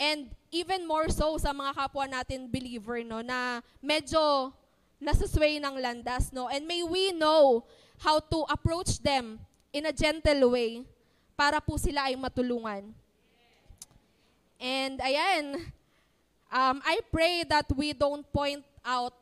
And 0.00 0.32
even 0.50 0.88
more 0.88 1.12
so 1.12 1.36
sa 1.36 1.52
mga 1.52 1.76
kapwa 1.76 2.08
natin 2.08 2.48
believer, 2.48 3.04
no, 3.04 3.20
na 3.20 3.60
medyo 3.78 4.52
nasusway 5.00 5.60
ng 5.60 5.76
landas, 5.76 6.32
no? 6.32 6.48
And 6.48 6.64
may 6.64 6.82
we 6.82 7.12
know 7.12 7.62
how 8.00 8.18
to 8.18 8.48
approach 8.48 8.98
them 9.00 9.38
in 9.72 9.86
a 9.86 9.94
gentle 9.94 10.52
way 10.52 10.84
para 11.36 11.60
po 11.60 11.76
sila 11.80 12.08
ay 12.08 12.16
matulungan. 12.16 12.86
And 14.62 14.96
ayan, 15.02 15.58
um, 16.52 16.78
I 16.86 17.02
pray 17.10 17.42
that 17.48 17.66
we 17.74 17.92
don't 17.96 18.22
point 18.30 18.62
out 18.84 19.16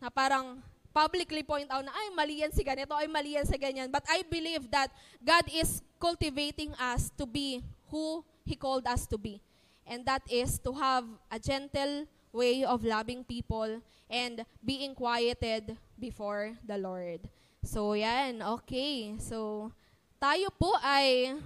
na 0.00 0.08
parang 0.08 0.62
publicly 0.96 1.44
point 1.44 1.68
out 1.68 1.84
na, 1.84 1.92
ay, 1.92 2.08
mali 2.16 2.40
yan 2.40 2.48
si 2.48 2.64
ganito, 2.64 2.96
ay, 2.96 3.04
mali 3.04 3.36
yan 3.36 3.44
si 3.44 3.60
ganyan. 3.60 3.92
But 3.92 4.08
I 4.08 4.24
believe 4.24 4.64
that 4.72 4.88
God 5.20 5.44
is 5.52 5.84
cultivating 6.00 6.72
us 6.80 7.12
to 7.20 7.28
be 7.28 7.60
who 7.92 8.24
He 8.48 8.56
called 8.56 8.88
us 8.88 9.04
to 9.12 9.20
be. 9.20 9.44
And 9.84 10.08
that 10.08 10.24
is 10.32 10.56
to 10.64 10.72
have 10.72 11.04
a 11.28 11.36
gentle 11.36 12.08
way 12.32 12.64
of 12.64 12.80
loving 12.80 13.28
people 13.28 13.84
and 14.08 14.48
being 14.64 14.96
quieted 14.96 15.76
before 16.00 16.56
the 16.64 16.80
Lord. 16.80 17.28
So, 17.60 17.92
yan. 17.92 18.40
Okay. 18.40 19.20
So, 19.20 19.70
tayo 20.16 20.48
po 20.56 20.72
ay, 20.80 21.36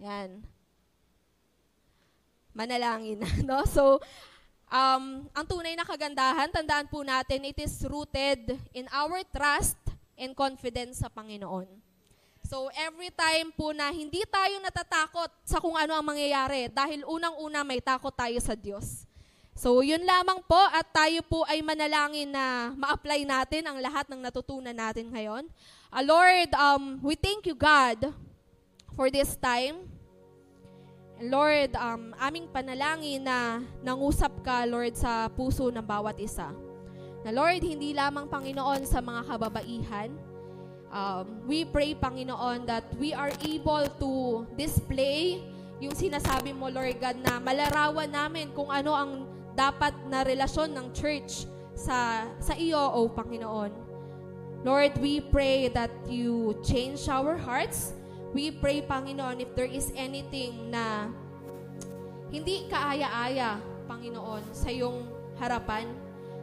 yan, 0.00 0.42
manalangin. 2.52 3.24
No? 3.48 3.64
So, 3.68 3.98
um, 4.68 5.26
ang 5.32 5.46
tunay 5.48 5.76
na 5.76 5.88
kagandahan, 5.88 6.52
tandaan 6.52 6.88
po 6.88 7.04
natin, 7.04 7.48
it 7.48 7.58
is 7.60 7.84
rooted 7.84 8.56
in 8.76 8.88
our 8.92 9.24
trust 9.32 9.80
and 10.16 10.36
confidence 10.36 11.00
sa 11.00 11.08
Panginoon. 11.08 11.68
So, 12.44 12.68
every 12.76 13.08
time 13.08 13.48
po 13.56 13.72
na 13.72 13.88
hindi 13.88 14.20
tayo 14.28 14.60
natatakot 14.60 15.30
sa 15.46 15.56
kung 15.56 15.72
ano 15.72 15.96
ang 15.96 16.04
mangyayari 16.04 16.68
dahil 16.68 17.00
unang-una 17.08 17.64
may 17.64 17.80
takot 17.80 18.12
tayo 18.12 18.36
sa 18.44 18.52
Diyos. 18.52 19.08
So, 19.56 19.80
yun 19.80 20.04
lamang 20.04 20.44
po 20.44 20.58
at 20.58 20.84
tayo 20.92 21.24
po 21.24 21.44
ay 21.48 21.64
manalangin 21.64 22.28
na 22.28 22.72
ma-apply 22.76 23.24
natin 23.24 23.62
ang 23.64 23.78
lahat 23.80 24.08
ng 24.08 24.20
natutunan 24.20 24.76
natin 24.76 25.08
ngayon. 25.12 25.48
Uh, 25.92 26.00
Lord, 26.08 26.48
um, 26.56 27.04
we 27.04 27.12
thank 27.12 27.44
you, 27.44 27.52
God, 27.52 28.16
for 28.96 29.12
this 29.12 29.36
time. 29.36 29.92
And 31.20 31.28
Lord, 31.28 31.76
um, 31.76 32.16
aming 32.16 32.48
panalangin 32.48 33.28
na 33.28 33.60
nangusap 33.84 34.40
ka, 34.40 34.64
Lord, 34.64 34.96
sa 34.96 35.28
puso 35.28 35.68
ng 35.68 35.84
bawat 35.84 36.16
isa. 36.16 36.48
Na 37.20 37.30
Lord, 37.36 37.60
hindi 37.60 37.92
lamang 37.92 38.24
Panginoon 38.24 38.88
sa 38.88 39.04
mga 39.04 39.36
kababaihan. 39.36 40.16
Um, 40.88 41.44
we 41.44 41.68
pray, 41.68 41.92
Panginoon, 41.92 42.64
that 42.64 42.88
we 42.96 43.12
are 43.12 43.32
able 43.44 43.84
to 44.00 44.12
display 44.56 45.44
yung 45.76 45.92
sinasabi 45.92 46.56
mo, 46.56 46.72
Lord 46.72 46.96
God, 47.04 47.20
na 47.20 47.36
malarawan 47.36 48.08
namin 48.08 48.48
kung 48.56 48.72
ano 48.72 48.96
ang 48.96 49.28
dapat 49.52 49.92
na 50.08 50.24
relasyon 50.24 50.72
ng 50.72 50.88
church 50.96 51.44
sa, 51.76 52.24
sa 52.40 52.56
iyo, 52.56 52.80
O 52.80 53.12
Panginoon. 53.12 53.81
Lord, 54.62 54.94
we 55.02 55.18
pray 55.18 55.68
that 55.74 55.90
you 56.06 56.54
change 56.62 57.08
our 57.10 57.36
hearts. 57.36 57.92
We 58.30 58.50
pray, 58.50 58.82
Panginoon, 58.82 59.42
if 59.42 59.54
there 59.58 59.68
is 59.68 59.90
anything 59.98 60.70
na 60.70 61.10
hindi 62.30 62.70
kaaya-aya, 62.70 63.58
Panginoon, 63.90 64.54
sa 64.54 64.70
iyong 64.70 65.04
harapan, 65.36 65.90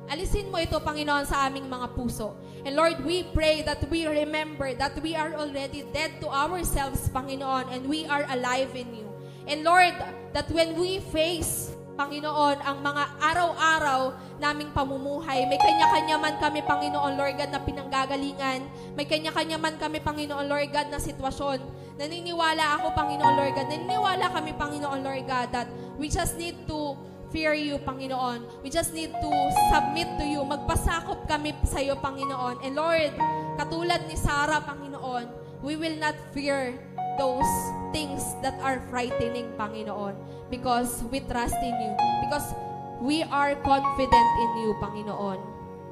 Alisin 0.09 0.49
mo 0.49 0.57
ito, 0.57 0.73
Panginoon, 0.81 1.29
sa 1.29 1.45
aming 1.45 1.69
mga 1.69 1.93
puso. 1.93 2.33
And 2.65 2.73
Lord, 2.73 2.97
we 3.05 3.29
pray 3.29 3.61
that 3.61 3.85
we 3.93 4.09
remember 4.09 4.73
that 4.73 4.97
we 5.05 5.13
are 5.13 5.37
already 5.37 5.85
dead 5.93 6.17
to 6.25 6.27
ourselves, 6.33 7.05
Panginoon, 7.13 7.69
and 7.69 7.85
we 7.85 8.09
are 8.09 8.25
alive 8.33 8.73
in 8.73 8.89
you. 8.89 9.07
And 9.45 9.61
Lord, 9.61 9.93
that 10.33 10.49
when 10.49 10.73
we 10.73 10.97
face 11.13 11.77
Panginoon, 11.99 12.63
ang 12.63 12.79
mga 12.79 13.03
araw-araw 13.19 14.15
naming 14.39 14.71
pamumuhay. 14.71 15.43
May 15.51 15.59
kanya-kanya 15.59 16.15
man 16.15 16.39
kami, 16.39 16.63
Panginoon, 16.63 17.19
Lord 17.19 17.35
God, 17.35 17.51
na 17.51 17.59
pinanggagalingan. 17.59 18.59
May 18.95 19.03
kanya-kanya 19.03 19.59
man 19.59 19.75
kami, 19.75 19.99
Panginoon, 19.99 20.47
Lord 20.47 20.71
God, 20.71 20.87
na 20.87 21.03
sitwasyon. 21.03 21.59
Naniniwala 21.99 22.79
ako, 22.79 22.95
Panginoon, 22.95 23.35
Lord 23.35 23.51
God. 23.51 23.67
Naniniwala 23.67 24.31
kami, 24.31 24.55
Panginoon, 24.55 24.99
Lord 25.03 25.27
God, 25.27 25.51
that 25.51 25.67
we 25.99 26.07
just 26.07 26.39
need 26.39 26.55
to 26.71 26.95
fear 27.35 27.51
you, 27.51 27.75
Panginoon. 27.83 28.63
We 28.63 28.71
just 28.71 28.95
need 28.95 29.11
to 29.11 29.31
submit 29.67 30.07
to 30.17 30.23
you. 30.23 30.47
Magpasakop 30.47 31.27
kami 31.27 31.51
sa 31.67 31.83
iyo, 31.83 31.99
Panginoon. 31.99 32.63
And 32.63 32.79
Lord, 32.79 33.11
katulad 33.59 34.07
ni 34.07 34.15
Sarah, 34.15 34.63
Panginoon, 34.63 35.27
we 35.59 35.75
will 35.75 35.99
not 35.99 36.15
fear 36.31 36.79
those 37.19 37.51
things 37.91 38.23
that 38.41 38.55
are 38.63 38.79
frightening, 38.89 39.51
Panginoon. 39.59 40.15
Because 40.49 41.03
we 41.11 41.19
trust 41.19 41.59
in 41.61 41.75
you. 41.75 41.93
Because 42.23 42.55
we 43.03 43.23
are 43.27 43.53
confident 43.61 44.29
in 44.39 44.49
you, 44.63 44.71
Panginoon. 44.79 45.39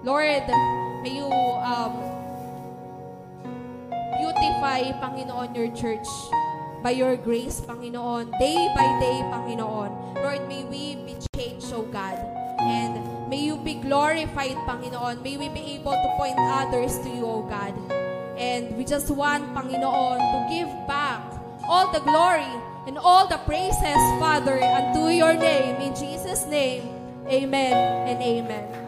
Lord, 0.07 0.47
may 1.03 1.13
you 1.19 1.27
um, 1.27 1.93
beautify, 4.17 4.95
Panginoon, 5.03 5.51
your 5.51 5.69
church 5.75 6.07
by 6.83 6.91
your 6.91 7.17
grace, 7.17 7.59
Panginoon, 7.61 8.31
day 8.39 8.71
by 8.75 8.87
day, 9.03 9.19
Panginoon. 9.27 10.15
Lord, 10.15 10.47
may 10.47 10.63
we 10.63 10.95
be 11.03 11.15
changed, 11.35 11.73
oh 11.73 11.83
God. 11.83 12.17
And 12.59 13.29
may 13.29 13.43
you 13.43 13.57
be 13.57 13.75
glorified, 13.75 14.55
Panginoon. 14.63 15.21
May 15.21 15.37
we 15.37 15.49
be 15.49 15.77
able 15.77 15.93
to 15.93 16.09
point 16.17 16.37
others 16.37 16.97
to 16.99 17.09
you, 17.09 17.25
oh 17.25 17.43
God. 17.43 17.73
And 18.37 18.77
we 18.77 18.85
just 18.85 19.09
want, 19.09 19.43
Panginoon, 19.55 20.17
to 20.21 20.53
give 20.53 20.69
back 20.87 21.21
all 21.67 21.91
the 21.91 21.99
glory 21.99 22.45
and 22.87 22.97
all 22.97 23.27
the 23.27 23.37
praises, 23.49 24.01
Father, 24.21 24.61
unto 24.61 25.09
your 25.09 25.33
name. 25.33 25.75
In 25.81 25.95
Jesus' 25.95 26.45
name, 26.45 26.83
amen 27.27 27.73
and 28.07 28.21
amen. 28.21 28.86